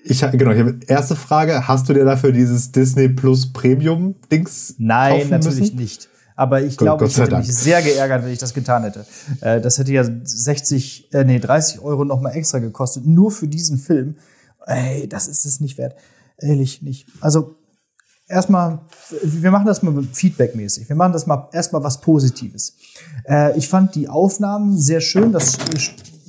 ich 0.05 0.23
hab, 0.23 0.33
genau, 0.33 0.51
ich 0.51 0.61
habe 0.61 0.79
erste 0.87 1.16
Frage, 1.16 1.68
hast 1.68 1.88
du 1.88 1.95
dir 1.95 2.05
dafür 2.05 2.33
dieses 2.33 2.73
Disney 2.73 3.09
Plus 3.09 3.53
Premium 3.53 4.16
Dings 4.31 4.75
Nein, 4.79 5.29
natürlich 5.29 5.61
müssen? 5.61 5.77
nicht. 5.77 6.09
Aber 6.35 6.62
ich 6.62 6.77
glaube, 6.77 7.07
ich 7.07 7.16
hätte 7.18 7.37
mich 7.37 7.55
sehr 7.55 7.83
geärgert, 7.83 8.25
wenn 8.25 8.33
ich 8.33 8.38
das 8.38 8.55
getan 8.55 8.85
hätte. 8.85 9.05
Äh, 9.40 9.61
das 9.61 9.79
hätte 9.79 9.92
ja 9.92 10.03
60, 10.03 11.12
äh, 11.12 11.25
nee, 11.25 11.38
30 11.38 11.81
Euro 11.81 12.05
nochmal 12.05 12.35
extra 12.35 12.59
gekostet, 12.59 13.07
nur 13.07 13.31
für 13.31 13.49
diesen 13.49 13.79
Film. 13.79 14.16
Ey, 14.66 15.09
das 15.09 15.29
ist 15.29 15.45
es 15.45 15.61
nicht 15.61 15.79
wert. 15.79 15.95
Ehrlich 16.38 16.83
nicht. 16.83 17.07
Also, 17.21 17.57
erstmal, 18.33 18.81
wir 19.23 19.51
machen 19.51 19.66
das 19.66 19.83
mal 19.83 20.03
feedbackmäßig. 20.12 20.88
Wir 20.88 20.97
machen 20.97 21.12
das 21.12 21.27
mal 21.27 21.49
erstmal 21.53 21.85
was 21.85 22.01
Positives. 22.01 22.75
Äh, 23.29 23.57
ich 23.57 23.68
fand 23.68 23.95
die 23.95 24.09
Aufnahmen 24.09 24.79
sehr 24.79 25.01
schön, 25.01 25.33
das 25.33 25.59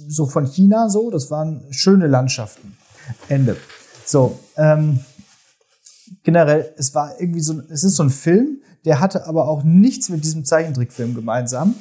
so 0.07 0.25
von 0.25 0.45
China 0.45 0.89
so, 0.89 1.09
das 1.09 1.31
waren 1.31 1.63
schöne 1.71 2.07
Landschaften. 2.07 2.77
Ende. 3.29 3.57
So, 4.05 4.39
ähm, 4.57 4.99
generell, 6.23 6.73
es 6.77 6.93
war 6.93 7.19
irgendwie 7.19 7.41
so, 7.41 7.61
es 7.69 7.83
ist 7.83 7.95
so 7.95 8.03
ein 8.03 8.09
Film, 8.09 8.61
der 8.85 8.99
hatte 8.99 9.25
aber 9.27 9.47
auch 9.47 9.63
nichts 9.63 10.09
mit 10.09 10.23
diesem 10.23 10.45
Zeichentrickfilm 10.45 11.15
gemeinsam. 11.15 11.75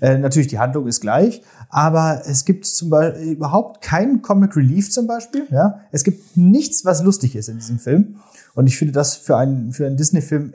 Äh, 0.00 0.18
natürlich, 0.18 0.48
die 0.48 0.58
Handlung 0.58 0.86
ist 0.86 1.00
gleich, 1.00 1.42
aber 1.68 2.22
es 2.26 2.44
gibt 2.44 2.66
zum 2.66 2.90
Beispiel 2.90 3.32
überhaupt 3.32 3.82
keinen 3.82 4.22
Comic 4.22 4.56
Relief 4.56 4.90
zum 4.90 5.06
Beispiel. 5.06 5.46
Ja? 5.50 5.80
Es 5.90 6.04
gibt 6.04 6.36
nichts, 6.36 6.84
was 6.84 7.02
lustig 7.02 7.36
ist 7.36 7.48
in 7.48 7.58
diesem 7.58 7.78
Film. 7.78 8.16
Und 8.54 8.66
ich 8.66 8.76
finde 8.76 8.92
das 8.92 9.16
für 9.16 9.36
einen, 9.36 9.72
für 9.72 9.86
einen 9.86 9.96
Disney-Film 9.96 10.52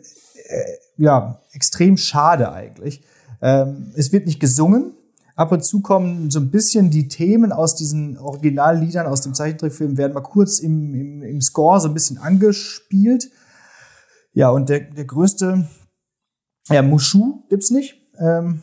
äh, 0.48 0.62
ja, 0.98 1.40
extrem 1.52 1.98
schade 1.98 2.52
eigentlich. 2.52 3.04
Ähm, 3.42 3.92
es 3.96 4.12
wird 4.12 4.26
nicht 4.26 4.40
gesungen. 4.40 4.94
Ab 5.36 5.52
und 5.52 5.66
zu 5.66 5.82
kommen 5.82 6.32
so 6.32 6.40
ein 6.40 6.50
bisschen 6.50 6.92
die 6.92 7.10
Themen 7.10 7.52
aus 7.52 7.76
diesen 7.76 8.18
Originalliedern 8.18 9.06
aus 9.06 9.20
dem 9.20 9.34
Zeichentrickfilm, 9.34 9.98
werden 9.98 10.14
mal 10.14 10.22
kurz 10.22 10.60
im, 10.60 10.94
im, 10.96 11.22
im 11.24 11.42
Score 11.42 11.82
so 11.82 11.90
ein 11.90 11.94
bisschen 11.94 12.18
angespielt. 12.18 13.30
Ja, 14.32 14.50
und 14.50 14.70
der, 14.70 14.80
der 14.80 15.04
größte 15.04 15.68
ja, 16.70 16.82
Mushu 16.82 17.44
gibt's 17.50 17.70
nicht. 17.70 18.02
Ähm, 18.18 18.62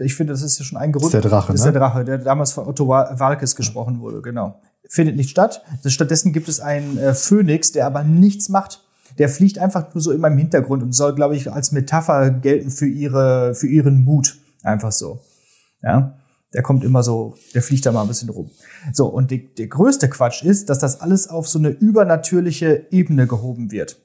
ich 0.00 0.14
finde, 0.14 0.32
das 0.32 0.42
ist 0.42 0.58
ja 0.58 0.64
schon 0.64 0.78
ein 0.78 0.92
Gerücht. 0.92 1.14
Das 1.14 1.18
ist 1.18 1.24
der 1.24 1.30
Drache, 1.30 1.52
Das 1.52 1.60
ist 1.60 1.64
der 1.64 1.72
ne? 1.72 1.78
Drache, 1.78 2.04
der 2.04 2.18
damals 2.18 2.52
von 2.52 2.66
Otto 2.66 2.88
Walkes 2.88 3.54
gesprochen 3.54 4.00
wurde, 4.00 4.22
genau. 4.22 4.60
Findet 4.88 5.16
nicht 5.16 5.30
statt. 5.30 5.62
Stattdessen 5.86 6.32
gibt 6.32 6.48
es 6.48 6.60
einen 6.60 6.98
äh, 6.98 7.14
Phönix, 7.14 7.72
der 7.72 7.86
aber 7.86 8.04
nichts 8.04 8.48
macht. 8.48 8.82
Der 9.18 9.28
fliegt 9.28 9.58
einfach 9.58 9.94
nur 9.94 10.02
so 10.02 10.12
immer 10.12 10.28
im 10.28 10.38
Hintergrund 10.38 10.82
und 10.82 10.92
soll, 10.92 11.14
glaube 11.14 11.36
ich, 11.36 11.52
als 11.52 11.72
Metapher 11.72 12.30
gelten 12.30 12.70
für 12.70 12.86
ihre, 12.86 13.54
für 13.54 13.66
ihren 13.66 14.04
Mut. 14.04 14.38
Einfach 14.62 14.92
so. 14.92 15.20
Ja. 15.82 16.18
Der 16.52 16.62
kommt 16.62 16.84
immer 16.84 17.02
so, 17.02 17.36
der 17.54 17.62
fliegt 17.62 17.84
da 17.84 17.92
mal 17.92 18.02
ein 18.02 18.08
bisschen 18.08 18.30
rum. 18.30 18.50
So, 18.92 19.06
und 19.06 19.30
die, 19.30 19.54
der 19.54 19.66
größte 19.66 20.08
Quatsch 20.08 20.42
ist, 20.44 20.70
dass 20.70 20.78
das 20.78 21.00
alles 21.00 21.28
auf 21.28 21.48
so 21.48 21.58
eine 21.58 21.68
übernatürliche 21.70 22.86
Ebene 22.90 23.26
gehoben 23.26 23.70
wird. 23.70 24.00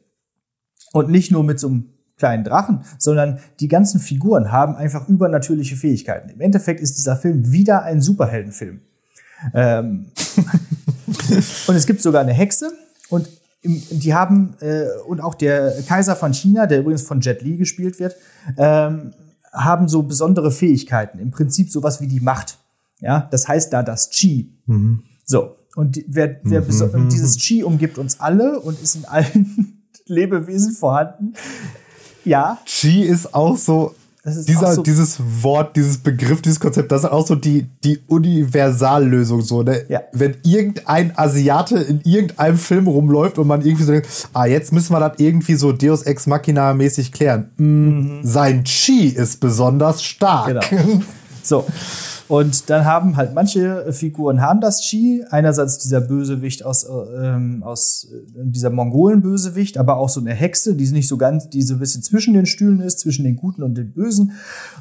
Und 0.91 1.09
nicht 1.09 1.31
nur 1.31 1.43
mit 1.43 1.59
so 1.59 1.67
einem 1.67 1.89
kleinen 2.19 2.43
Drachen, 2.43 2.81
sondern 2.97 3.39
die 3.59 3.67
ganzen 3.67 3.99
Figuren 3.99 4.51
haben 4.51 4.75
einfach 4.75 5.07
übernatürliche 5.07 5.75
Fähigkeiten. 5.75 6.29
Im 6.29 6.41
Endeffekt 6.41 6.81
ist 6.81 6.97
dieser 6.97 7.15
Film 7.15 7.51
wieder 7.51 7.83
ein 7.83 8.01
Superheldenfilm. 8.01 8.81
Ähm 9.53 10.05
und 11.67 11.75
es 11.75 11.87
gibt 11.87 12.01
sogar 12.01 12.21
eine 12.21 12.33
Hexe 12.33 12.71
und 13.09 13.27
die 13.63 14.13
haben 14.13 14.55
äh, 14.61 14.85
und 15.07 15.21
auch 15.21 15.35
der 15.35 15.81
Kaiser 15.87 16.15
von 16.15 16.33
China, 16.33 16.65
der 16.65 16.79
übrigens 16.79 17.01
von 17.01 17.19
Jet 17.19 17.41
Li 17.41 17.57
gespielt 17.57 17.99
wird, 17.99 18.15
ähm, 18.57 19.13
haben 19.51 19.87
so 19.87 20.03
besondere 20.03 20.51
Fähigkeiten. 20.51 21.19
Im 21.19 21.31
Prinzip 21.31 21.71
sowas 21.71 21.99
wie 21.99 22.07
die 22.07 22.19
Macht. 22.19 22.59
Ja, 22.99 23.27
das 23.31 23.47
heißt 23.47 23.73
da 23.73 23.81
das 23.83 24.09
Qi. 24.11 24.53
Mhm. 24.65 25.03
So 25.25 25.55
und 25.75 26.03
wer, 26.07 26.39
wer 26.43 26.61
mhm. 26.61 27.09
dieses 27.09 27.37
Qi 27.37 27.63
umgibt 27.63 27.97
uns 27.97 28.19
alle 28.19 28.59
und 28.59 28.81
ist 28.81 28.95
in 28.95 29.05
allen 29.05 29.83
Lebewesen 30.05 30.73
vorhanden. 30.73 31.33
Ja. 32.29 32.59
Chi 32.65 33.01
ist 33.01 33.33
auch 33.33 33.57
so, 33.57 33.95
dieser, 34.23 34.75
so 34.75 34.83
dieses 34.83 35.17
Wort, 35.41 35.75
dieses 35.75 35.97
Begriff, 35.97 36.41
dieses 36.43 36.59
Konzept, 36.59 36.91
das 36.91 37.03
ist 37.03 37.09
auch 37.09 37.25
so 37.25 37.33
die, 37.33 37.65
die 37.83 37.99
Universallösung. 38.07 39.41
So, 39.41 39.63
ne? 39.63 39.83
Ja. 39.89 40.01
Wenn 40.11 40.37
irgendein 40.43 41.17
Asiate 41.17 41.77
in 41.77 42.01
irgendeinem 42.01 42.57
Film 42.57 42.87
rumläuft 42.87 43.39
und 43.39 43.47
man 43.47 43.61
irgendwie 43.61 43.83
so 43.83 43.91
denkt, 43.93 44.07
ah, 44.33 44.45
jetzt 44.45 44.71
müssen 44.71 44.93
wir 44.93 44.99
das 44.99 45.13
irgendwie 45.17 45.55
so 45.55 45.71
Deus 45.71 46.03
Ex 46.03 46.27
Machina 46.27 46.73
mäßig 46.75 47.11
klären. 47.11 47.49
Mhm. 47.57 48.19
Sein 48.21 48.63
Chi 48.63 49.07
ist 49.07 49.39
besonders 49.39 50.03
stark. 50.03 50.69
Genau. 50.69 51.01
So. 51.41 51.65
Und 52.29 52.69
dann 52.69 52.85
haben 52.85 53.17
halt 53.17 53.33
manche 53.33 53.91
Figuren 53.91 54.39
haben 54.39 54.61
das 54.61 54.81
Chi. 54.81 55.25
Einerseits 55.31 55.79
dieser 55.79 55.99
Bösewicht 55.99 56.63
aus, 56.63 56.83
äh, 56.83 56.91
ähm, 56.91 57.63
aus 57.63 58.07
äh, 58.11 58.17
dieser 58.35 58.69
Mongolen-Bösewicht, 58.69 59.79
aber 59.79 59.97
auch 59.97 60.09
so 60.09 60.21
eine 60.21 60.35
Hexe, 60.35 60.75
die 60.75 60.87
nicht 60.91 61.07
so 61.07 61.17
ganz, 61.17 61.49
die 61.49 61.63
so 61.63 61.73
ein 61.73 61.79
bisschen 61.79 62.03
zwischen 62.03 62.35
den 62.35 62.45
Stühlen 62.45 62.81
ist, 62.81 62.99
zwischen 62.99 63.25
den 63.25 63.35
Guten 63.35 63.63
und 63.63 63.75
den 63.75 63.93
Bösen. 63.93 64.33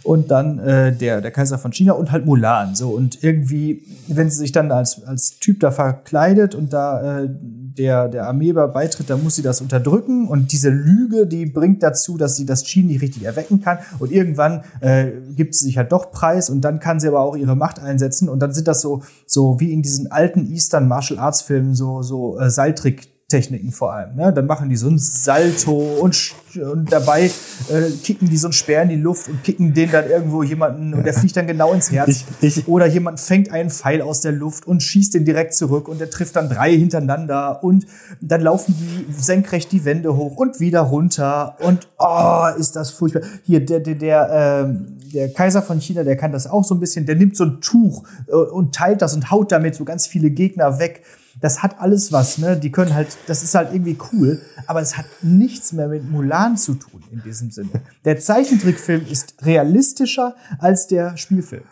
Und 0.02 0.30
dann 0.30 0.58
äh, 0.58 0.94
der, 0.94 1.22
der 1.22 1.30
Kaiser 1.30 1.56
von 1.56 1.72
China 1.72 1.94
und 1.94 2.12
halt 2.12 2.26
Mulan. 2.26 2.74
So. 2.74 2.90
Und 2.90 3.24
irgendwie, 3.24 3.82
wenn 4.08 4.30
sie 4.30 4.36
sich 4.36 4.52
dann 4.52 4.70
als, 4.70 5.02
als 5.04 5.38
Typ 5.38 5.60
da 5.60 5.70
verkleidet 5.70 6.54
und 6.54 6.74
da 6.74 7.20
äh, 7.22 7.30
der, 7.78 8.08
der 8.08 8.28
Ameba 8.28 8.66
beitritt, 8.66 9.08
dann 9.08 9.22
muss 9.22 9.36
sie 9.36 9.42
das 9.42 9.60
unterdrücken. 9.60 10.28
Und 10.28 10.52
diese 10.52 10.70
Lüge, 10.70 11.26
die 11.26 11.46
bringt 11.46 11.82
dazu, 11.82 12.16
dass 12.16 12.36
sie 12.36 12.44
das 12.44 12.64
Chi 12.64 12.82
nicht 12.82 13.00
richtig 13.00 13.24
erwecken 13.24 13.60
kann. 13.60 13.78
Und 13.98 14.12
irgendwann 14.12 14.64
äh, 14.80 15.12
gibt 15.34 15.54
sie 15.54 15.66
sich 15.66 15.78
halt 15.78 15.92
doch 15.92 16.10
preis 16.10 16.50
und 16.50 16.60
dann 16.62 16.80
kann 16.80 17.00
sie 17.00 17.08
aber 17.08 17.20
auch 17.20 17.36
ihre 17.36 17.56
Macht 17.56 17.80
einsetzen. 17.80 18.28
Und 18.28 18.40
dann 18.40 18.52
sind 18.52 18.68
das 18.68 18.80
so, 18.80 19.02
so 19.26 19.60
wie 19.60 19.72
in 19.72 19.82
diesen 19.82 20.10
alten 20.10 20.50
Eastern 20.52 20.88
Martial 20.88 21.18
Arts 21.18 21.42
Filmen, 21.42 21.74
so, 21.74 22.02
so 22.02 22.38
äh, 22.38 22.50
Seiltrick 22.50 23.17
Techniken 23.30 23.72
vor 23.72 23.92
allem. 23.92 24.16
Ne? 24.16 24.32
Dann 24.32 24.46
machen 24.46 24.70
die 24.70 24.76
so 24.76 24.88
ein 24.88 24.98
Salto 24.98 25.76
und, 26.00 26.34
und 26.54 26.90
dabei 26.90 27.26
äh, 27.26 27.90
kicken 28.02 28.30
die 28.30 28.38
so 28.38 28.46
einen 28.46 28.54
Speer 28.54 28.80
in 28.82 28.88
die 28.88 28.96
Luft 28.96 29.28
und 29.28 29.44
kicken 29.44 29.74
den 29.74 29.90
dann 29.90 30.08
irgendwo 30.08 30.42
jemanden 30.42 30.94
und 30.94 31.04
der 31.04 31.12
fliegt 31.12 31.36
dann 31.36 31.46
genau 31.46 31.74
ins 31.74 31.92
Herz. 31.92 32.08
Ich, 32.08 32.24
ich, 32.40 32.68
Oder 32.68 32.86
jemand 32.86 33.20
fängt 33.20 33.52
einen 33.52 33.68
Pfeil 33.68 34.00
aus 34.00 34.22
der 34.22 34.32
Luft 34.32 34.66
und 34.66 34.82
schießt 34.82 35.12
den 35.12 35.26
direkt 35.26 35.52
zurück 35.52 35.88
und 35.88 36.00
der 36.00 36.08
trifft 36.08 36.36
dann 36.36 36.48
drei 36.48 36.74
hintereinander 36.74 37.62
und 37.62 37.86
dann 38.22 38.40
laufen 38.40 38.74
die 38.78 39.12
senkrecht 39.12 39.72
die 39.72 39.84
Wände 39.84 40.16
hoch 40.16 40.36
und 40.36 40.58
wieder 40.58 40.80
runter 40.80 41.58
und 41.60 41.86
oh, 41.98 42.46
ist 42.58 42.76
das 42.76 42.92
furchtbar. 42.92 43.24
Hier, 43.44 43.62
der, 43.62 43.80
der, 43.80 43.94
der, 43.94 44.64
ähm, 44.64 44.96
der 45.12 45.30
Kaiser 45.34 45.60
von 45.60 45.82
China, 45.82 46.02
der 46.02 46.16
kann 46.16 46.32
das 46.32 46.46
auch 46.46 46.64
so 46.64 46.74
ein 46.74 46.80
bisschen, 46.80 47.04
der 47.04 47.16
nimmt 47.16 47.36
so 47.36 47.44
ein 47.44 47.60
Tuch 47.60 48.04
äh, 48.26 48.32
und 48.32 48.74
teilt 48.74 49.02
das 49.02 49.14
und 49.14 49.30
haut 49.30 49.52
damit 49.52 49.74
so 49.74 49.84
ganz 49.84 50.06
viele 50.06 50.30
Gegner 50.30 50.78
weg 50.78 51.02
das 51.40 51.62
hat 51.62 51.80
alles 51.80 52.12
was, 52.12 52.38
ne? 52.38 52.56
Die 52.56 52.72
können 52.72 52.94
halt, 52.94 53.16
das 53.26 53.42
ist 53.42 53.54
halt 53.54 53.72
irgendwie 53.72 53.96
cool, 54.12 54.40
aber 54.66 54.80
es 54.80 54.96
hat 54.96 55.06
nichts 55.22 55.72
mehr 55.72 55.88
mit 55.88 56.10
Mulan 56.10 56.56
zu 56.56 56.74
tun 56.74 57.02
in 57.10 57.22
diesem 57.22 57.50
Sinne. 57.50 57.70
Der 58.04 58.18
Zeichentrickfilm 58.18 59.06
ist 59.08 59.34
realistischer 59.42 60.34
als 60.58 60.86
der 60.86 61.16
Spielfilm. 61.16 61.64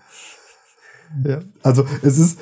Ja, 1.24 1.40
also 1.62 1.86
es 2.02 2.18
ist, 2.18 2.38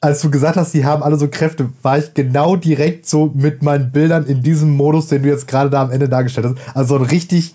als 0.00 0.20
du 0.20 0.30
gesagt 0.30 0.56
hast, 0.56 0.72
die 0.74 0.84
haben 0.84 1.02
alle 1.02 1.16
so 1.16 1.28
Kräfte, 1.28 1.70
war 1.82 1.98
ich 1.98 2.14
genau 2.14 2.56
direkt 2.56 3.06
so 3.06 3.32
mit 3.34 3.62
meinen 3.62 3.90
Bildern 3.90 4.26
in 4.26 4.42
diesem 4.42 4.70
Modus, 4.70 5.08
den 5.08 5.22
du 5.22 5.28
jetzt 5.28 5.48
gerade 5.48 5.70
da 5.70 5.82
am 5.82 5.90
Ende 5.90 6.08
dargestellt 6.08 6.46
hast. 6.46 6.76
Also 6.76 6.96
ein 6.96 7.02
richtig 7.02 7.54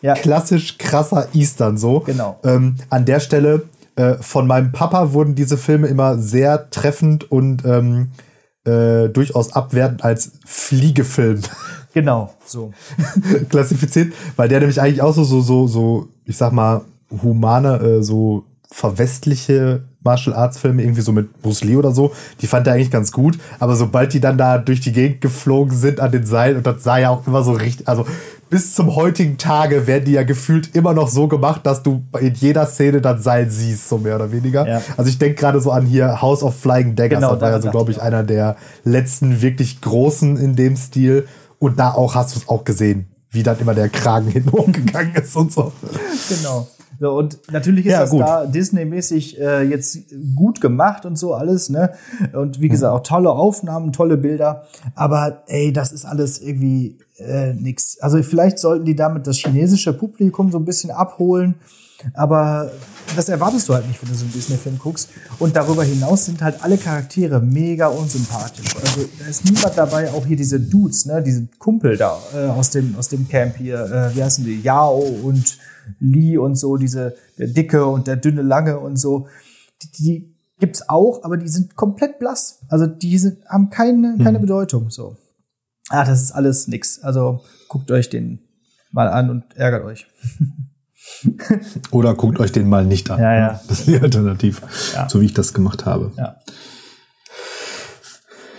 ja. 0.00 0.14
klassisch 0.14 0.78
krasser 0.78 1.28
Eastern 1.34 1.78
so. 1.78 2.00
Genau. 2.00 2.38
Ähm, 2.44 2.76
an 2.90 3.04
der 3.04 3.20
Stelle 3.20 3.64
äh, 3.96 4.14
von 4.14 4.46
meinem 4.46 4.72
Papa 4.72 5.12
wurden 5.12 5.34
diese 5.34 5.58
Filme 5.58 5.86
immer 5.88 6.18
sehr 6.18 6.70
treffend 6.70 7.30
und 7.30 7.64
ähm, 7.64 8.08
äh, 8.64 9.08
durchaus 9.08 9.52
abwertend 9.52 10.04
als 10.04 10.32
Fliegefilm. 10.44 11.40
Genau, 11.94 12.32
so. 12.46 12.72
klassifiziert, 13.50 14.14
weil 14.36 14.48
der 14.48 14.60
nämlich 14.60 14.80
eigentlich 14.80 15.02
auch 15.02 15.12
so, 15.12 15.24
so, 15.24 15.42
so, 15.42 15.66
so 15.66 16.08
ich 16.24 16.38
sag 16.38 16.50
mal, 16.50 16.86
humane, 17.22 17.76
äh, 17.76 18.02
so 18.02 18.46
verwestliche 18.70 19.82
Martial 20.02 20.34
Arts 20.34 20.58
Filme, 20.58 20.82
irgendwie 20.82 21.02
so 21.02 21.12
mit 21.12 21.42
Bruce 21.42 21.64
Lee 21.64 21.76
oder 21.76 21.92
so, 21.92 22.12
die 22.40 22.46
fand 22.46 22.66
er 22.66 22.74
eigentlich 22.74 22.90
ganz 22.90 23.12
gut. 23.12 23.38
Aber 23.58 23.76
sobald 23.76 24.12
die 24.12 24.20
dann 24.20 24.38
da 24.38 24.58
durch 24.58 24.80
die 24.80 24.92
Gegend 24.92 25.20
geflogen 25.20 25.76
sind 25.76 26.00
an 26.00 26.10
den 26.10 26.26
Seilen, 26.26 26.56
und 26.56 26.66
das 26.66 26.82
sah 26.82 26.98
ja 26.98 27.10
auch 27.10 27.26
immer 27.26 27.42
so 27.42 27.52
richtig, 27.52 27.86
also 27.88 28.06
bis 28.52 28.74
zum 28.74 28.94
heutigen 28.96 29.38
Tage 29.38 29.86
werden 29.86 30.04
die 30.04 30.12
ja 30.12 30.24
gefühlt 30.24 30.76
immer 30.76 30.92
noch 30.92 31.08
so 31.08 31.26
gemacht, 31.26 31.64
dass 31.64 31.82
du 31.82 32.04
in 32.20 32.34
jeder 32.34 32.66
Szene 32.66 33.00
das 33.00 33.24
Seil 33.24 33.48
siehst, 33.48 33.88
so 33.88 33.96
mehr 33.96 34.16
oder 34.16 34.30
weniger. 34.30 34.68
Ja. 34.68 34.82
Also 34.98 35.08
ich 35.08 35.16
denke 35.16 35.36
gerade 35.36 35.58
so 35.58 35.70
an 35.70 35.86
hier 35.86 36.20
House 36.20 36.42
of 36.42 36.54
Flying 36.54 36.94
Daggers, 36.94 37.20
Genau, 37.20 37.32
das 37.32 37.40
war 37.40 37.48
ja 37.48 37.62
so, 37.62 37.70
glaube 37.70 37.92
ich, 37.92 37.96
ich 37.96 38.02
einer 38.02 38.22
der 38.22 38.56
letzten 38.84 39.40
wirklich 39.40 39.80
großen 39.80 40.36
in 40.36 40.54
dem 40.54 40.76
Stil. 40.76 41.26
Und 41.58 41.78
da 41.78 41.92
auch 41.92 42.14
hast 42.14 42.34
du 42.34 42.40
es 42.40 42.48
auch 42.50 42.64
gesehen, 42.64 43.06
wie 43.30 43.42
dann 43.42 43.58
immer 43.58 43.72
der 43.72 43.88
Kragen 43.88 44.28
hin 44.30 44.44
hochgegangen 44.52 45.14
ist 45.14 45.34
und 45.34 45.50
so. 45.50 45.72
Genau. 46.28 46.68
So, 47.02 47.18
und 47.18 47.40
natürlich 47.50 47.84
ist 47.86 47.92
Ja, 47.94 48.00
das 48.02 48.10
gut. 48.10 48.20
da 48.20 48.46
Disney-mäßig 48.46 49.40
äh, 49.40 49.62
jetzt 49.62 49.98
gut 50.36 50.60
gemacht 50.60 51.04
und 51.04 51.18
so 51.18 51.34
alles, 51.34 51.68
ne? 51.68 51.90
Und 52.32 52.60
wie 52.60 52.68
gesagt, 52.68 52.94
auch 52.94 53.02
tolle 53.02 53.30
Aufnahmen, 53.30 53.92
tolle 53.92 54.16
Bilder. 54.16 54.66
Aber 54.94 55.42
ey, 55.48 55.72
das 55.72 55.90
ist 55.90 56.04
alles 56.04 56.40
irgendwie 56.40 57.00
äh, 57.18 57.54
nix. 57.54 57.98
Also 57.98 58.22
vielleicht 58.22 58.60
sollten 58.60 58.84
die 58.84 58.94
damit 58.94 59.26
das 59.26 59.38
chinesische 59.38 59.92
Publikum 59.92 60.52
so 60.52 60.58
ein 60.58 60.64
bisschen 60.64 60.92
abholen. 60.92 61.56
Aber 62.14 62.70
das 63.16 63.28
erwartest 63.28 63.68
du 63.68 63.74
halt 63.74 63.88
nicht, 63.88 64.00
wenn 64.00 64.08
du 64.08 64.14
so 64.14 64.24
einen 64.24 64.32
Disney-Film 64.32 64.78
guckst. 64.78 65.08
Und 65.40 65.56
darüber 65.56 65.82
hinaus 65.82 66.26
sind 66.26 66.40
halt 66.40 66.62
alle 66.62 66.78
Charaktere 66.78 67.40
mega 67.40 67.88
unsympathisch. 67.88 68.76
Also 68.80 69.08
da 69.18 69.26
ist 69.26 69.44
niemand 69.44 69.76
dabei, 69.76 70.08
auch 70.12 70.24
hier 70.24 70.36
diese 70.36 70.60
Dudes, 70.60 71.06
ne, 71.06 71.20
diese 71.20 71.48
Kumpel 71.58 71.96
da 71.96 72.16
äh, 72.32 72.46
aus 72.46 72.70
dem 72.70 72.94
aus 72.96 73.08
dem 73.08 73.26
Camp 73.28 73.56
hier, 73.56 73.80
äh, 73.86 74.16
wie 74.16 74.22
heißen 74.22 74.44
die, 74.44 74.60
Yao 74.60 74.98
und 75.00 75.58
Lee 75.98 76.36
und 76.38 76.54
so, 76.56 76.76
diese 76.76 77.14
der 77.38 77.48
dicke 77.48 77.86
und 77.86 78.06
der 78.06 78.16
dünne 78.16 78.42
lange 78.42 78.78
und 78.78 78.96
so. 78.96 79.26
Die, 79.82 80.02
die 80.02 80.34
gibt's 80.58 80.88
auch, 80.88 81.24
aber 81.24 81.36
die 81.36 81.48
sind 81.48 81.74
komplett 81.76 82.18
blass. 82.18 82.60
Also 82.68 82.86
die 82.86 83.18
sind, 83.18 83.44
haben 83.46 83.70
keine 83.70 84.16
keine 84.22 84.38
Bedeutung. 84.40 84.90
So, 84.90 85.16
ah, 85.88 86.04
das 86.04 86.22
ist 86.22 86.32
alles 86.32 86.68
nix. 86.68 87.00
Also 87.00 87.42
guckt 87.68 87.90
euch 87.90 88.10
den 88.10 88.40
mal 88.90 89.08
an 89.08 89.30
und 89.30 89.44
ärgert 89.56 89.84
euch. 89.84 90.06
Oder 91.90 92.14
guckt 92.14 92.38
euch 92.38 92.52
den 92.52 92.68
mal 92.68 92.84
nicht 92.86 93.10
an. 93.10 93.20
Ja, 93.20 93.34
ja. 93.34 93.60
Das 93.68 93.80
ist 93.80 93.88
die 93.88 93.98
Alternative, 93.98 94.62
Ja. 94.94 95.08
so 95.08 95.20
wie 95.20 95.26
ich 95.26 95.34
das 95.34 95.52
gemacht 95.52 95.84
habe. 95.84 96.12
Ja. 96.16 96.36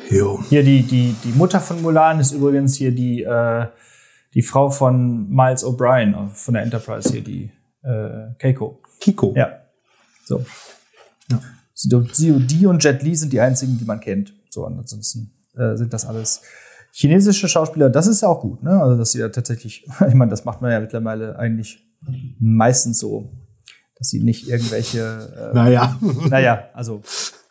Jo. 0.10 0.44
Hier 0.50 0.64
die, 0.64 0.84
die, 0.84 1.16
die 1.24 1.32
Mutter 1.32 1.60
von 1.60 1.82
Mulan 1.82 2.20
ist 2.20 2.32
übrigens 2.32 2.76
hier 2.76 2.92
die, 2.94 3.24
äh, 3.24 3.66
die 4.34 4.42
Frau 4.42 4.70
von 4.70 5.30
Miles 5.30 5.64
O'Brien 5.64 6.30
von 6.30 6.54
der 6.54 6.64
Enterprise 6.64 7.12
hier, 7.12 7.24
die 7.24 7.52
äh, 7.84 8.34
Keiko. 8.40 8.82
Kiko. 9.00 9.34
Ja. 9.36 9.60
So. 10.26 10.46
Ja. 11.30 11.42
So, 11.74 12.00
Die, 12.02 12.66
und 12.66 12.84
Jet 12.84 13.04
Li 13.04 13.16
sind 13.16 13.34
die 13.34 13.42
einzigen, 13.42 13.78
die 13.78 13.86
man 13.86 14.00
kennt. 14.00 14.34
So, 14.50 14.66
ansonsten 14.66 15.34
äh, 15.56 15.76
sind 15.76 15.92
das 15.92 16.06
alles 16.06 16.42
chinesische 16.92 17.48
Schauspieler. 17.48 17.90
Das 17.90 18.08
ist 18.08 18.22
ja 18.22 18.28
auch 18.28 18.42
gut, 18.42 18.64
ne? 18.64 18.82
Also, 18.82 18.98
dass 18.98 19.12
sie 19.12 19.20
ja 19.20 19.30
tatsächlich, 19.30 19.86
ich 20.08 20.14
meine, 20.14 20.30
das 20.30 20.46
macht 20.46 20.62
man 20.62 20.72
ja 20.72 20.80
mittlerweile 20.80 21.38
eigentlich 21.38 21.84
meistens 22.40 23.00
so, 23.00 23.32
dass 23.98 24.10
sie 24.10 24.22
nicht 24.22 24.48
irgendwelche, 24.48 25.52
äh, 25.52 25.56
Naja, 25.56 26.00
naja, 26.30 26.70
also, 26.74 27.02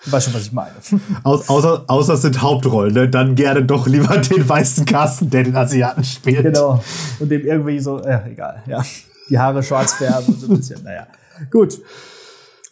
weißt 0.07 0.27
schon, 0.27 0.35
was 0.35 0.43
ich 0.43 0.53
meine. 0.53 0.75
Aus, 1.23 1.49
außer, 1.49 1.85
außer 1.87 2.15
es 2.15 2.23
sind 2.23 2.43
Hauptrollen, 2.43 2.95
ne? 2.95 3.09
dann 3.09 3.35
gerne 3.35 3.65
doch 3.65 3.87
lieber 3.87 4.17
den 4.19 4.49
weißen 4.49 4.85
Kasten, 4.85 5.31
der 5.31 5.45
den 5.45 5.57
Asiaten 5.57 6.05
spielt. 6.05 6.43
Genau. 6.43 6.83
Und 7.21 7.31
dem 7.31 7.45
irgendwie 7.47 7.79
so, 7.79 8.01
äh, 8.01 8.31
egal, 8.31 8.63
ja. 8.67 8.85
Die 9.29 9.39
Haare 9.39 9.63
schwarz 9.63 9.95
färben 9.95 10.35
und 10.35 10.41
so 10.41 10.49
ein 10.49 10.57
bisschen, 10.57 10.83
naja. 10.83 11.07
Gut. 11.51 11.81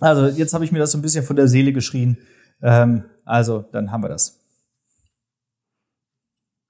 Also, 0.01 0.27
jetzt 0.27 0.53
habe 0.55 0.64
ich 0.64 0.73
mir 0.73 0.79
das 0.79 0.93
so 0.93 0.99
ein 0.99 1.03
bisschen 1.03 1.25
von 1.25 1.37
der 1.37 1.47
Seele 1.47 1.73
geschrien. 1.73 2.19
Ähm, 2.62 3.05
also, 3.25 3.64
dann 3.73 3.93
haben 3.93 4.03
wir 4.03 4.09
das. 4.09 4.38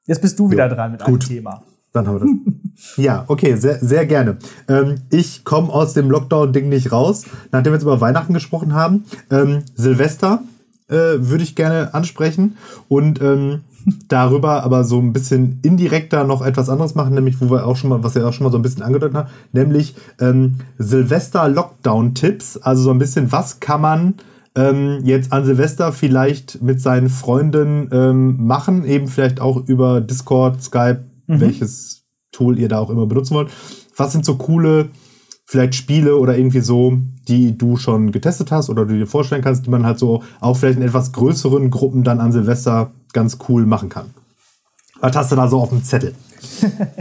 Jetzt 0.06 0.20
bist 0.20 0.38
du 0.38 0.50
wieder 0.50 0.68
dran 0.68 0.92
mit 0.92 1.02
einem 1.02 1.12
gut. 1.12 1.26
Thema. 1.26 1.62
Dann 1.92 2.06
haben 2.06 2.20
wir 2.20 2.26
das. 2.26 2.96
ja, 2.96 3.24
okay, 3.28 3.56
sehr, 3.56 3.78
sehr 3.78 4.06
gerne. 4.06 4.38
Ähm, 4.68 4.96
ich 5.10 5.44
komme 5.44 5.72
aus 5.72 5.92
dem 5.92 6.10
Lockdown-Ding 6.10 6.68
nicht 6.68 6.92
raus. 6.92 7.24
Nachdem 7.52 7.72
wir 7.72 7.76
jetzt 7.76 7.82
über 7.82 8.00
Weihnachten 8.00 8.34
gesprochen 8.34 8.74
haben, 8.74 9.04
ähm, 9.30 9.64
Silvester 9.74 10.42
äh, 10.90 11.28
würde 11.28 11.42
ich 11.42 11.54
gerne 11.54 11.94
ansprechen 11.94 12.56
und 12.88 13.20
ähm, 13.22 13.60
darüber 14.08 14.62
aber 14.62 14.84
so 14.84 14.98
ein 14.98 15.12
bisschen 15.12 15.60
indirekter 15.62 16.24
noch 16.24 16.42
etwas 16.44 16.68
anderes 16.68 16.94
machen, 16.94 17.14
nämlich 17.14 17.40
wo 17.40 17.50
wir 17.50 17.66
auch 17.66 17.76
schon 17.76 17.90
mal, 17.90 18.02
was 18.02 18.14
wir 18.14 18.26
auch 18.26 18.32
schon 18.32 18.44
mal 18.44 18.50
so 18.50 18.58
ein 18.58 18.62
bisschen 18.62 18.82
angedeutet 18.82 19.16
haben, 19.16 19.30
nämlich 19.52 19.94
ähm, 20.20 20.56
Silvester-Lockdown-Tipps. 20.78 22.58
Also 22.58 22.82
so 22.82 22.90
ein 22.90 22.98
bisschen, 22.98 23.32
was 23.32 23.60
kann 23.60 23.80
man 23.80 24.14
ähm, 24.56 25.00
jetzt 25.04 25.32
an 25.32 25.44
Silvester 25.44 25.92
vielleicht 25.92 26.60
mit 26.60 26.80
seinen 26.80 27.08
Freunden 27.08 27.88
ähm, 27.92 28.44
machen, 28.44 28.84
eben 28.84 29.06
vielleicht 29.06 29.40
auch 29.40 29.56
über 29.68 30.00
Discord, 30.00 30.62
Skype, 30.62 31.04
welches 31.26 32.04
Tool 32.32 32.58
ihr 32.58 32.68
da 32.68 32.78
auch 32.78 32.90
immer 32.90 33.06
benutzen 33.06 33.34
wollt. 33.34 33.50
Was 33.96 34.12
sind 34.12 34.24
so 34.24 34.36
coole, 34.36 34.88
vielleicht 35.50 35.74
Spiele 35.74 36.16
oder 36.16 36.38
irgendwie 36.38 36.60
so, 36.60 36.96
die 37.26 37.58
du 37.58 37.76
schon 37.76 38.12
getestet 38.12 38.52
hast 38.52 38.70
oder 38.70 38.86
du 38.86 38.96
dir 38.96 39.08
vorstellen 39.08 39.42
kannst, 39.42 39.66
die 39.66 39.70
man 39.70 39.84
halt 39.84 39.98
so 39.98 40.22
auch 40.38 40.56
vielleicht 40.56 40.78
in 40.78 40.84
etwas 40.84 41.10
größeren 41.10 41.72
Gruppen 41.72 42.04
dann 42.04 42.20
an 42.20 42.30
Silvester 42.30 42.92
ganz 43.12 43.38
cool 43.48 43.66
machen 43.66 43.88
kann? 43.88 44.10
Was 45.00 45.16
hast 45.16 45.32
du 45.32 45.36
da 45.36 45.48
so 45.48 45.60
auf 45.60 45.70
dem 45.70 45.82
Zettel? 45.82 46.14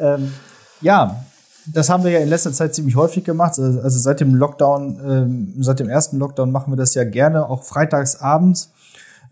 Ähm, 0.00 0.32
ja, 0.80 1.24
das 1.72 1.88
haben 1.88 2.02
wir 2.02 2.10
ja 2.10 2.18
in 2.18 2.28
letzter 2.28 2.52
Zeit 2.52 2.74
ziemlich 2.74 2.96
häufig 2.96 3.22
gemacht. 3.22 3.56
Also, 3.56 3.88
seit 4.00 4.18
dem 4.18 4.34
Lockdown, 4.34 5.00
ähm, 5.06 5.54
seit 5.60 5.78
dem 5.78 5.88
ersten 5.88 6.18
Lockdown 6.18 6.50
machen 6.50 6.72
wir 6.72 6.76
das 6.76 6.94
ja 6.94 7.04
gerne, 7.04 7.48
auch 7.48 7.62
freitags 7.62 8.16
abends, 8.16 8.72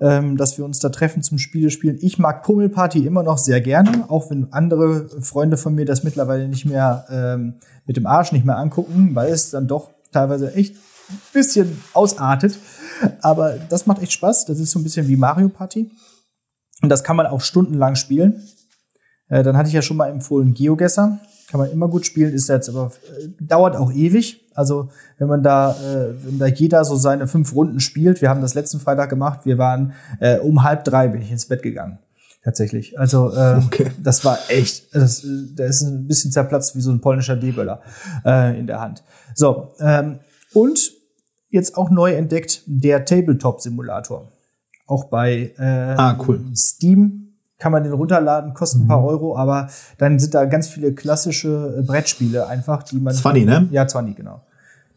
ähm, 0.00 0.36
dass 0.36 0.58
wir 0.58 0.64
uns 0.64 0.78
da 0.78 0.88
treffen 0.88 1.22
zum 1.22 1.38
Spiele 1.38 1.70
spielen. 1.70 1.98
Ich 2.00 2.18
mag 2.18 2.42
Pummelparty 2.42 3.06
immer 3.06 3.22
noch 3.22 3.38
sehr 3.38 3.60
gerne, 3.60 4.04
auch 4.08 4.30
wenn 4.30 4.52
andere 4.52 5.08
Freunde 5.20 5.56
von 5.56 5.74
mir 5.74 5.84
das 5.84 6.04
mittlerweile 6.04 6.48
nicht 6.48 6.64
mehr 6.66 7.06
ähm, 7.10 7.54
mit 7.86 7.96
dem 7.96 8.06
Arsch 8.06 8.32
nicht 8.32 8.44
mehr 8.44 8.58
angucken, 8.58 9.14
weil 9.14 9.32
es 9.32 9.50
dann 9.50 9.66
doch 9.66 9.90
teilweise 10.12 10.54
echt 10.54 10.76
ein 11.10 11.18
bisschen 11.32 11.80
ausartet. 11.92 12.58
Aber 13.20 13.54
das 13.68 13.86
macht 13.86 14.02
echt 14.02 14.12
Spaß. 14.12 14.46
Das 14.46 14.58
ist 14.58 14.70
so 14.70 14.78
ein 14.78 14.84
bisschen 14.84 15.08
wie 15.08 15.16
Mario 15.16 15.48
Party. 15.48 15.90
Und 16.82 16.88
das 16.88 17.04
kann 17.04 17.16
man 17.16 17.26
auch 17.26 17.40
stundenlang 17.40 17.96
spielen. 17.96 18.42
Äh, 19.28 19.42
dann 19.42 19.56
hatte 19.56 19.68
ich 19.68 19.74
ja 19.74 19.82
schon 19.82 19.96
mal 19.96 20.08
empfohlen 20.08 20.54
GeoGesser. 20.54 21.18
Kann 21.54 21.60
man 21.60 21.70
immer 21.70 21.86
gut 21.86 22.04
spielen, 22.04 22.34
ist 22.34 22.48
jetzt 22.48 22.68
aber 22.68 22.90
äh, 23.16 23.28
dauert 23.38 23.76
auch 23.76 23.92
ewig. 23.92 24.44
Also 24.56 24.88
wenn 25.18 25.28
man 25.28 25.44
da, 25.44 25.70
äh, 25.70 26.12
wenn 26.24 26.40
da 26.40 26.46
jeder 26.46 26.84
so 26.84 26.96
seine 26.96 27.28
fünf 27.28 27.54
Runden 27.54 27.78
spielt, 27.78 28.20
wir 28.20 28.28
haben 28.28 28.40
das 28.40 28.54
letzten 28.54 28.80
Freitag 28.80 29.08
gemacht, 29.08 29.42
wir 29.44 29.56
waren 29.56 29.92
äh, 30.18 30.40
um 30.40 30.64
halb 30.64 30.82
drei 30.82 31.06
bin 31.06 31.22
ich 31.22 31.30
ins 31.30 31.46
Bett 31.46 31.62
gegangen. 31.62 32.00
Tatsächlich. 32.42 32.98
Also 32.98 33.32
äh, 33.32 33.60
okay. 33.64 33.92
das 34.02 34.24
war 34.24 34.36
echt, 34.48 34.92
das, 34.96 35.24
der 35.24 35.68
ist 35.68 35.82
ein 35.82 36.08
bisschen 36.08 36.32
zerplatzt 36.32 36.74
wie 36.74 36.80
so 36.80 36.90
ein 36.90 37.00
polnischer 37.00 37.36
D-Böller 37.36 37.82
äh, 38.24 38.58
in 38.58 38.66
der 38.66 38.80
Hand. 38.80 39.04
So, 39.36 39.74
ähm, 39.78 40.18
und 40.54 40.90
jetzt 41.50 41.76
auch 41.76 41.88
neu 41.88 42.14
entdeckt 42.14 42.64
der 42.66 43.04
Tabletop-Simulator. 43.04 44.26
Auch 44.88 45.04
bei 45.04 45.52
äh, 45.56 45.62
ah, 45.62 46.18
cool. 46.26 46.40
Steam 46.56 47.23
kann 47.58 47.72
man 47.72 47.82
den 47.82 47.92
runterladen, 47.92 48.54
kostet 48.54 48.82
ein 48.82 48.88
paar 48.88 49.00
mhm. 49.00 49.06
Euro, 49.06 49.36
aber 49.36 49.68
dann 49.98 50.18
sind 50.18 50.34
da 50.34 50.44
ganz 50.44 50.68
viele 50.68 50.92
klassische 50.92 51.76
äh, 51.78 51.82
Brettspiele 51.82 52.46
einfach, 52.46 52.82
die 52.82 52.98
man. 52.98 53.14
20, 53.14 53.46
ne? 53.46 53.68
Ja, 53.70 53.86
20, 53.86 54.16
genau. 54.16 54.42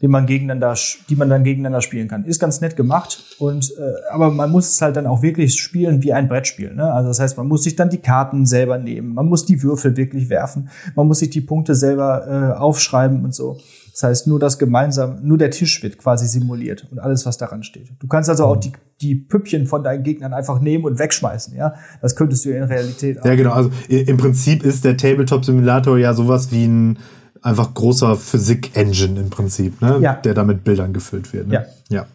Die 0.01 0.07
man 0.07 0.27
gegeneinander, 0.27 0.75
die 1.09 1.15
man 1.15 1.27
dann 1.27 1.43
gegeneinander 1.43 1.81
spielen 1.81 2.07
kann. 2.07 2.23
Ist 2.23 2.39
ganz 2.39 2.61
nett 2.61 2.75
gemacht 2.75 3.35
und 3.39 3.73
äh, 3.79 4.11
aber 4.11 4.29
man 4.29 4.51
muss 4.51 4.69
es 4.69 4.81
halt 4.81 4.95
dann 4.95 5.07
auch 5.07 5.23
wirklich 5.23 5.59
spielen 5.59 6.03
wie 6.03 6.13
ein 6.13 6.27
Brettspiel. 6.27 6.75
Ne? 6.75 6.91
Also 6.93 7.07
das 7.09 7.19
heißt, 7.19 7.37
man 7.37 7.47
muss 7.47 7.63
sich 7.63 7.75
dann 7.75 7.89
die 7.89 7.97
Karten 7.97 8.45
selber 8.45 8.77
nehmen, 8.77 9.15
man 9.15 9.25
muss 9.25 9.45
die 9.45 9.63
Würfel 9.63 9.97
wirklich 9.97 10.29
werfen, 10.29 10.69
man 10.95 11.07
muss 11.07 11.19
sich 11.19 11.31
die 11.31 11.41
Punkte 11.41 11.73
selber 11.73 12.27
äh, 12.27 12.59
aufschreiben 12.59 13.25
und 13.25 13.33
so. 13.33 13.57
Das 13.97 14.03
heißt, 14.03 14.27
nur 14.27 14.39
das 14.39 14.59
gemeinsam, 14.59 15.17
nur 15.23 15.39
der 15.39 15.49
Tisch 15.49 15.81
wird 15.81 15.97
quasi 15.97 16.27
simuliert 16.27 16.85
und 16.91 16.99
alles, 16.99 17.25
was 17.25 17.39
daran 17.39 17.63
steht. 17.63 17.89
Du 17.97 18.05
kannst 18.05 18.29
also 18.29 18.45
auch 18.45 18.57
die, 18.57 18.71
die 19.01 19.15
Püppchen 19.15 19.65
von 19.65 19.83
deinen 19.83 20.03
Gegnern 20.03 20.35
einfach 20.35 20.61
nehmen 20.61 20.85
und 20.85 20.99
wegschmeißen, 20.99 21.55
ja. 21.55 21.73
Das 21.99 22.15
könntest 22.15 22.45
du 22.45 22.51
in 22.51 22.61
Realität 22.61 23.19
auch. 23.19 23.25
Ja, 23.25 23.33
genau. 23.33 23.53
Also 23.53 23.71
im 23.89 24.17
Prinzip 24.17 24.63
ist 24.63 24.85
der 24.85 24.97
Tabletop-Simulator 24.97 25.97
ja 25.97 26.13
sowas 26.13 26.51
wie 26.51 26.65
ein 26.65 26.99
einfach 27.47 27.73
großer 27.73 28.17
Physik-Engine 28.17 29.19
im 29.19 29.29
Prinzip, 29.29 29.81
ne? 29.81 29.99
Ja. 30.01 30.13
der 30.15 30.33
da 30.33 30.43
mit 30.43 30.65
Bildern 30.65 30.91
gefüllt 30.91 31.31
wird. 31.31 31.47
Ne? 31.47 31.65
Ja. 31.89 31.95
ja. 31.97 32.05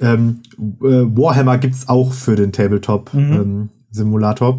Ähm, 0.00 0.40
äh, 0.80 1.04
Warhammer 1.14 1.58
gibt's 1.58 1.88
auch 1.88 2.12
für 2.12 2.36
den 2.36 2.52
Tabletop. 2.52 3.12
Mhm. 3.12 3.32
Ähm. 3.32 3.68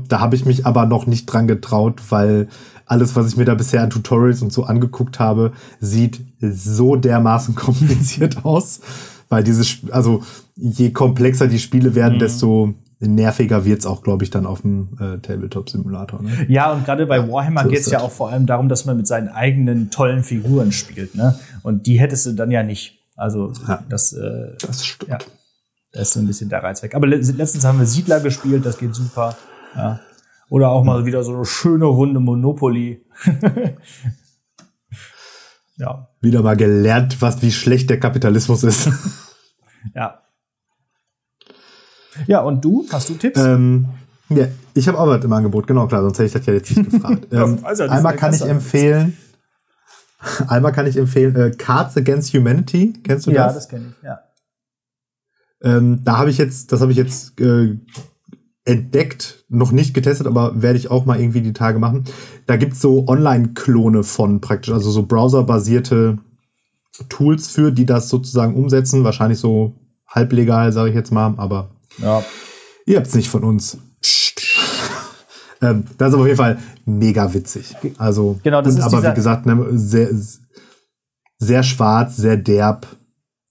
Da 0.10 0.20
habe 0.20 0.36
ich 0.36 0.46
mich 0.46 0.68
aber 0.68 0.86
noch 0.86 1.08
nicht 1.08 1.26
dran 1.26 1.48
getraut, 1.48 2.00
weil 2.10 2.48
alles, 2.86 3.16
was 3.16 3.30
ich 3.30 3.38
mir 3.38 3.46
da 3.46 3.56
bisher 3.56 3.82
an 3.82 3.90
Tutorials 3.90 4.44
und 4.44 4.54
so 4.54 4.66
angeguckt 4.66 5.20
habe, 5.20 5.54
sieht 5.80 6.22
so 6.40 6.96
dermaßen 6.96 7.56
kompliziert 7.56 8.46
aus. 8.46 8.82
Weil 9.30 9.44
dieses, 9.44 9.80
also 9.90 10.22
je 10.56 10.92
komplexer 10.92 11.48
die 11.48 11.58
Spiele 11.58 11.96
werden, 11.96 12.16
mhm. 12.16 12.20
desto 12.20 12.76
nerviger 13.08 13.66
wird's 13.66 13.86
auch, 13.86 14.04
glaube 14.04 14.24
ich, 14.24 14.30
dann 14.30 14.46
auf 14.46 14.62
dem 14.62 14.98
äh, 15.00 15.18
Tabletop-Simulator. 15.20 16.22
Ne? 16.22 16.46
Ja, 16.48 16.72
und 16.72 16.86
gerade 16.86 17.06
bei 17.06 17.30
Warhammer 17.30 17.64
so 17.64 17.70
geht's 17.70 17.90
ja 17.90 18.00
auch 18.00 18.12
vor 18.12 18.30
allem 18.30 18.46
darum, 18.46 18.70
dass 18.70 18.86
man 18.86 18.98
mit 18.98 19.08
seinen 19.08 19.30
eigenen 19.30 19.92
tollen 19.92 20.24
Figuren 20.24 20.72
spielt. 20.72 21.16
Ne? 21.16 21.38
Und 21.64 21.88
die 21.88 22.00
hättest 22.00 22.26
du 22.26 22.34
dann 22.34 22.52
ja 22.52 22.64
nicht. 22.64 23.00
Also 23.16 23.54
ja, 23.68 23.84
das, 23.90 24.14
äh, 24.14 24.56
das 24.60 24.86
stimmt. 24.86 25.12
Ja, 25.12 25.18
da 25.92 26.02
ist 26.02 26.14
so 26.14 26.20
ein 26.20 26.28
bisschen 26.28 26.50
der 26.50 26.64
Reiz 26.64 26.82
weg. 26.82 26.96
Aber 26.96 27.08
letztens 27.08 27.64
haben 27.64 27.80
wir 27.80 27.86
Siedler 27.86 28.20
gespielt, 28.20 28.66
das 28.66 28.78
geht 28.78 28.96
super. 28.96 29.38
Ja. 29.76 30.00
Oder 30.50 30.70
auch 30.70 30.84
mal 30.84 31.06
wieder 31.06 31.24
so 31.24 31.36
eine 31.36 31.46
schöne 31.46 31.86
Runde 31.86 32.20
Monopoly. 32.20 33.06
ja. 35.78 36.10
Wieder 36.22 36.42
mal 36.42 36.58
gelernt, 36.58 37.22
was, 37.22 37.42
wie 37.42 37.52
schlecht 37.52 37.90
der 37.90 38.00
Kapitalismus 38.00 38.64
ist. 38.64 38.90
ja. 39.96 40.23
Ja, 42.28 42.42
und 42.42 42.64
du? 42.64 42.86
Hast 42.92 43.10
du 43.10 43.16
Tipps? 43.16 43.40
Ähm, 43.40 43.88
ja, 44.30 44.48
ich 44.74 44.88
habe 44.88 45.00
auch 45.00 45.08
was 45.08 45.24
im 45.24 45.34
Angebot, 45.34 45.68
genau 45.68 45.88
klar, 45.88 46.02
sonst 46.02 46.18
hätte 46.20 46.28
ich 46.28 46.34
das 46.34 46.46
ja 46.46 46.54
jetzt 46.54 46.76
nicht 46.76 46.92
gefragt. 46.92 47.28
ähm, 47.32 47.60
also, 47.64 47.84
einmal 47.84 48.16
kann 48.16 48.34
ich 48.34 48.42
empfehlen, 48.42 49.18
einmal 50.48 50.72
kann 50.72 50.88
ich 50.88 50.98
empfehlen, 50.98 51.36
äh, 51.36 51.52
Cards 51.52 51.98
Against 51.98 52.34
Humanity, 52.34 52.94
kennst 53.04 53.28
du 53.28 53.32
ja, 53.32 53.46
das? 53.46 53.54
Ja, 53.54 53.60
das 53.60 53.70
kenne 53.70 53.94
ich, 53.98 54.04
ja. 54.04 54.20
Ähm, 55.64 56.02
da 56.04 56.18
habe 56.18 56.30
ich 56.30 56.38
jetzt, 56.38 56.72
das 56.72 56.82
habe 56.82 56.92
ich 56.92 56.98
jetzt 56.98 57.40
äh, 57.40 57.78
entdeckt, 58.66 59.46
noch 59.50 59.72
nicht 59.72 59.94
getestet, 59.94 60.28
aber 60.28 60.62
werde 60.62 60.78
ich 60.78 60.92
auch 60.92 61.06
mal 61.06 61.20
irgendwie 61.20 61.42
die 61.42 61.54
Tage 61.54 61.80
machen. 61.80 62.06
Da 62.48 62.58
gibt's 62.58 62.82
so 62.82 63.08
Online-Klone 63.08 64.04
von 64.04 64.42
praktisch, 64.42 64.74
also 64.74 64.92
so 64.92 65.06
browserbasierte 65.06 66.18
Tools 67.10 67.48
für, 67.48 67.72
die 67.72 67.86
das 67.86 68.10
sozusagen 68.10 68.56
umsetzen. 68.56 69.04
Wahrscheinlich 69.04 69.40
so 69.40 69.76
halblegal, 70.08 70.72
sage 70.72 70.90
ich 70.90 70.96
jetzt 70.96 71.12
mal, 71.12 71.34
aber 71.38 71.73
ja. 71.98 72.24
ihr 72.86 72.98
habt's 72.98 73.16
nicht 73.16 73.30
von 73.30 73.44
uns. 73.44 73.78
ähm, 75.62 75.86
das 75.98 76.10
ist 76.14 76.20
auf 76.20 76.26
jeden 76.26 76.38
Fall 76.38 76.60
mega 76.86 77.34
witzig. 77.34 77.76
Also, 77.98 78.40
genau, 78.44 78.62
das 78.62 78.76
und, 78.76 78.80
ist 78.80 78.86
aber 78.86 79.12
wie 79.12 79.16
gesagt, 79.16 79.46
ne, 79.46 79.66
sehr, 79.72 80.10
sehr 81.38 81.64
schwarz, 81.64 82.18
sehr 82.18 82.38
derb. 82.38 82.88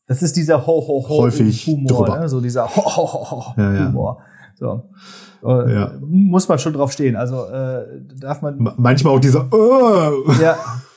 Das 0.07 0.23
ist 0.23 0.37
dieser 0.37 0.67
Ho 0.67 0.87
Ho 0.87 1.09
Ho 1.09 1.23
Häufig 1.23 1.67
Humor, 1.67 2.19
ne? 2.19 2.29
so 2.29 2.41
dieser 2.41 2.65
Ho 2.65 2.83
Ho 2.85 3.13
Ho, 3.13 3.31
Ho 3.31 3.55
ja, 3.57 3.73
ja. 3.73 3.87
Humor. 3.89 4.21
So. 4.57 4.91
Äh, 5.45 5.75
ja. 5.75 5.93
Muss 6.01 6.49
man 6.49 6.59
schon 6.59 6.73
drauf 6.73 6.93
stehen. 6.93 7.17
Also 7.17 7.47
äh, 7.47 7.85
darf 8.21 8.43
man. 8.43 8.75
Manchmal 8.77 9.15
auch 9.15 9.21
dieser. 9.21 9.53
Uh. 9.53 10.31
Ja. 10.41 10.57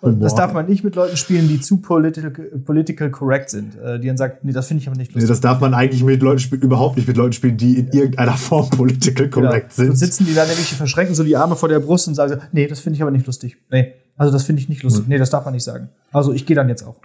Und 0.00 0.20
das 0.20 0.34
darf 0.34 0.52
man 0.52 0.66
nicht 0.66 0.84
mit 0.84 0.94
Leuten 0.94 1.16
spielen, 1.16 1.48
die 1.48 1.60
zu 1.60 1.78
political, 1.78 2.30
political 2.64 3.10
correct 3.10 3.50
sind. 3.50 3.76
Äh, 3.78 3.98
die 3.98 4.08
dann 4.08 4.16
sagen, 4.16 4.34
nee, 4.42 4.52
das 4.52 4.68
finde 4.68 4.82
ich 4.82 4.88
aber 4.88 4.96
nicht 4.96 5.08
lustig. 5.08 5.22
Nee, 5.22 5.28
das 5.28 5.40
darf 5.40 5.60
man 5.60 5.72
eigentlich 5.72 6.04
mit 6.04 6.22
Leuten 6.22 6.38
spielen, 6.38 6.62
überhaupt 6.62 6.96
nicht 6.96 7.08
mit 7.08 7.16
Leuten 7.16 7.32
spielen, 7.32 7.56
die 7.56 7.78
in 7.78 7.88
irgendeiner 7.88 8.34
Form 8.34 8.68
political 8.70 9.28
genau. 9.28 9.48
correct 9.48 9.74
genau. 9.74 9.74
sind. 9.74 9.90
Und 9.90 9.96
sitzen 9.96 10.26
die 10.26 10.34
da 10.34 10.44
nämlich, 10.44 10.68
die 10.68 10.74
verschränken 10.74 11.14
so 11.14 11.24
die 11.24 11.36
Arme 11.36 11.56
vor 11.56 11.68
der 11.68 11.80
Brust 11.80 12.08
und 12.08 12.14
sagen, 12.14 12.40
nee, 12.52 12.66
das 12.66 12.80
finde 12.80 12.96
ich 12.96 13.02
aber 13.02 13.10
nicht 13.10 13.26
lustig. 13.26 13.56
Nee, 13.70 13.94
also 14.16 14.32
das 14.32 14.42
finde 14.42 14.60
ich 14.60 14.68
nicht 14.68 14.82
lustig. 14.82 15.04
Hm. 15.04 15.08
Nee, 15.08 15.18
das 15.18 15.30
darf 15.30 15.44
man 15.44 15.54
nicht 15.54 15.64
sagen. 15.64 15.88
Also 16.12 16.32
ich 16.32 16.44
gehe 16.44 16.56
dann 16.56 16.68
jetzt 16.68 16.82
auch. 16.82 16.96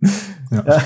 ja. 0.50 0.64
ja. 0.66 0.82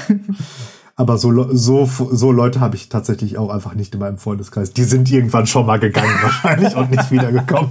Aber 0.94 1.16
so, 1.16 1.52
so, 1.54 1.86
so 1.86 2.32
Leute 2.32 2.60
habe 2.60 2.76
ich 2.76 2.90
tatsächlich 2.90 3.38
auch 3.38 3.48
einfach 3.48 3.74
nicht 3.74 3.94
in 3.94 4.00
meinem 4.00 4.18
Freundeskreis. 4.18 4.72
Die 4.72 4.84
sind 4.84 5.10
irgendwann 5.10 5.46
schon 5.46 5.64
mal 5.64 5.80
gegangen 5.80 6.14
wahrscheinlich 6.22 6.76
und 6.76 6.90
nicht 6.90 7.10
wiedergekommen. 7.10 7.70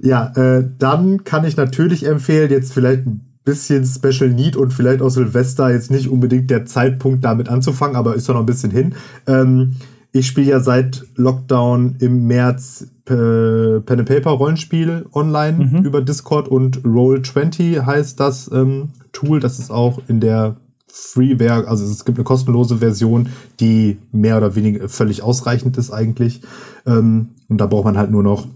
Ja, 0.00 0.32
äh, 0.36 0.68
dann 0.78 1.24
kann 1.24 1.44
ich 1.44 1.56
natürlich 1.56 2.06
empfehlen, 2.06 2.50
jetzt 2.50 2.72
vielleicht 2.72 3.06
ein 3.06 3.20
bisschen 3.44 3.84
Special 3.84 4.30
Need 4.30 4.56
und 4.56 4.72
vielleicht 4.72 5.02
auch 5.02 5.08
Silvester 5.08 5.70
jetzt 5.70 5.90
nicht 5.90 6.08
unbedingt 6.08 6.50
der 6.50 6.66
Zeitpunkt 6.66 7.24
damit 7.24 7.48
anzufangen, 7.48 7.96
aber 7.96 8.14
ist 8.14 8.28
doch 8.28 8.34
noch 8.34 8.40
ein 8.40 8.46
bisschen 8.46 8.70
hin. 8.70 8.94
Ähm, 9.26 9.76
ich 10.12 10.26
spiele 10.26 10.50
ja 10.50 10.60
seit 10.60 11.04
Lockdown 11.16 11.96
im 12.00 12.26
März 12.26 12.88
äh, 13.06 13.80
Pen 13.80 14.00
and 14.00 14.08
Paper 14.08 14.30
Rollenspiel 14.30 15.06
online 15.12 15.66
mhm. 15.66 15.84
über 15.84 16.02
Discord 16.02 16.48
und 16.48 16.82
Roll20 16.82 17.86
heißt 17.86 18.18
das 18.18 18.50
ähm, 18.52 18.90
Tool. 19.12 19.40
Das 19.40 19.58
ist 19.58 19.70
auch 19.70 20.00
in 20.08 20.20
der 20.20 20.56
Freeware, 20.92 21.68
also 21.68 21.84
es 21.84 22.04
gibt 22.04 22.18
eine 22.18 22.24
kostenlose 22.24 22.78
Version, 22.78 23.28
die 23.60 23.98
mehr 24.10 24.36
oder 24.36 24.56
weniger 24.56 24.88
völlig 24.88 25.22
ausreichend 25.22 25.78
ist 25.78 25.92
eigentlich. 25.92 26.42
Ähm, 26.86 27.30
und 27.48 27.60
da 27.60 27.66
braucht 27.66 27.84
man 27.84 27.96
halt 27.96 28.10
nur 28.10 28.22
noch 28.22 28.48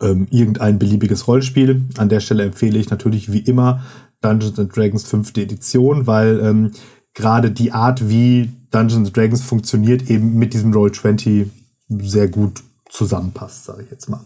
ähm, 0.00 0.26
irgendein 0.30 0.78
beliebiges 0.78 1.26
Rollenspiel. 1.26 1.84
An 1.96 2.08
der 2.08 2.20
Stelle 2.20 2.44
empfehle 2.44 2.78
ich 2.78 2.90
natürlich 2.90 3.32
wie 3.32 3.40
immer 3.40 3.82
Dungeons 4.22 4.58
and 4.58 4.76
Dragons 4.76 5.04
fünfte 5.04 5.42
Edition, 5.42 6.06
weil 6.06 6.40
ähm, 6.40 6.72
gerade 7.14 7.50
die 7.50 7.72
Art, 7.72 8.08
wie 8.08 8.50
Dungeons 8.70 9.12
Dragons 9.12 9.42
funktioniert, 9.42 10.10
eben 10.10 10.34
mit 10.34 10.54
diesem 10.54 10.72
Roll20 10.72 11.46
sehr 11.88 12.28
gut 12.28 12.62
zusammenpasst, 12.88 13.64
sage 13.64 13.82
ich 13.82 13.90
jetzt 13.90 14.08
mal. 14.08 14.20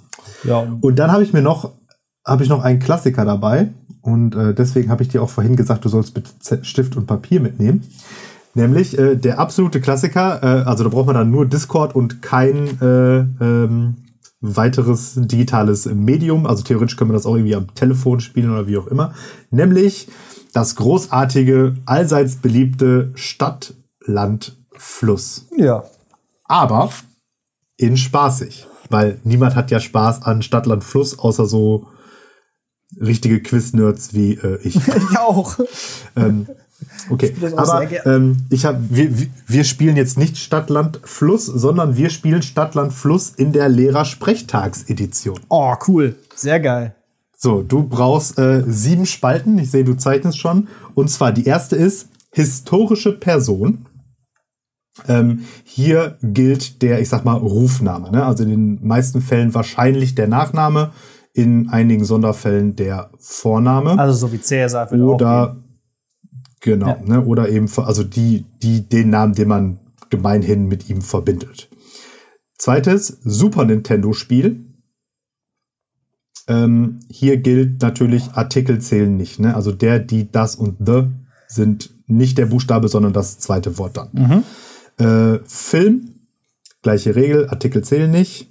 Ja. 0.44 0.66
Und 0.80 0.98
dann 0.98 1.12
habe 1.12 1.22
ich 1.22 1.32
mir 1.32 1.42
noch 1.42 1.72
habe 2.26 2.42
ich 2.42 2.48
noch 2.48 2.62
einen 2.62 2.78
Klassiker 2.78 3.24
dabei 3.24 3.68
und 4.00 4.34
äh, 4.34 4.54
deswegen 4.54 4.90
habe 4.90 5.02
ich 5.02 5.08
dir 5.10 5.22
auch 5.22 5.30
vorhin 5.30 5.56
gesagt, 5.56 5.84
du 5.84 5.88
sollst 5.88 6.14
bitte 6.14 6.64
Stift 6.64 6.96
und 6.96 7.06
Papier 7.06 7.40
mitnehmen. 7.40 7.82
Nämlich 8.54 8.96
äh, 8.98 9.16
der 9.16 9.38
absolute 9.38 9.80
Klassiker, 9.80 10.42
äh, 10.42 10.64
also 10.64 10.84
da 10.84 10.90
braucht 10.90 11.06
man 11.06 11.16
dann 11.16 11.30
nur 11.30 11.44
Discord 11.44 11.94
und 11.94 12.22
kein 12.22 12.80
äh, 12.80 13.18
ähm, 13.44 13.96
weiteres 14.44 15.14
digitales 15.16 15.86
Medium. 15.86 16.46
Also 16.46 16.62
theoretisch 16.62 16.96
können 16.96 17.10
wir 17.10 17.14
das 17.14 17.26
auch 17.26 17.34
irgendwie 17.34 17.54
am 17.54 17.74
Telefon 17.74 18.20
spielen 18.20 18.50
oder 18.50 18.66
wie 18.66 18.76
auch 18.76 18.86
immer. 18.86 19.14
Nämlich 19.50 20.08
das 20.52 20.76
großartige, 20.76 21.74
allseits 21.86 22.36
beliebte 22.36 23.10
Stadt, 23.14 23.74
Land, 24.00 24.56
Fluss. 24.76 25.46
Ja. 25.56 25.84
Aber 26.44 26.90
in 27.76 27.96
spaßig. 27.96 28.66
weil 28.90 29.18
niemand 29.24 29.56
hat 29.56 29.70
ja 29.70 29.80
Spaß 29.80 30.22
an 30.22 30.42
Stadtland 30.42 30.84
Fluss, 30.84 31.18
außer 31.18 31.46
so 31.46 31.86
richtige 33.00 33.42
Quiz-Nerds 33.42 34.12
wie 34.12 34.34
äh, 34.34 34.58
ich. 34.62 34.76
ich 34.76 35.18
auch. 35.18 35.58
ähm, 36.16 36.46
okay, 37.10 37.34
aber 37.56 37.86
ähm, 38.06 38.46
ich 38.50 38.64
hab, 38.64 38.76
wir, 38.90 39.10
wir 39.46 39.64
spielen 39.64 39.96
jetzt 39.96 40.18
nicht 40.18 40.36
Stadtland 40.36 41.00
Fluss, 41.04 41.46
sondern 41.46 41.96
wir 41.96 42.10
spielen 42.10 42.42
Stadtland 42.42 42.92
Fluss 42.92 43.30
in 43.30 43.52
der 43.52 43.68
Lehrer-Sprechtagedition. 43.68 45.40
Oh, 45.48 45.74
cool. 45.88 46.16
Sehr 46.34 46.60
geil. 46.60 46.94
So, 47.36 47.62
du 47.62 47.82
brauchst 47.82 48.38
äh, 48.38 48.62
sieben 48.66 49.06
Spalten. 49.06 49.58
Ich 49.58 49.70
sehe, 49.70 49.84
du 49.84 49.94
zeichnest 49.94 50.38
schon. 50.38 50.68
Und 50.94 51.10
zwar 51.10 51.32
die 51.32 51.44
erste 51.44 51.76
ist 51.76 52.08
historische 52.30 53.12
Person. 53.12 53.86
Ähm, 55.08 55.44
hier 55.64 56.16
gilt 56.22 56.82
der, 56.82 57.00
ich 57.00 57.08
sag 57.08 57.24
mal, 57.24 57.36
Rufname. 57.36 58.10
Ne? 58.10 58.24
Also 58.24 58.44
in 58.44 58.50
den 58.50 58.86
meisten 58.86 59.20
Fällen 59.20 59.54
wahrscheinlich 59.54 60.14
der 60.14 60.28
Nachname, 60.28 60.92
in 61.32 61.68
einigen 61.68 62.04
Sonderfällen 62.04 62.76
der 62.76 63.10
Vorname. 63.18 63.98
Also 63.98 64.26
so 64.26 64.32
wie 64.32 64.40
Cäsar. 64.40 64.92
Oder 64.92 65.56
genau, 66.64 66.88
ja. 66.88 67.00
ne? 67.04 67.24
oder 67.24 67.48
eben 67.48 67.68
also 67.76 68.02
die, 68.02 68.44
die 68.62 68.88
den 68.88 69.10
Namen, 69.10 69.34
den 69.34 69.48
man 69.48 69.78
gemeinhin 70.10 70.66
mit 70.66 70.88
ihm 70.88 71.02
verbindet. 71.02 71.68
Zweites 72.58 73.18
Super 73.22 73.64
Nintendo 73.64 74.12
Spiel. 74.12 74.64
Ähm, 76.46 77.00
hier 77.08 77.36
gilt 77.36 77.82
natürlich 77.82 78.32
Artikel 78.32 78.80
zählen 78.80 79.16
nicht. 79.16 79.38
Ne? 79.38 79.54
Also 79.54 79.72
der, 79.72 79.98
die, 79.98 80.30
das 80.30 80.56
und 80.56 80.76
the 80.84 81.04
sind 81.46 81.90
nicht 82.06 82.38
der 82.38 82.46
Buchstabe, 82.46 82.88
sondern 82.88 83.12
das 83.12 83.38
zweite 83.38 83.78
Wort 83.78 83.96
dann. 83.96 84.08
Mhm. 84.12 85.04
Äh, 85.04 85.40
Film, 85.44 86.26
gleiche 86.82 87.16
Regel, 87.16 87.48
Artikel 87.48 87.82
zählen 87.82 88.10
nicht. 88.10 88.50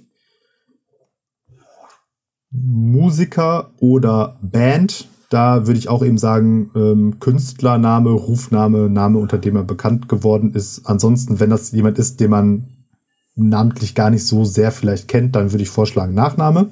Musiker 2.50 3.72
oder 3.78 4.38
Band, 4.42 5.08
da 5.30 5.66
würde 5.66 5.78
ich 5.78 5.88
auch 5.88 6.04
eben 6.04 6.18
sagen, 6.18 6.70
ähm, 6.74 7.18
Künstlername, 7.20 8.10
Rufname, 8.10 8.88
Name, 8.88 9.18
unter 9.18 9.38
dem 9.38 9.56
er 9.56 9.64
bekannt 9.64 10.08
geworden 10.08 10.52
ist. 10.52 10.86
Ansonsten, 10.86 11.40
wenn 11.40 11.50
das 11.50 11.72
jemand 11.72 11.98
ist, 11.98 12.20
den 12.20 12.30
man 12.30 12.68
namentlich 13.34 13.94
gar 13.94 14.10
nicht 14.10 14.26
so 14.26 14.44
sehr 14.44 14.70
vielleicht 14.70 15.08
kennt, 15.08 15.34
dann 15.34 15.52
würde 15.52 15.62
ich 15.62 15.70
vorschlagen 15.70 16.14
Nachname. 16.14 16.70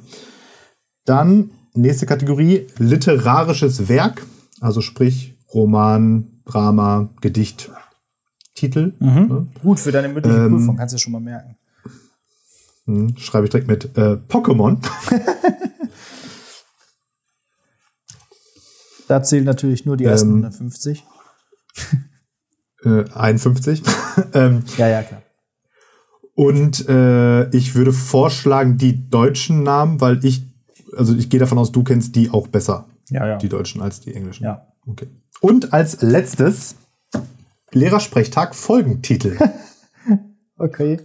Dann 1.05 1.51
nächste 1.75 2.07
Kategorie, 2.07 2.67
literarisches 2.79 3.89
Werk, 3.89 4.25
also 4.61 4.81
sprich 4.81 5.37
Roman, 5.53 6.43
Drama, 6.45 7.11
Gedicht, 7.21 7.71
Titel. 8.55 8.95
Mhm. 9.01 9.29
Ne? 9.29 9.47
Gut, 9.63 9.81
für 9.81 9.93
deine 9.93 10.09
mündliche 10.09 10.45
ähm, 10.45 10.53
Prüfung 10.53 10.77
kannst 10.77 10.95
du 10.95 10.99
schon 10.99 11.13
mal 11.13 11.21
merken. 11.21 11.57
Hm, 12.87 13.17
schreibe 13.17 13.47
ich 13.47 13.51
direkt 13.51 13.69
mit 13.69 13.97
äh, 13.97 14.19
Pokémon. 14.29 14.79
da 19.09 19.23
zählen 19.23 19.45
natürlich 19.45 19.85
nur 19.87 19.97
die 19.97 20.05
ersten 20.05 20.31
ähm, 20.31 20.45
150. 20.45 21.05
Äh, 22.85 23.05
51. 23.15 23.81
ähm, 24.35 24.65
ja, 24.77 24.89
ja, 24.89 25.03
klar. 25.05 25.23
Und 26.35 26.89
äh, 26.89 27.49
ich 27.51 27.77
würde 27.77 27.93
vorschlagen, 27.93 28.77
die 28.77 29.09
deutschen 29.09 29.63
Namen, 29.63 30.01
weil 30.01 30.25
ich, 30.25 30.43
also 30.97 31.15
ich 31.15 31.31
gehe 31.31 31.39
davon 31.39 31.59
aus, 31.59 31.71
du 31.71 31.85
kennst 31.85 32.17
die 32.17 32.31
auch 32.31 32.49
besser. 32.49 32.87
Ja, 33.11 33.27
ja. 33.27 33.39
Die 33.39 33.49
deutschen 33.49 33.83
als 33.83 34.01
die 34.01 34.15
englischen. 34.15 34.45
Ja. 34.45 34.67
Okay. 34.87 35.07
Und 35.41 35.73
als 35.73 36.03
letztes 36.03 36.77
Lehrersprechtag 37.71 38.55
Folgentitel. 38.55 39.37
okay. 40.57 41.01